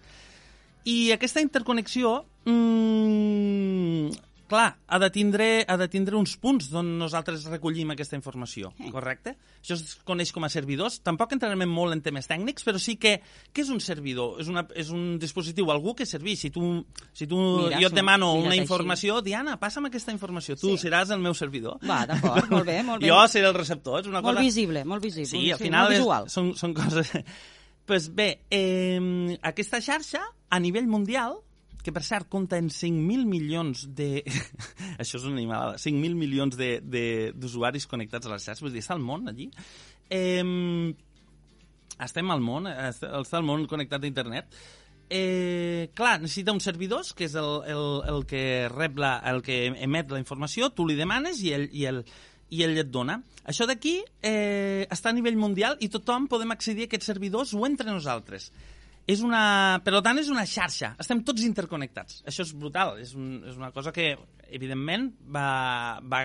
I 0.84 1.12
aquesta 1.14 1.40
interconnexió, 1.40 2.26
mmm, 2.44 4.10
clar, 4.46 4.76
ha 4.86 4.98
de, 5.00 5.08
tindre, 5.10 5.64
ha 5.66 5.76
de 5.80 5.86
tindre 5.88 6.14
uns 6.18 6.34
punts 6.36 6.66
d'on 6.70 6.90
nosaltres 7.00 7.46
recollim 7.48 7.94
aquesta 7.94 8.14
informació, 8.18 8.74
correcte? 8.92 9.32
Això 9.64 9.78
es 9.78 9.94
coneix 10.04 10.30
com 10.36 10.44
a 10.44 10.50
servidors. 10.52 10.98
Tampoc 11.02 11.32
entrarem 11.32 11.64
molt 11.72 11.96
en 11.96 12.02
temes 12.04 12.28
tècnics, 12.28 12.66
però 12.68 12.78
sí 12.78 12.98
que... 13.00 13.14
Què 13.56 13.64
és 13.64 13.70
un 13.72 13.80
servidor? 13.80 14.36
És, 14.44 14.50
una, 14.52 14.66
és 14.76 14.92
un 14.92 15.16
dispositiu, 15.18 15.72
algú 15.72 15.94
que 15.96 16.04
serveix. 16.06 16.44
Si 16.44 16.52
tu, 16.52 16.84
si 17.16 17.26
tu 17.30 17.40
Mira, 17.40 17.80
jo 17.80 17.88
et 17.88 17.96
sí, 17.96 17.98
demano 18.02 18.34
una 18.36 18.52
així. 18.52 18.60
informació, 18.66 19.22
Diana, 19.24 19.56
passa'm 19.58 19.88
aquesta 19.88 20.12
informació. 20.12 20.58
Tu 20.60 20.76
Sí. 20.76 20.84
seràs 20.86 21.10
el 21.16 21.24
meu 21.24 21.32
servidor. 21.34 21.80
Va, 21.88 22.04
d'acord, 22.06 22.50
molt 22.52 22.68
bé, 22.68 22.82
molt 22.84 23.00
bé. 23.02 23.08
Jo 23.08 23.24
seré 23.32 23.48
el 23.48 23.56
receptor. 23.56 24.02
És 24.04 24.12
una 24.12 24.20
Molt 24.20 24.36
cosa... 24.36 24.44
visible, 24.44 24.84
molt 24.84 25.02
visible. 25.02 25.32
Sí, 25.32 25.50
al 25.50 25.58
sí, 25.58 25.64
final 25.70 25.88
molt 25.88 26.26
és, 26.28 26.32
són, 26.36 26.52
són 26.60 26.76
coses... 26.76 27.10
pues 27.88 28.06
bé, 28.14 28.44
eh, 28.50 29.36
aquesta 29.42 29.80
xarxa, 29.84 30.20
a 30.54 30.60
nivell 30.62 30.86
mundial, 30.90 31.40
que 31.84 31.92
per 31.92 32.00
cert 32.06 32.30
compta 32.32 32.56
en 32.56 32.70
5.000 32.72 33.26
milions 33.28 33.82
de... 33.98 34.22
Això 35.02 35.18
és 35.18 35.24
una 35.26 35.34
animalada. 35.36 35.74
5.000 35.82 36.14
milions 36.16 36.56
d'usuaris 36.56 37.84
connectats 37.90 38.30
a 38.30 38.32
les 38.32 38.46
xarxes. 38.46 38.62
Vull 38.64 38.72
dir, 38.72 38.80
està 38.86 38.96
el 38.96 39.02
món 39.04 39.28
allí. 39.28 39.50
Eh, 40.08 40.94
estem 42.04 42.30
al 42.32 42.40
món, 42.42 42.66
est- 42.70 43.04
està 43.04 43.38
el 43.42 43.46
món 43.46 43.66
connectat 43.70 44.02
a 44.04 44.08
internet. 44.08 44.56
Eh, 45.12 45.90
clar, 45.94 46.16
necessita 46.22 46.54
uns 46.56 46.64
servidors, 46.64 47.12
que 47.14 47.26
és 47.28 47.34
el, 47.36 47.50
el, 47.70 47.84
el 48.14 48.24
que 48.26 48.44
rep 48.72 48.96
la, 48.98 49.18
el 49.30 49.42
que 49.44 49.66
emet 49.84 50.10
la 50.10 50.18
informació, 50.22 50.70
tu 50.72 50.86
li 50.88 50.96
demanes 50.96 51.42
i 51.44 51.52
ell, 51.54 51.68
i 51.76 51.84
ell, 51.90 52.00
i 52.54 52.62
ell 52.64 52.78
et 52.80 52.88
dona. 52.92 53.18
Això 53.44 53.66
d'aquí 53.68 53.98
eh, 54.24 54.86
està 54.88 55.12
a 55.12 55.16
nivell 55.16 55.36
mundial 55.36 55.76
i 55.84 55.90
tothom 55.92 56.26
podem 56.32 56.54
accedir 56.56 56.86
a 56.88 56.90
aquests 56.90 57.12
servidors 57.12 57.52
o 57.54 57.66
entre 57.68 57.92
nosaltres. 57.92 58.48
És 59.04 59.20
una... 59.20 59.80
Per 59.84 60.00
tant, 60.00 60.18
és 60.20 60.30
una 60.32 60.46
xarxa. 60.48 60.94
Estem 61.00 61.20
tots 61.28 61.44
interconnectats. 61.44 62.22
Això 62.30 62.44
és 62.46 62.52
brutal. 62.56 62.96
És, 63.02 63.12
un, 63.18 63.42
és 63.50 63.58
una 63.60 63.68
cosa 63.74 63.92
que, 63.92 64.14
evidentment, 64.48 65.10
va, 65.34 65.48
va, 66.00 66.22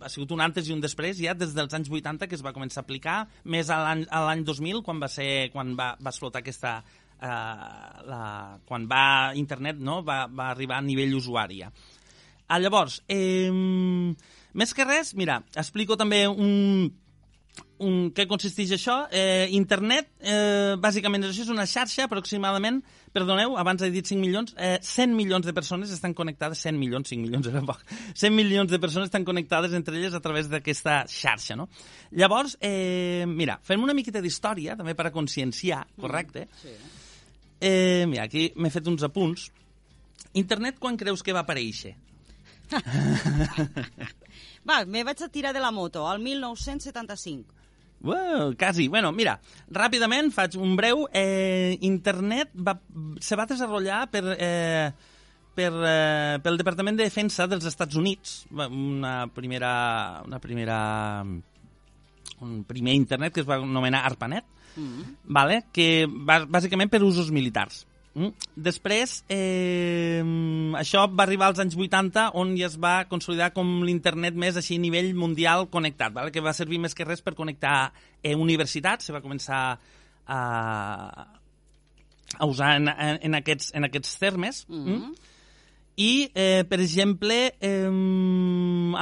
ha 0.00 0.12
sigut 0.12 0.32
un 0.32 0.40
antes 0.44 0.68
i 0.68 0.72
un 0.72 0.80
després, 0.80 1.20
ja 1.20 1.34
des 1.36 1.52
dels 1.56 1.76
anys 1.76 1.90
80 1.92 2.30
que 2.30 2.38
es 2.38 2.44
va 2.44 2.54
començar 2.56 2.80
a 2.80 2.86
aplicar, 2.86 3.18
més 3.44 3.68
a 3.68 3.80
l'any 3.84 4.06
a 4.08 4.22
l'any 4.24 4.46
2000, 4.48 4.80
quan 4.86 5.02
va 5.02 5.10
ser 5.12 5.28
quan 5.52 5.76
va, 5.78 5.92
va 6.00 6.14
explotar 6.14 6.44
aquesta... 6.44 6.78
Eh, 7.18 7.28
la, 8.06 8.22
quan 8.62 8.84
va 8.86 9.34
internet 9.34 9.80
no? 9.82 9.96
va, 10.06 10.20
va 10.30 10.52
arribar 10.52 10.76
a 10.78 10.84
nivell 10.86 11.16
usuari. 11.18 11.64
ja. 11.64 11.72
Ah, 12.48 12.60
llavors, 12.62 13.02
eh, 13.12 13.50
més 14.56 14.72
que 14.72 14.86
res, 14.86 15.10
mira, 15.18 15.42
explico 15.58 15.98
també 16.00 16.22
un, 16.30 16.86
un, 17.84 18.10
què 18.14 18.26
consisteix 18.30 18.72
això? 18.74 18.96
Eh, 19.14 19.48
internet, 19.54 20.08
eh, 20.20 20.74
bàsicament, 20.80 21.24
això 21.24 21.44
és 21.44 21.52
una 21.52 21.66
xarxa 21.66 22.06
aproximadament, 22.08 22.80
perdoneu, 23.14 23.56
abans 23.60 23.82
he 23.82 23.90
dit 23.94 24.06
5 24.06 24.20
milions, 24.20 24.54
eh, 24.56 24.78
100 24.82 25.14
milions 25.14 25.46
de 25.46 25.54
persones 25.54 25.92
estan 25.94 26.14
connectades, 26.14 26.58
100 26.58 26.78
milions, 26.78 27.08
5 27.08 27.22
milions 27.22 27.46
era 27.46 27.62
poc, 27.62 27.84
100 28.14 28.34
milions 28.34 28.70
de 28.70 28.80
persones 28.82 29.08
estan 29.08 29.24
connectades 29.24 29.74
entre 29.78 29.96
elles 29.96 30.14
a 30.14 30.20
través 30.20 30.50
d'aquesta 30.50 31.04
xarxa, 31.06 31.56
no? 31.56 31.68
Llavors, 32.10 32.58
eh, 32.60 33.24
mira, 33.28 33.60
fem 33.62 33.82
una 33.82 33.94
miqueta 33.94 34.22
d'història, 34.24 34.76
també 34.76 34.96
per 34.98 35.08
a 35.08 35.14
conscienciar, 35.14 35.84
correcte? 36.00 36.48
Sí. 36.62 36.74
Eh, 37.60 38.04
mira, 38.06 38.24
aquí 38.24 38.52
m'he 38.56 38.70
fet 38.70 38.86
uns 38.86 39.02
apunts. 39.06 39.48
Internet 40.38 40.78
quan 40.78 40.98
creus 40.98 41.24
que 41.24 41.34
va 41.34 41.42
aparèixer? 41.46 41.96
Va, 44.68 44.82
me 44.84 45.04
vaig 45.06 45.22
a 45.24 45.28
tirar 45.32 45.54
de 45.56 45.60
la 45.62 45.70
moto, 45.72 46.04
al 46.08 46.18
1975. 46.20 47.54
Well, 48.00 48.54
quasi. 48.56 48.86
Bueno, 48.88 49.10
mira, 49.12 49.38
ràpidament 49.74 50.30
faig 50.34 50.54
un 50.60 50.76
breu. 50.78 51.06
Eh, 51.12 51.78
Internet 51.88 52.52
va, 52.54 52.76
se 53.18 53.38
va 53.38 53.46
desenvolupar 53.48 54.04
per, 54.12 54.22
eh, 54.38 54.90
per, 55.56 55.72
eh, 55.72 56.38
pel 56.44 56.60
Departament 56.60 57.00
de 57.00 57.08
Defensa 57.08 57.48
dels 57.50 57.66
Estats 57.66 57.96
Units. 57.98 58.44
Una 58.52 59.26
primera... 59.34 60.22
Una 60.26 60.38
primera 60.38 61.24
un 62.38 62.60
primer 62.62 62.92
internet 62.94 63.32
que 63.34 63.40
es 63.42 63.48
va 63.48 63.56
anomenar 63.56 64.04
ARPANET, 64.06 64.44
Mm. 64.78 65.02
vale? 65.24 65.64
que 65.72 66.06
va, 66.06 66.44
bàsicament 66.46 66.90
per 66.92 67.00
usos 67.02 67.32
militars. 67.34 67.80
Mm. 68.18 68.32
Després, 68.68 69.20
eh, 69.30 70.22
això 70.80 71.04
va 71.06 71.22
arribar 71.22 71.52
als 71.52 71.60
anys 71.62 71.76
80, 71.78 72.32
on 72.34 72.56
ja 72.58 72.66
es 72.66 72.74
va 72.82 73.04
consolidar 73.10 73.52
com 73.54 73.84
l'internet 73.86 74.34
més 74.34 74.58
així 74.58 74.76
a 74.76 74.82
nivell 74.82 75.12
mundial 75.14 75.68
connectat, 75.70 76.12
vale? 76.16 76.34
que 76.34 76.42
va 76.42 76.56
servir 76.56 76.80
més 76.82 76.96
que 76.98 77.06
res 77.06 77.22
per 77.22 77.36
connectar 77.38 77.92
eh, 78.22 78.34
universitats, 78.34 79.06
se 79.06 79.14
va 79.14 79.22
començar 79.22 79.62
a, 80.26 80.40
a 82.36 82.46
usar 82.50 82.74
en, 82.80 82.90
en, 82.90 83.38
aquests, 83.38 83.70
en 83.78 83.86
aquests 83.86 84.18
termes. 84.18 84.64
Mm. 84.68 84.96
Mm? 84.96 85.34
I, 85.98 86.12
eh, 86.34 86.64
per 86.68 86.80
exemple, 86.82 87.38
eh, 87.60 87.92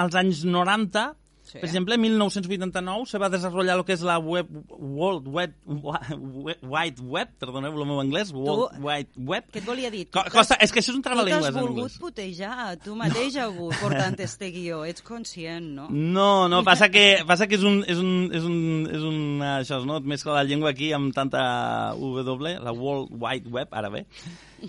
als 0.04 0.16
anys 0.16 0.44
90, 0.44 1.08
Sí. 1.46 1.60
per 1.60 1.68
exemple, 1.68 1.94
en 1.94 2.00
1989 2.02 3.06
se 3.06 3.18
va 3.22 3.28
desenvolupar 3.30 3.76
el 3.78 3.84
que 3.86 3.94
és 3.94 4.02
la 4.02 4.18
web, 4.18 4.48
World 4.76 5.28
Web, 5.30 5.54
Wide 5.66 7.02
Web, 7.06 7.34
perdoneu 7.38 7.76
el 7.76 7.86
meu 7.86 8.00
anglès, 8.02 8.32
World 8.34 8.80
Wide 8.82 9.14
Web. 9.16 9.46
Què 9.54 9.62
et 9.62 9.68
volia 9.68 9.90
dir? 9.94 10.06
Co 10.10 10.24
Tu 10.26 10.34
costa, 10.34 10.58
és 10.60 10.74
que 10.74 10.82
això 10.82 10.90
és 10.90 10.98
un 10.98 11.04
Tu 11.04 11.08
trabalengües 11.08 11.46
t'has 11.46 11.60
volgut 11.60 11.98
putejar, 12.02 12.74
tu 12.82 12.96
mateix, 12.98 13.36
Agut, 13.36 13.76
portant 13.78 14.18
este 14.26 14.50
guió. 14.50 14.82
Ets 14.88 15.04
conscient, 15.06 15.70
no? 15.78 15.86
No, 15.90 16.48
no, 16.50 16.62
passa 16.68 16.90
que, 16.90 17.22
passa 17.28 17.46
que 17.46 17.58
és 17.60 17.66
un, 17.66 17.82
és 17.86 18.02
un, 18.02 18.12
és 18.34 18.48
un, 18.48 18.58
és 18.90 19.06
un 19.06 19.46
això, 19.52 19.78
no? 19.86 20.00
Et 20.02 20.10
mescla 20.10 20.40
la 20.40 20.44
llengua 20.48 20.74
aquí 20.74 20.90
amb 20.96 21.14
tanta 21.14 21.94
W, 21.94 22.58
la 22.58 22.74
World 22.74 23.14
Wide 23.14 23.54
Web, 23.54 23.70
ara 23.70 23.92
bé, 23.92 24.06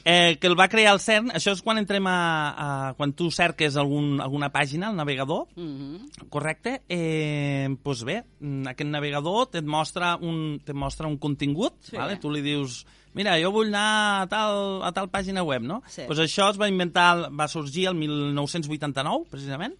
eh, 0.03 0.37
que 0.39 0.47
el 0.47 0.55
va 0.59 0.67
crear 0.67 0.93
el 0.93 0.99
CERN, 0.99 1.31
això 1.37 1.53
és 1.55 1.61
quan 1.63 1.77
entrem 1.79 2.05
a, 2.07 2.17
a 2.51 2.93
quan 2.97 3.13
tu 3.13 3.29
cerques 3.31 3.75
algun, 3.77 4.19
alguna 4.21 4.49
pàgina 4.53 4.89
al 4.89 4.95
navegador, 4.99 5.47
Mm 5.55 6.27
correcte? 6.29 6.81
Eh, 6.91 7.67
doncs 7.83 8.03
bé, 8.03 8.17
mm, 8.41 8.67
aquest 8.73 8.89
navegador 8.89 9.47
et 9.55 9.65
mostra 9.65 10.15
un, 10.21 10.59
te 10.63 10.73
mostra 10.73 11.07
un 11.07 11.17
contingut, 11.17 11.73
Sí. 11.81 11.95
vale? 11.95 12.17
tu 12.17 12.29
li 12.29 12.41
dius, 12.41 12.85
mira, 13.13 13.37
jo 13.41 13.51
vull 13.51 13.67
anar 13.71 14.23
a 14.23 14.27
tal, 14.27 14.83
a 14.83 14.91
tal 14.91 15.07
pàgina 15.09 15.43
web, 15.43 15.61
no? 15.63 15.81
Sí. 15.87 16.03
Pues 16.05 16.19
això 16.19 16.49
es 16.51 16.59
va 16.59 16.67
inventar, 16.67 17.29
va 17.31 17.47
sorgir 17.47 17.87
el 17.87 17.95
1989, 17.95 19.25
precisament, 19.31 19.75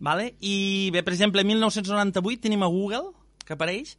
vale? 0.00 0.34
i 0.40 0.90
bé, 0.92 1.02
per 1.02 1.12
exemple, 1.14 1.40
en 1.42 1.46
1998 1.52 2.40
tenim 2.40 2.62
a 2.62 2.66
Google, 2.72 3.12
que 3.44 3.52
apareix, 3.54 3.96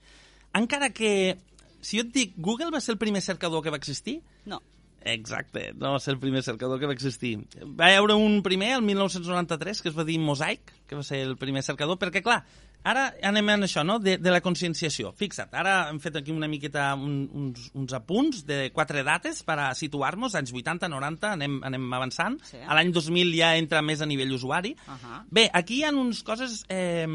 encara 0.53 0.89
que, 0.89 1.37
si 1.81 1.99
jo 1.99 2.03
et 2.07 2.13
dic, 2.13 2.33
Google 2.37 2.71
va 2.73 2.81
ser 2.81 2.93
el 2.95 2.97
primer 3.01 3.21
cercador 3.21 3.61
que 3.63 3.69
va 3.69 3.77
existir, 3.77 4.21
No. 4.45 4.59
Exacte, 5.05 5.69
no 5.77 5.91
va 5.93 5.99
ser 6.01 6.15
el 6.15 6.19
primer 6.19 6.41
cercador 6.41 6.79
que 6.81 6.87
va 6.89 6.95
existir. 6.97 7.35
Va 7.77 7.91
haure 7.93 8.15
un 8.17 8.39
primer, 8.43 8.71
el 8.79 8.81
1993, 8.81 9.83
que 9.83 9.91
es 9.91 9.97
va 9.97 10.03
dir 10.03 10.17
Mosaic, 10.19 10.73
que 10.89 10.97
va 10.97 11.05
ser 11.05 11.19
el 11.27 11.35
primer 11.37 11.61
cercador, 11.61 11.99
perquè, 12.01 12.23
clar, 12.25 12.39
ara 12.81 13.05
anem 13.29 13.53
en 13.53 13.67
això, 13.67 13.85
no?, 13.85 13.99
de, 14.01 14.17
de 14.17 14.33
la 14.33 14.41
conscienciació. 14.41 15.13
Fixa't, 15.13 15.53
ara 15.53 15.77
hem 15.91 16.01
fet 16.01 16.17
aquí 16.17 16.33
una 16.33 16.49
miqueta 16.49 16.87
un, 16.97 17.19
uns, 17.37 17.69
uns 17.77 17.93
apunts 17.93 18.41
de 18.49 18.71
quatre 18.73 19.05
dates 19.05 19.43
per 19.45 19.59
a 19.61 19.71
situar-nos, 19.77 20.33
anys 20.41 20.53
80, 20.57 20.89
90, 20.89 21.33
anem, 21.37 21.59
anem 21.69 21.89
avançant. 22.01 22.41
Sí. 22.49 22.65
A 22.65 22.73
l'any 22.73 22.89
2000 22.95 23.35
ja 23.37 23.53
entra 23.61 23.85
més 23.85 24.01
a 24.01 24.09
nivell 24.09 24.33
usuari. 24.33 24.73
Ahà. 24.89 25.21
Bé, 25.29 25.51
aquí 25.53 25.83
hi 25.83 25.85
ha 25.85 25.93
unes 25.93 26.25
coses 26.25 26.63
eh, 26.73 27.05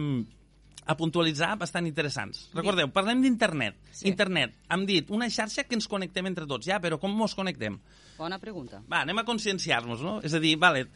a 0.86 0.96
puntualitzar 0.96 1.52
bastant 1.60 1.86
interessants. 1.86 2.46
Recordeu, 2.56 2.88
parlem 2.94 3.20
d'internet. 3.24 3.76
Sí. 3.92 4.08
Internet, 4.10 4.56
hem 4.72 4.86
dit, 4.88 5.10
una 5.14 5.28
xarxa 5.30 5.64
que 5.68 5.76
ens 5.78 5.88
connectem 5.90 6.26
entre 6.30 6.48
tots. 6.50 6.66
Ja, 6.66 6.80
però 6.82 6.98
com 7.00 7.14
ens 7.20 7.36
connectem? 7.36 7.78
Bona 8.18 8.40
pregunta. 8.42 8.82
Va, 8.88 9.04
anem 9.04 9.20
a 9.20 9.26
conscienciar-nos, 9.28 10.02
no? 10.04 10.18
És 10.26 10.34
a 10.34 10.40
dir, 10.42 10.56
vale, 10.60 10.86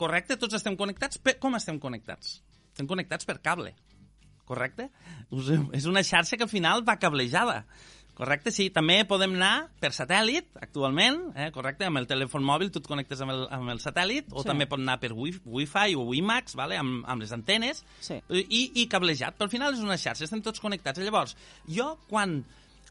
correcte, 0.00 0.38
tots 0.40 0.56
estem 0.60 0.76
connectats, 0.80 1.20
però 1.22 1.40
com 1.42 1.58
estem 1.58 1.80
connectats? 1.80 2.38
Estem 2.74 2.88
connectats 2.90 3.26
per 3.28 3.38
cable, 3.44 3.74
correcte? 4.48 4.88
És 5.76 5.88
una 5.90 6.02
xarxa 6.04 6.38
que 6.38 6.46
al 6.46 6.52
final 6.52 6.84
va 6.86 6.98
cablejada. 7.00 7.62
Correcte, 8.14 8.52
sí. 8.54 8.68
També 8.70 9.00
podem 9.10 9.32
anar 9.34 9.70
per 9.82 9.90
satèl·lit, 9.90 10.46
actualment, 10.62 11.32
eh, 11.34 11.48
correcte, 11.50 11.84
amb 11.88 11.98
el 11.98 12.06
telèfon 12.06 12.44
mòbil 12.46 12.70
tu 12.70 12.78
et 12.78 12.86
connectes 12.86 13.20
amb 13.24 13.32
el, 13.34 13.42
amb 13.50 13.72
el 13.72 13.80
satèl·lit, 13.82 14.28
o 14.30 14.42
Sí. 14.42 14.46
també 14.48 14.68
pot 14.70 14.78
anar 14.78 15.00
per 15.00 15.12
wi 15.12 15.32
Wi-Fi 15.44 15.96
o 15.96 16.04
WiMAX, 16.12 16.54
vale, 16.54 16.76
amb, 16.78 17.04
amb 17.06 17.20
les 17.22 17.32
antenes, 17.32 17.84
Sí. 18.00 18.20
i, 18.30 18.70
i 18.82 18.86
cablejat. 18.86 19.34
Però 19.36 19.44
al 19.48 19.50
final 19.50 19.74
és 19.74 19.80
una 19.80 19.96
xarxa, 19.98 20.24
estem 20.24 20.42
tots 20.42 20.60
connectats. 20.60 21.00
Llavors, 21.00 21.36
jo, 21.66 21.98
quan, 22.08 22.44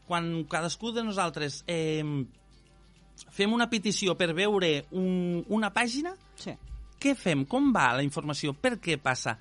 quan 0.06 0.44
cadascú 0.44 0.92
de 0.92 1.02
nosaltres 1.04 1.64
eh, 1.66 2.04
fem 3.30 3.52
una 3.52 3.70
petició 3.70 4.16
per 4.18 4.32
veure 4.34 4.84
un, 4.92 5.44
una 5.48 5.72
pàgina, 5.72 6.14
Sí. 6.36 6.52
què 7.00 7.14
fem? 7.16 7.46
Com 7.46 7.72
va 7.72 7.94
la 7.94 8.02
informació? 8.02 8.52
Per 8.52 8.76
què 8.78 8.98
passa? 9.00 9.38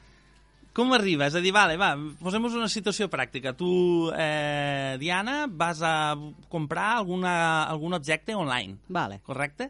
Com 0.73 0.89
arriba? 0.95 1.27
És 1.29 1.35
a 1.37 1.41
dir, 1.43 1.51
vale, 1.53 1.75
va, 1.77 1.91
posem-nos 2.17 2.55
una 2.57 2.69
situació 2.71 3.05
pràctica. 3.13 3.51
Tu, 3.53 3.69
eh, 4.17 4.97
Diana, 4.99 5.45
vas 5.47 5.83
a 5.85 6.15
comprar 6.49 6.95
alguna, 6.97 7.63
algun 7.69 7.93
objecte 7.93 8.33
online, 8.33 8.79
Vale. 8.89 9.19
correcte? 9.21 9.69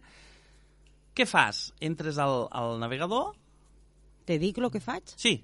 Què 1.13 1.25
fas? 1.27 1.73
Entres 1.83 2.17
al, 2.17 2.47
al 2.51 2.79
navegador? 2.79 3.33
Te 4.25 4.39
dic 4.39 4.57
el 4.63 4.71
que 4.71 4.79
faig? 4.79 5.11
Sí. 5.19 5.41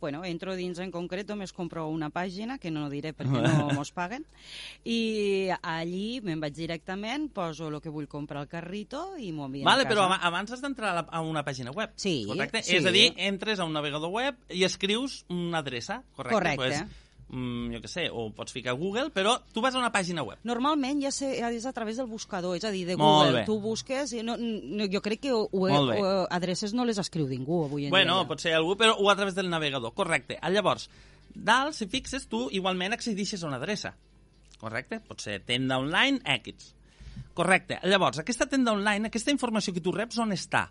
Bueno, 0.00 0.24
entro 0.24 0.54
dins 0.56 0.78
en 0.80 0.90
concret, 0.90 1.28
només 1.28 1.52
compro 1.52 1.84
una 1.92 2.08
pàgina, 2.10 2.56
que 2.58 2.72
no 2.72 2.88
diré 2.90 3.12
perquè 3.16 3.42
no 3.44 3.68
mos 3.76 3.92
paguen, 3.92 4.24
i 4.88 5.50
allí 5.60 6.20
me'n 6.24 6.40
vaig 6.40 6.56
directament, 6.56 7.28
poso 7.36 7.68
el 7.68 7.80
que 7.84 7.92
vull 7.92 8.08
comprar 8.08 8.40
al 8.42 8.48
carrito 8.48 9.02
i 9.20 9.30
m'ho 9.36 9.50
envien 9.50 9.68
Vale, 9.68 9.84
a 9.84 9.90
casa. 9.90 9.94
però 9.94 10.08
abans 10.30 10.56
has 10.56 10.64
d'entrar 10.64 10.94
a, 10.96 11.04
a 11.04 11.20
una 11.20 11.44
pàgina 11.44 11.74
web. 11.76 11.92
Sí, 12.00 12.24
correcte? 12.26 12.64
sí. 12.64 12.78
És 12.80 12.88
a 12.88 12.94
dir, 12.96 13.10
entres 13.16 13.60
a 13.60 13.68
un 13.68 13.76
navegador 13.76 14.10
web 14.10 14.40
i 14.48 14.64
escrius 14.64 15.24
una 15.28 15.60
adreça, 15.60 16.00
correcte? 16.16 16.38
Correcte. 16.38 16.56
Pues, 16.64 17.09
mm, 17.30 17.70
jo 17.74 17.80
què 17.80 17.88
sé, 17.90 18.04
o 18.12 18.28
pots 18.34 18.52
ficar 18.52 18.74
Google, 18.78 19.08
però 19.14 19.36
tu 19.54 19.62
vas 19.64 19.74
a 19.74 19.78
una 19.80 19.92
pàgina 19.94 20.22
web. 20.26 20.38
Normalment 20.44 21.00
ja 21.02 21.10
sé, 21.14 21.32
és 21.40 21.66
a 21.66 21.72
través 21.72 21.96
del 21.96 22.06
buscador, 22.10 22.56
és 22.58 22.64
a 22.64 22.70
dir, 22.74 22.84
de 22.86 22.96
Google. 22.98 23.44
Tu 23.46 23.58
busques... 23.60 24.12
i 24.12 24.22
No, 24.26 24.36
no, 24.36 24.86
jo 24.90 25.00
crec 25.00 25.20
que 25.24 25.32
ho, 25.32 25.46
ho, 25.50 26.26
adreces 26.30 26.74
no 26.74 26.84
les 26.84 26.98
escriu 26.98 27.26
ningú 27.30 27.64
avui 27.64 27.86
en 27.86 27.90
Bueno, 27.94 28.18
dia. 28.18 28.24
ja. 28.24 28.28
pot 28.28 28.40
ser 28.42 28.54
algú, 28.58 28.76
però 28.76 28.96
o 28.98 29.08
a 29.10 29.16
través 29.16 29.34
del 29.34 29.48
navegador, 29.50 29.94
correcte. 29.94 30.38
Ah, 30.42 30.50
Llavors, 30.50 30.88
dalt, 31.34 31.74
si 31.78 31.86
fixes, 31.86 32.26
tu 32.28 32.48
igualment 32.50 32.92
accedixes 32.92 33.42
a 33.44 33.46
una 33.48 33.56
adreça, 33.62 33.94
correcte? 34.58 35.00
Pot 35.00 35.20
ser 35.22 35.40
tenda 35.46 35.78
online 35.78 36.20
X. 36.42 36.74
Correcte. 37.34 37.78
Llavors, 37.84 38.18
aquesta 38.18 38.46
tenda 38.50 38.72
online, 38.72 39.08
aquesta 39.08 39.30
informació 39.30 39.72
que 39.72 39.80
tu 39.80 39.92
reps, 39.94 40.18
on 40.18 40.32
està? 40.34 40.66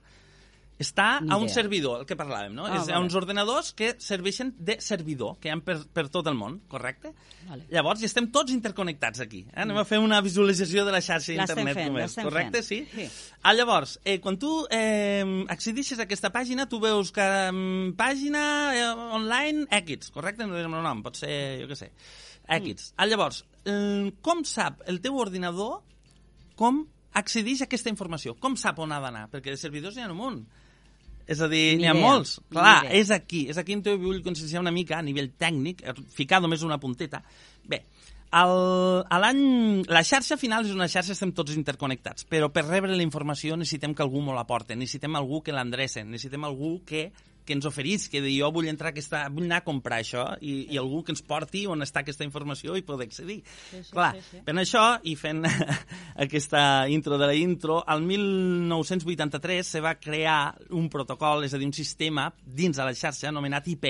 Està 0.80 1.20
a 1.20 1.36
un 1.36 1.50
servidor, 1.52 2.02
el 2.02 2.08
que 2.08 2.16
parlàvem, 2.16 2.54
no? 2.56 2.64
Ah, 2.64 2.78
és 2.78 2.88
a 2.88 2.94
vale. 2.94 3.04
uns 3.04 3.16
ordenadors 3.20 3.74
que 3.76 3.90
serveixen 4.00 4.54
de 4.56 4.78
servidor, 4.80 5.34
que 5.44 5.50
hi 5.50 5.52
ha 5.52 5.58
per, 5.64 5.76
per 5.92 6.06
tot 6.08 6.30
el 6.32 6.38
món, 6.40 6.62
correcte? 6.72 7.12
Vale. 7.50 7.66
Llavors, 7.74 8.06
estem 8.08 8.30
tots 8.32 8.54
interconnectats 8.56 9.20
aquí. 9.26 9.42
Eh? 9.50 9.58
Anem 9.66 9.82
a 9.82 9.84
fer 9.90 10.00
una 10.00 10.22
visualització 10.24 10.86
de 10.88 10.94
la 10.96 11.02
xarxa 11.04 11.36
L'estem 11.36 11.60
d'internet 11.66 11.92
és, 11.92 11.98
l'estem 11.98 12.30
correcte? 12.30 12.62
fent. 12.64 12.88
Sí? 12.94 13.10
Sí. 13.10 13.36
Ah, 13.44 13.52
llavors, 13.58 13.98
eh, 14.06 14.22
quan 14.24 14.40
tu 14.40 14.54
eh, 14.72 15.26
accedixes 15.52 16.00
a 16.00 16.06
aquesta 16.08 16.32
pàgina, 16.32 16.70
tu 16.72 16.80
veus 16.80 17.12
que 17.12 17.28
eh, 17.28 17.52
pàgina 18.00 18.46
eh, 18.72 18.88
online 19.20 19.68
X, 19.82 20.14
correcte? 20.16 20.48
No 20.48 20.56
direm 20.56 20.80
el 20.80 20.88
nom, 20.88 21.04
pot 21.04 21.20
ser, 21.20 21.34
jo 21.60 21.68
què 21.68 21.76
sé, 21.76 21.92
X. 22.56 22.94
Ah, 22.96 23.10
llavors, 23.10 23.44
eh, 23.68 24.14
com 24.24 24.46
sap 24.48 24.80
el 24.88 25.04
teu 25.04 25.20
ordinador 25.20 25.82
com 26.60 26.86
accedix 27.20 27.62
a 27.64 27.68
aquesta 27.68 27.92
informació? 27.92 28.38
Com 28.40 28.56
sap 28.60 28.80
on 28.80 28.92
ha 28.96 29.04
d'anar? 29.04 29.28
Perquè 29.32 29.54
de 29.54 29.60
servidors 29.60 29.96
n'hi 29.96 30.08
ha 30.08 30.10
un 30.12 30.18
munt. 30.18 30.42
És 31.30 31.42
a 31.46 31.50
dir, 31.52 31.78
n'hi 31.78 31.90
ha 31.90 31.94
molts. 31.94 32.40
Clar, 32.50 32.90
és 32.98 33.12
aquí. 33.14 33.46
És 33.54 33.60
aquí 33.62 33.76
on 33.78 33.84
te 33.86 33.94
vull 34.02 34.24
conscienciar 34.26 34.64
una 34.64 34.74
mica 34.74 34.98
a 34.98 35.06
nivell 35.06 35.30
tècnic, 35.38 35.84
ficar 36.16 36.42
només 36.42 36.66
una 36.66 36.80
punteta. 36.82 37.22
Bé, 37.70 37.84
el, 38.30 38.56
a 39.06 39.20
l'any... 39.22 39.42
La 39.90 40.02
xarxa 40.06 40.38
final 40.42 40.66
és 40.66 40.74
una 40.74 40.90
xarxa, 40.90 41.14
estem 41.14 41.34
tots 41.38 41.56
interconnectats, 41.58 42.26
però 42.30 42.50
per 42.54 42.66
rebre 42.68 42.96
la 42.96 43.06
informació 43.06 43.58
necessitem 43.58 43.94
que 43.94 44.06
algú 44.06 44.22
me 44.26 44.34
la 44.38 44.46
porti, 44.50 44.78
necessitem 44.78 45.18
algú 45.18 45.44
que 45.46 45.54
l'endrece, 45.56 46.04
necessitem 46.06 46.46
algú 46.50 46.80
que, 46.86 47.08
que 47.50 47.56
ens 47.58 47.66
oferís, 47.66 48.06
que 48.14 48.22
de 48.22 48.30
jo 48.38 48.52
vull 48.54 48.70
entrar 48.70 48.92
aquesta, 48.94 49.24
vull 49.34 49.48
anar 49.50 49.64
a 49.64 49.66
comprar 49.66 49.98
això 50.04 50.28
i, 50.46 50.68
i 50.70 50.78
algú 50.78 51.02
que 51.04 51.12
ens 51.16 51.24
porti 51.26 51.66
on 51.66 51.82
està 51.82 52.04
aquesta 52.06 52.24
informació 52.28 52.78
i 52.78 52.84
poder 52.86 53.08
accedir. 53.10 53.40
Sí, 53.72 53.82
sí, 53.82 53.92
Clar, 53.96 54.12
sí, 54.20 54.22
sí. 54.38 54.42
per 54.46 54.54
això, 54.62 54.84
i 55.10 55.16
fent 55.18 55.42
aquesta 56.28 56.62
intro 56.94 57.18
de 57.18 57.28
la 57.32 57.36
intro, 57.36 57.82
al 57.88 58.04
1983 58.06 59.66
se 59.68 59.82
va 59.82 59.96
crear 60.00 60.56
un 60.70 60.90
protocol, 60.90 61.44
és 61.48 61.54
a 61.54 61.58
dir, 61.60 61.68
un 61.70 61.74
sistema 61.76 62.30
dins 62.46 62.78
de 62.78 62.86
la 62.86 62.94
xarxa 62.96 63.30
anomenat 63.34 63.68
IP. 63.74 63.90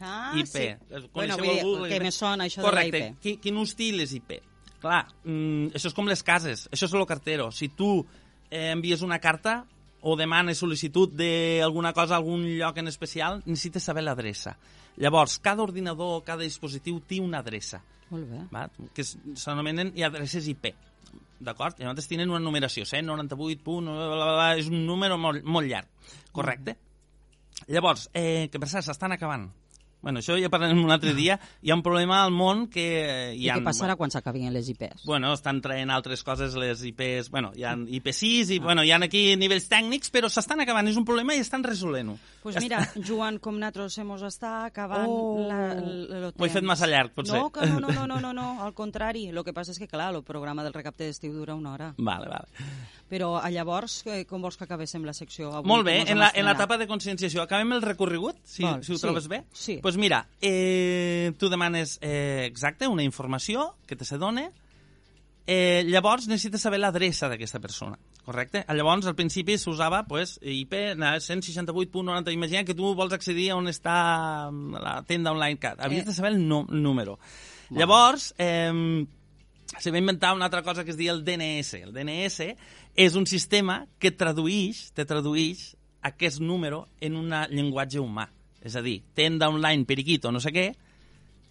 Ah, 0.00 0.32
IP. 0.36 0.46
sí. 0.50 0.66
Coneixeu 0.90 1.10
Bueno, 1.14 1.36
vull 1.38 1.46
dir, 1.52 1.60
algú? 1.62 1.86
que 1.88 2.00
me 2.02 2.10
sona 2.12 2.44
això 2.48 2.62
Correcte. 2.64 2.90
de 2.98 3.00
la 3.04 3.10
IP. 3.12 3.20
Qui- 3.22 3.36
Quin 3.40 3.56
hostil 3.62 4.00
és 4.04 4.12
IP? 4.16 4.40
Clar, 4.80 5.06
mm, 5.24 5.70
això 5.76 5.88
és 5.88 5.94
com 5.96 6.06
les 6.10 6.22
cases, 6.22 6.66
això 6.70 6.84
és 6.88 6.92
lo 6.92 7.06
cartero. 7.06 7.50
Si 7.52 7.68
tu 7.70 8.04
eh, 8.50 8.70
envies 8.72 9.00
una 9.02 9.18
carta 9.18 9.64
o 10.04 10.14
demanes 10.20 10.60
sol·licitud 10.60 11.14
d'alguna 11.16 11.94
cosa 11.96 12.14
a 12.14 12.20
algun 12.20 12.44
lloc 12.58 12.76
en 12.78 12.90
especial, 12.90 13.40
necessites 13.46 13.86
saber 13.88 14.04
l'adreça. 14.04 14.54
Llavors, 15.00 15.38
cada 15.42 15.64
ordinador, 15.64 16.20
cada 16.26 16.44
dispositiu 16.44 17.00
té 17.08 17.18
una 17.24 17.40
adreça, 17.40 17.80
Molt 18.10 18.28
bé. 18.30 18.42
va? 18.52 18.68
que 18.94 19.02
s'anomenen 19.04 19.94
adreces 20.04 20.46
IP. 20.52 20.74
D'acord? 21.44 21.80
I 21.80 21.84
llavors 21.86 22.06
tenen 22.08 22.30
una 22.30 22.40
numeració, 22.40 22.84
198, 22.86 23.62
punt, 23.64 23.88
bla, 23.90 24.30
bla, 24.36 24.48
és 24.60 24.68
un 24.70 24.84
número 24.86 25.16
molt, 25.18 25.42
molt 25.44 25.68
llarg, 25.68 25.88
correcte? 26.32 26.76
Llavors, 27.66 28.08
eh, 28.12 28.48
que 28.52 28.60
per 28.60 28.68
cert, 28.68 28.84
s'estan 28.84 29.12
acabant. 29.16 29.48
Bueno, 30.04 30.20
això 30.20 30.36
ja 30.36 30.50
parlarem 30.52 30.82
un 30.84 30.92
altre 30.92 31.14
dia. 31.16 31.38
Hi 31.64 31.72
ha 31.72 31.78
un 31.78 31.82
problema 31.82 32.20
al 32.22 32.32
món 32.34 32.66
que... 32.68 32.84
I 33.32 33.46
Hi 33.46 33.48
ha, 33.48 33.56
què 33.56 33.64
passarà 33.64 33.96
quan 33.96 34.12
s'acabin 34.12 34.52
les 34.52 34.68
IPs? 34.68 35.06
Bueno, 35.08 35.32
estan 35.32 35.62
traient 35.64 35.90
altres 35.90 36.22
coses, 36.26 36.54
les 36.60 36.82
IPs... 36.84 37.30
Bueno, 37.32 37.54
hi 37.56 37.64
ha 37.64 37.72
IP6 37.74 38.52
i, 38.54 38.58
bueno, 38.60 38.84
hi 38.84 38.92
ha 38.92 39.00
aquí 39.04 39.24
nivells 39.40 39.70
tècnics, 39.72 40.12
però 40.12 40.28
s'estan 40.28 40.60
acabant, 40.60 40.92
és 40.92 41.00
un 41.00 41.06
problema 41.08 41.34
i 41.34 41.40
estan 41.40 41.64
resolent-ho. 41.64 42.18
Pues 42.44 42.60
mira, 42.60 42.82
Joan, 43.00 43.40
com 43.40 43.56
nosaltres 43.56 43.96
hemos 44.04 44.22
està 44.28 44.66
acabant 44.68 45.08
Oh. 45.08 45.46
la, 45.48 45.72
el, 45.72 46.32
Ho 46.36 46.46
he 46.46 46.50
fet 46.52 46.64
massa 46.66 46.86
llarg, 46.90 47.12
potser. 47.16 47.38
No, 47.40 47.50
que 47.52 47.64
no, 47.66 47.80
no, 47.80 47.88
no, 47.92 48.06
no, 48.06 48.20
no, 48.20 48.32
no, 48.36 48.46
al 48.64 48.74
contrari. 48.76 49.28
El 49.32 49.40
que 49.44 49.54
passa 49.56 49.72
és 49.72 49.80
que, 49.80 49.88
clar, 49.88 50.10
el 50.14 50.22
programa 50.26 50.64
del 50.66 50.76
recapte 50.76 51.08
d'estiu 51.08 51.32
dura 51.32 51.56
una 51.56 51.72
hora. 51.72 51.92
Vale, 51.96 52.28
vale. 52.28 52.68
Però 53.08 53.34
a 53.36 53.50
llavors, 53.52 53.98
eh, 54.08 54.24
com 54.24 54.40
vols 54.42 54.56
que 54.56 54.64
acabéssim 54.64 55.04
la 55.04 55.12
secció 55.12 55.50
avui? 55.52 55.68
Molt 55.68 55.84
bé, 55.84 55.98
en 56.08 56.18
l'etapa 56.18 56.78
de 56.80 56.86
conscienciació. 56.88 57.42
Acabem 57.42 57.72
el 57.76 57.82
recorregut, 57.82 58.38
si, 58.44 58.64
Val, 58.64 58.82
si 58.82 58.92
ho 58.92 58.96
sí, 58.96 59.02
trobes 59.02 59.28
bé? 59.28 59.42
sí. 59.52 59.78
pues 59.82 59.96
mira, 60.00 60.26
eh, 60.40 61.32
tu 61.38 61.50
demanes 61.50 61.98
eh, 62.00 62.44
exacte 62.48 62.88
una 62.88 63.02
informació 63.04 63.74
que 63.86 63.94
te 63.94 64.04
se 64.04 64.16
dona, 64.18 64.50
eh, 65.46 65.84
llavors 65.86 66.26
necessites 66.28 66.62
saber 66.64 66.80
l'adreça 66.80 67.28
d'aquesta 67.28 67.60
persona, 67.60 67.98
correcte? 68.24 68.64
Llavors, 68.72 69.06
al 69.06 69.14
principi 69.14 69.58
s'usava 69.60 70.06
pues, 70.08 70.38
IP 70.40 70.72
168.90. 70.96 72.32
Imagina 72.32 72.64
que 72.64 72.74
tu 72.74 72.94
vols 72.96 73.12
accedir 73.12 73.50
a 73.52 73.58
on 73.60 73.68
està 73.68 73.98
la 74.80 75.02
tenda 75.06 75.32
online 75.36 75.60
cat. 75.60 75.80
Havies 75.84 76.04
Eh. 76.04 76.06
de 76.06 76.14
saber 76.14 76.32
el 76.32 76.48
no, 76.48 76.64
número. 76.70 77.18
Llavors, 77.70 78.34
eh, 78.38 79.04
se 79.78 79.90
va 79.90 79.98
inventar 79.98 80.34
una 80.34 80.46
altra 80.46 80.62
cosa 80.62 80.84
que 80.84 80.92
es 80.92 80.96
diu 80.96 81.12
el 81.12 81.24
DNS. 81.24 81.74
El 81.82 81.92
DNS 81.92 82.54
és 82.94 83.14
un 83.18 83.26
sistema 83.26 83.84
que 83.98 84.12
traduïix, 84.14 84.90
te 84.94 85.04
traduïix 85.08 85.72
aquest 86.04 86.40
número 86.40 86.84
en 87.00 87.16
un 87.16 87.32
llenguatge 87.50 87.98
humà. 88.02 88.28
És 88.64 88.76
a 88.76 88.82
dir, 88.84 89.02
tenda 89.14 89.48
online, 89.50 89.84
periquito, 89.84 90.30
no 90.32 90.40
sé 90.40 90.52
què, 90.54 90.68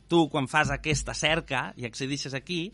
tu 0.09 0.27
quan 0.29 0.47
fas 0.49 0.71
aquesta 0.73 1.13
cerca 1.13 1.71
i 1.77 1.85
accedixes 1.85 2.33
aquí, 2.37 2.71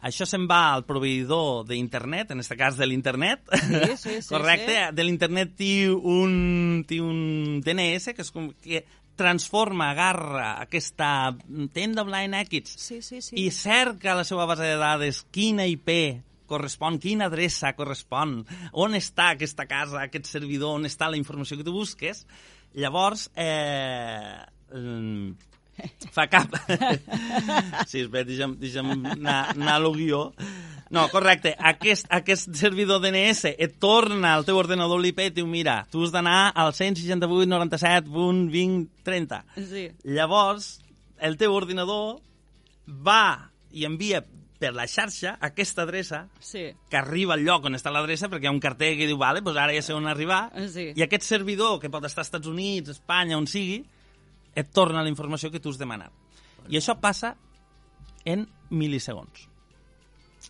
això 0.00 0.24
se'n 0.24 0.46
va 0.48 0.72
al 0.74 0.84
proveïdor 0.88 1.66
d'internet, 1.68 2.30
en 2.32 2.40
aquest 2.40 2.56
cas 2.60 2.76
de 2.80 2.86
l'internet, 2.88 3.42
Sí, 3.52 3.96
sí, 3.96 4.14
sí, 4.22 4.28
correcte? 4.32 4.72
sí. 4.88 4.94
De 4.96 5.04
l'internet 5.04 5.52
té 5.58 5.72
un, 5.92 6.84
té 6.88 7.00
un 7.04 7.60
DNS 7.64 8.14
que 8.16 8.24
és 8.24 8.32
com 8.32 8.48
que 8.64 8.84
transforma, 9.20 9.90
agarra 9.92 10.54
aquesta 10.62 11.34
tenda 11.76 12.02
online 12.06 12.40
X 12.46 12.72
Sí, 12.80 13.02
sí, 13.04 13.20
sí. 13.20 13.36
i 13.36 13.50
cerca 13.52 14.12
a 14.14 14.20
la 14.22 14.24
seva 14.24 14.46
base 14.48 14.64
de 14.64 14.78
dades 14.80 15.20
quina 15.30 15.66
IP 15.68 15.90
correspon, 16.50 16.98
quina 17.02 17.28
adreça 17.30 17.74
correspon, 17.78 18.40
on 18.84 18.98
està 18.98 19.30
aquesta 19.34 19.68
casa, 19.70 20.02
aquest 20.02 20.30
servidor, 20.30 20.80
on 20.80 20.90
està 20.90 21.10
la 21.10 21.20
informació 21.20 21.60
que 21.60 21.66
tu 21.66 21.76
busques, 21.76 22.24
llavors 22.74 23.28
eh, 23.38 24.42
fa 26.12 26.26
cap... 26.30 26.52
sí, 27.90 28.04
espera, 28.04 28.24
deixa'm, 28.26 28.56
deixa'm 28.60 28.90
anar, 29.14 29.38
anar 29.54 29.74
a 29.76 29.78
lo 29.82 29.92
guió. 29.94 30.32
No, 30.90 31.08
correcte. 31.08 31.54
Aquest, 31.70 32.06
aquest 32.10 32.54
servidor 32.58 33.00
DNS 33.02 33.44
et 33.54 33.78
torna 33.82 34.34
al 34.34 34.44
teu 34.46 34.56
ordenador 34.58 35.00
l'IP 35.00 35.18
i 35.22 35.30
diu, 35.34 35.46
mira, 35.46 35.86
tu 35.90 36.04
has 36.04 36.12
d'anar 36.14 36.50
al 36.50 36.72
168.97.20.30. 36.74 39.42
Sí. 39.70 39.84
Llavors, 40.18 40.80
el 41.22 41.36
teu 41.38 41.54
ordinador 41.54 42.18
va 42.90 43.50
i 43.70 43.86
envia 43.86 44.24
per 44.60 44.74
la 44.76 44.84
xarxa 44.86 45.38
aquesta 45.40 45.82
adreça 45.86 46.26
Sí. 46.38 46.66
que 46.90 46.96
arriba 46.98 47.34
al 47.34 47.40
lloc 47.46 47.64
on 47.64 47.74
està 47.78 47.90
l'adreça, 47.90 48.28
perquè 48.28 48.44
hi 48.44 48.50
ha 48.50 48.52
un 48.54 48.60
carter 48.60 48.92
que 48.98 49.06
diu, 49.08 49.16
vale, 49.18 49.40
doncs 49.40 49.56
ara 49.58 49.72
ja 49.74 49.82
sé 49.82 49.94
on 49.96 50.06
arribar, 50.06 50.52
Sí. 50.68 50.92
i 50.94 51.02
aquest 51.02 51.24
servidor, 51.24 51.80
que 51.80 51.88
pot 51.90 52.04
estar 52.04 52.20
als 52.20 52.28
Estats 52.28 52.46
Units, 52.46 52.90
Espanya, 52.90 53.38
on 53.38 53.46
sigui, 53.46 53.84
et 54.54 54.70
torna 54.70 55.02
la 55.02 55.08
informació 55.08 55.50
que 55.50 55.60
tu 55.60 55.70
has 55.70 55.78
demanat. 55.78 56.12
I 56.68 56.76
això 56.76 56.98
passa 57.00 57.36
en 58.24 58.46
mil·lisegons. 58.70 59.48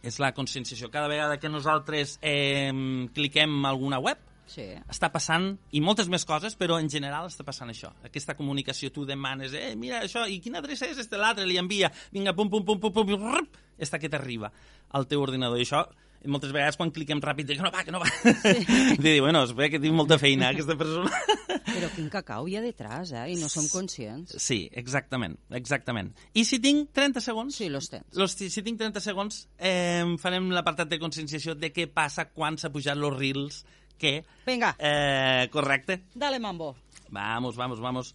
És 0.02 0.18
la 0.18 0.32
conscienciació. 0.32 0.90
Cada 0.90 1.08
vegada 1.08 1.38
que 1.38 1.48
nosaltres 1.48 2.18
eh, 2.22 2.72
cliquem 3.14 3.64
alguna 3.66 3.98
web, 3.98 4.18
Sí. 4.46 4.62
està 4.88 5.12
passant, 5.12 5.58
i 5.70 5.80
moltes 5.80 6.08
més 6.08 6.24
coses, 6.24 6.56
però 6.58 6.80
en 6.80 6.88
general 6.90 7.26
està 7.28 7.44
passant 7.44 7.68
això. 7.70 7.92
Aquesta 8.02 8.34
comunicació, 8.34 8.90
tu 8.90 9.04
demanes, 9.06 9.52
eh, 9.54 9.76
mira 9.76 10.00
això, 10.02 10.28
i 10.28 10.40
quina 10.40 10.58
adreça 10.58 10.86
és 10.86 10.98
este 10.98 11.16
l'altre? 11.16 11.46
Li 11.46 11.56
envia, 11.56 11.92
vinga, 12.10 12.32
pum, 12.34 12.50
pum, 12.50 12.64
pum, 12.64 12.80
pum, 12.80 12.92
pum, 12.92 13.06
pum, 13.06 13.32
rup, 13.36 13.56
està 13.80 13.98
que 13.98 14.08
t'arriba 14.12 14.52
al 14.96 15.06
teu 15.10 15.22
ordinador. 15.24 15.58
I 15.60 15.64
això, 15.66 15.84
moltes 16.28 16.52
vegades 16.52 16.76
quan 16.76 16.90
cliquem 16.92 17.20
ràpid, 17.24 17.48
dic, 17.48 17.60
no 17.64 17.70
va, 17.72 17.82
que 17.84 17.92
no 17.94 18.00
va. 18.02 18.08
Sí. 18.22 18.52
dic, 19.04 19.20
bueno, 19.24 19.42
es 19.46 19.54
ve 19.56 19.70
que 19.72 19.80
tinc 19.80 19.94
molta 19.96 20.18
feina, 20.20 20.50
aquesta 20.52 20.76
persona. 20.76 21.10
Però 21.70 21.88
quin 21.94 22.08
cacau 22.10 22.48
hi 22.50 22.56
ha 22.58 22.62
detrás, 22.64 23.12
eh? 23.14 23.24
I 23.30 23.36
no 23.38 23.48
som 23.52 23.66
conscients. 23.70 24.34
sí, 24.42 24.64
exactament, 24.74 25.36
exactament. 25.54 26.10
I 26.34 26.42
si 26.44 26.58
tinc 26.60 26.90
30 26.96 27.22
segons... 27.22 27.54
Sí, 27.56 27.68
los 27.70 27.88
tens. 27.92 28.04
Los, 28.18 28.34
si 28.34 28.62
tinc 28.66 28.80
30 28.80 29.00
segons, 29.04 29.44
eh, 29.58 30.02
farem 30.18 30.50
l'apartat 30.50 30.90
de 30.90 30.98
conscienciació 30.98 31.54
de 31.54 31.70
què 31.72 31.86
passa 31.92 32.26
quan 32.34 32.58
s'ha 32.58 32.72
pujat 32.74 32.98
los 32.98 33.14
reels 33.16 33.62
que... 34.00 34.24
Vinga, 34.46 34.74
Eh, 34.78 35.46
correcte. 35.52 36.00
dale 36.14 36.40
mambo. 36.40 36.74
Vamos, 37.10 37.54
vamos, 37.56 37.78
vamos. 37.80 38.14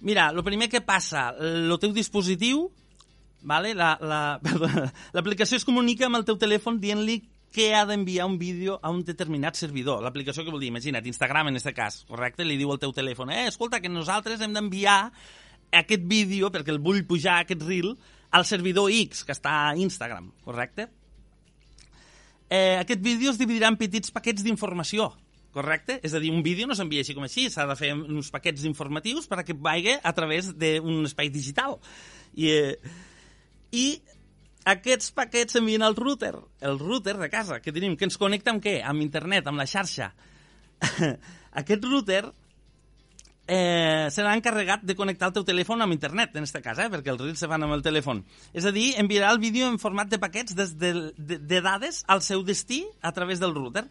Mira, 0.00 0.30
lo 0.32 0.42
primer 0.44 0.68
que 0.68 0.80
passa, 0.80 1.30
el 1.38 1.72
teu 1.80 1.92
dispositiu, 1.92 2.70
vale? 3.42 3.74
la, 3.74 3.96
la, 4.00 4.40
l'aplicació 5.16 5.60
es 5.60 5.66
comunica 5.68 6.06
amb 6.06 6.20
el 6.20 6.26
teu 6.28 6.38
telèfon 6.40 6.80
dient-li 6.80 7.20
que 7.50 7.74
ha 7.74 7.82
d'enviar 7.86 8.26
un 8.26 8.38
vídeo 8.38 8.78
a 8.82 8.90
un 8.94 9.02
determinat 9.04 9.58
servidor. 9.58 10.02
L'aplicació 10.04 10.44
que 10.44 10.52
vol 10.54 10.62
dir, 10.62 10.70
imagina't, 10.70 11.06
Instagram 11.10 11.50
en 11.50 11.58
aquest 11.58 11.74
cas, 11.74 11.98
correcte? 12.06 12.46
Li 12.46 12.56
diu 12.60 12.70
al 12.70 12.78
teu 12.78 12.94
telèfon, 12.94 13.32
eh, 13.34 13.48
escolta, 13.50 13.80
que 13.82 13.90
nosaltres 13.90 14.40
hem 14.40 14.54
d'enviar 14.54 15.10
aquest 15.72 16.06
vídeo, 16.06 16.50
perquè 16.50 16.70
el 16.70 16.78
vull 16.78 17.02
pujar, 17.06 17.40
aquest 17.42 17.62
reel, 17.66 17.96
al 18.30 18.46
servidor 18.46 18.90
X, 18.94 19.24
que 19.26 19.34
està 19.34 19.56
a 19.66 19.74
Instagram, 19.76 20.30
correcte? 20.46 20.86
Eh, 22.50 22.78
aquest 22.78 23.02
vídeo 23.02 23.30
es 23.30 23.38
dividirà 23.38 23.70
en 23.70 23.78
petits 23.78 24.14
paquets 24.14 24.46
d'informació, 24.46 25.10
correcte? 25.54 25.98
És 26.06 26.14
a 26.14 26.22
dir, 26.22 26.30
un 26.30 26.42
vídeo 26.46 26.66
no 26.70 26.78
s'envia 26.78 27.02
així 27.02 27.14
com 27.18 27.26
així, 27.26 27.48
s'ha 27.50 27.66
de 27.66 27.76
fer 27.78 27.92
uns 27.94 28.30
paquets 28.30 28.62
informatius 28.66 29.26
perquè 29.30 29.54
vagi 29.58 29.96
a 29.98 30.14
través 30.14 30.52
d'un 30.54 31.06
espai 31.06 31.30
digital. 31.34 31.78
I, 32.34 32.50
eh, 32.50 33.08
I 33.76 33.86
aquests 34.70 35.12
paquets 35.16 35.56
s'envien 35.56 35.82
al 35.82 35.96
router, 35.96 36.34
el 36.60 36.78
router 36.78 37.16
de 37.18 37.30
casa 37.32 37.60
que 37.64 37.72
tenim, 37.72 37.96
que 37.96 38.06
ens 38.08 38.18
connecta 38.20 38.52
amb 38.52 38.62
què? 38.64 38.80
Amb 38.84 39.02
internet, 39.04 39.48
amb 39.48 39.60
la 39.60 39.68
xarxa. 39.68 40.10
Aquest 41.60 41.86
router 41.86 42.22
eh, 43.50 44.06
serà 44.14 44.36
encarregat 44.36 44.84
de 44.86 44.94
connectar 44.98 45.30
el 45.30 45.34
teu 45.38 45.46
telèfon 45.48 45.82
amb 45.82 45.96
internet, 45.96 46.36
en 46.36 46.46
aquest 46.46 46.62
cas, 46.64 46.78
eh, 46.78 46.90
perquè 46.92 47.10
els 47.14 47.20
reels 47.24 47.42
se 47.42 47.48
fan 47.50 47.66
amb 47.66 47.74
el 47.74 47.82
telèfon. 47.86 48.22
És 48.54 48.68
a 48.68 48.74
dir, 48.74 48.92
enviarà 49.00 49.32
el 49.34 49.42
vídeo 49.42 49.66
en 49.70 49.80
format 49.82 50.12
de 50.12 50.20
paquets 50.22 50.54
des 50.54 50.76
de, 50.78 50.92
de, 51.16 51.40
de 51.40 51.60
dades 51.64 52.04
al 52.06 52.22
seu 52.22 52.44
destí 52.46 52.84
a 53.02 53.12
través 53.16 53.42
del 53.42 53.56
router. 53.56 53.88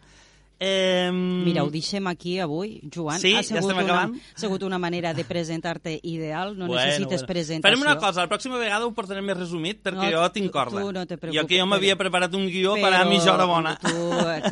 Eh, 0.59 1.09
Mira, 1.13 1.63
ho 1.63 1.69
deixem 1.71 2.05
aquí 2.07 2.37
avui, 2.43 2.81
Joan. 2.93 3.19
Sí, 3.21 3.31
ha 3.33 3.39
ja 3.39 3.43
sigut 3.47 3.61
estem 3.63 3.77
una, 3.77 3.85
acabant. 3.85 4.15
Ha 4.35 4.39
sigut 4.41 4.63
una 4.67 4.77
manera 4.77 5.13
de 5.13 5.23
presentar-te 5.23 5.93
ideal, 6.03 6.57
no 6.57 6.67
necessites 6.67 7.23
presentació. 7.23 7.63
Farem 7.63 7.85
una 7.85 7.95
cosa, 7.97 8.25
la 8.25 8.27
pròxima 8.27 8.59
vegada 8.59 8.85
ho 8.85 8.91
portarem 8.93 9.23
més 9.23 9.37
resumit 9.37 9.79
perquè 9.85 10.09
No, 10.11 10.17
jo 10.17 10.31
tinc 10.35 10.51
corda. 10.51 10.81
tu 10.81 10.91
no 10.91 11.05
te 11.07 11.15
jo 11.15 11.19
preocupes, 11.21 11.47
que 11.47 11.59
jo 11.61 11.65
m'havia 11.65 11.95
però- 11.95 12.03
preparat 12.09 12.35
un 12.35 12.47
guió 12.51 12.73
per 12.75 12.93
a 12.93 13.05
mitja 13.05 13.33
hora 13.33 13.45
bona. 13.45 13.77
Tu, 13.79 13.93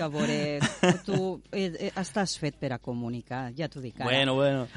veure, 0.07 0.59
tu 1.05 1.41
eh, 1.51 1.73
eh, 1.89 1.91
estàs 1.95 2.37
fet 2.39 2.55
per 2.55 2.71
a 2.73 2.79
comunicar, 2.79 3.51
ja 3.57 3.67
t'ho 3.67 3.81
dic 3.81 3.99
ara. 3.99 4.05
Bueno, 4.09 4.35
bueno. 4.35 4.67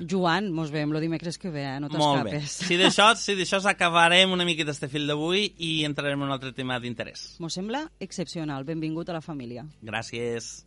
Joan, 0.00 0.50
mos 0.50 0.70
veiem 0.72 0.90
el 0.96 1.00
dimecres 1.04 1.38
que 1.38 1.50
ve, 1.50 1.62
eh? 1.76 1.78
no 1.80 1.88
t'escapes. 1.92 2.50
Si 2.66 2.76
d'això 2.80 3.12
si 3.20 3.36
d'això 3.38 3.60
acabarem 3.68 4.32
una 4.32 4.44
miqueta 4.48 4.72
este 4.72 4.88
fil 4.88 5.06
d'avui 5.06 5.54
i 5.58 5.84
entrarem 5.84 6.18
en 6.18 6.26
un 6.28 6.32
altre 6.32 6.52
tema 6.56 6.80
d'interès. 6.80 7.36
Mos 7.38 7.54
sembla 7.54 7.84
excepcional. 8.00 8.64
Benvingut 8.64 9.08
a 9.10 9.12
la 9.12 9.20
família. 9.20 9.66
Gràcies. 9.84 10.66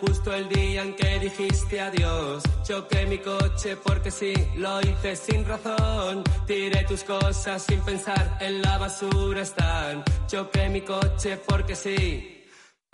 justo 0.00 0.32
el 0.32 0.48
día 0.48 0.82
en 0.82 0.94
que 0.94 1.18
dijiste 1.18 1.80
adiós. 1.80 2.42
Choqué 2.62 3.06
mi 3.06 3.18
coche 3.18 3.76
porque 3.76 4.10
sí, 4.10 4.32
lo 4.56 4.80
hice 4.80 5.16
sin 5.16 5.44
razón. 5.44 6.22
Tiré 6.46 6.84
tus 6.84 7.02
cosas 7.02 7.62
sin 7.62 7.80
pensar, 7.80 8.38
en 8.40 8.62
la 8.62 8.78
basura 8.78 9.42
están. 9.42 10.04
Choqué 10.26 10.68
mi 10.68 10.82
coche 10.82 11.38
porque 11.46 11.74
sí. 11.74 12.44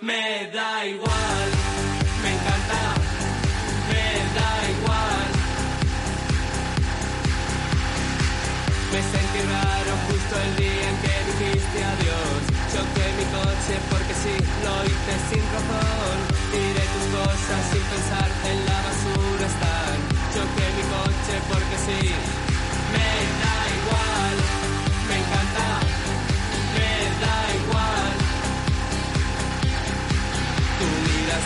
Me 0.01 0.51
da 0.53 0.87
igual, 0.87 1.49
me 2.23 2.31
encanta, 2.37 2.83
me 3.91 4.07
da 4.37 4.53
igual. 4.77 5.29
Me 8.93 9.03
sentí 9.13 9.41
raro 9.53 9.93
justo 10.09 10.41
el 10.41 10.57
día 10.57 10.80
coche 14.21 14.37
porque 14.37 14.39
sí, 14.39 14.65
lo 14.65 14.85
hice 14.85 15.15
sin 15.31 15.45
razón. 15.53 16.19
Tiré 16.51 16.85
tus 16.93 17.07
cosas 17.17 17.61
sin 17.71 17.83
pensar, 17.83 18.29
en 18.51 18.67
la 18.67 18.79
basura 18.87 19.47
están. 19.47 19.99
Choqué 20.35 20.67
mi 20.77 20.85
coche 20.93 21.35
porque 21.49 21.77
sí, 21.87 22.40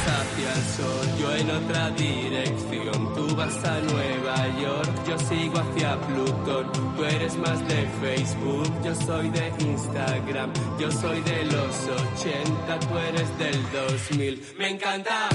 hacia 0.07 0.53
el 0.53 0.65
sol, 0.77 1.07
yo 1.21 1.35
en 1.37 1.51
otra 1.51 1.91
dirección. 1.91 3.15
Tú 3.15 3.37
vas 3.37 3.65
a 3.65 3.81
Nueva 3.81 4.61
York, 4.61 4.91
yo 5.07 5.19
sigo 5.19 5.59
hacia 5.59 6.01
Plutón. 6.01 6.73
Tú 6.97 7.05
eres 7.05 7.37
más 7.37 7.59
de 7.69 7.89
Facebook, 8.01 8.73
yo 8.85 8.95
soy 8.95 9.31
de 9.31 9.53
Instagram. 9.59 10.53
Yo 10.79 10.91
soy 10.91 11.21
de 11.23 11.45
los 11.45 11.89
80, 11.89 12.81
tú 12.81 12.99
eres 12.99 13.39
del 13.39 13.63
2000. 13.73 14.55
Me 14.59 14.69
encanta. 14.71 15.29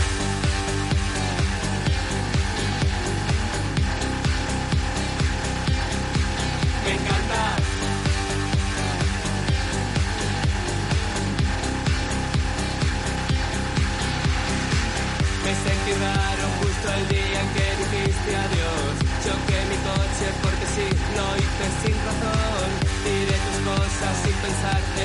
inside. 24.50 24.99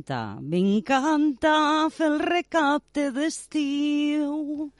M'encanta, 0.00 0.40
m'encanta 0.40 1.90
fer 1.92 2.06
el 2.08 2.20
recapte 2.20 3.10
d'estiu. 3.12 4.70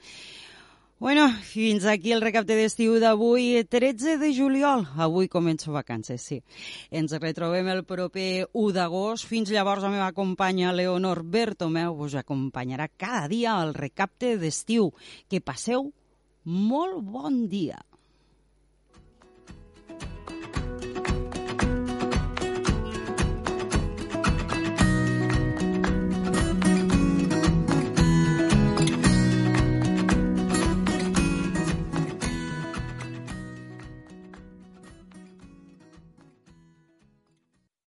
Bueno, 0.97 1.27
fins 1.45 1.85
aquí 1.85 2.11
el 2.15 2.23
recapte 2.25 2.55
d'estiu 2.57 2.95
d'avui, 2.97 3.61
13 3.69 4.17
de 4.17 4.31
juliol. 4.33 4.87
Avui 4.97 5.29
començo 5.29 5.75
vacances, 5.75 6.25
sí. 6.25 6.39
Ens 6.89 7.13
retrobem 7.21 7.69
el 7.69 7.83
proper 7.85 8.47
1 8.49 8.73
d'agost. 8.73 9.29
Fins 9.29 9.53
llavors 9.53 9.85
la 9.85 9.93
meva 9.93 10.09
companya 10.17 10.73
Leonor 10.73 11.21
Bertomeu 11.21 12.01
us 12.01 12.17
acompanyarà 12.17 12.89
cada 12.89 13.27
dia 13.29 13.59
al 13.59 13.75
recapte 13.77 14.39
d'estiu. 14.41 14.89
Que 15.29 15.37
passeu 15.41 15.91
molt 16.45 17.05
bon 17.05 17.45
dia. 17.45 17.77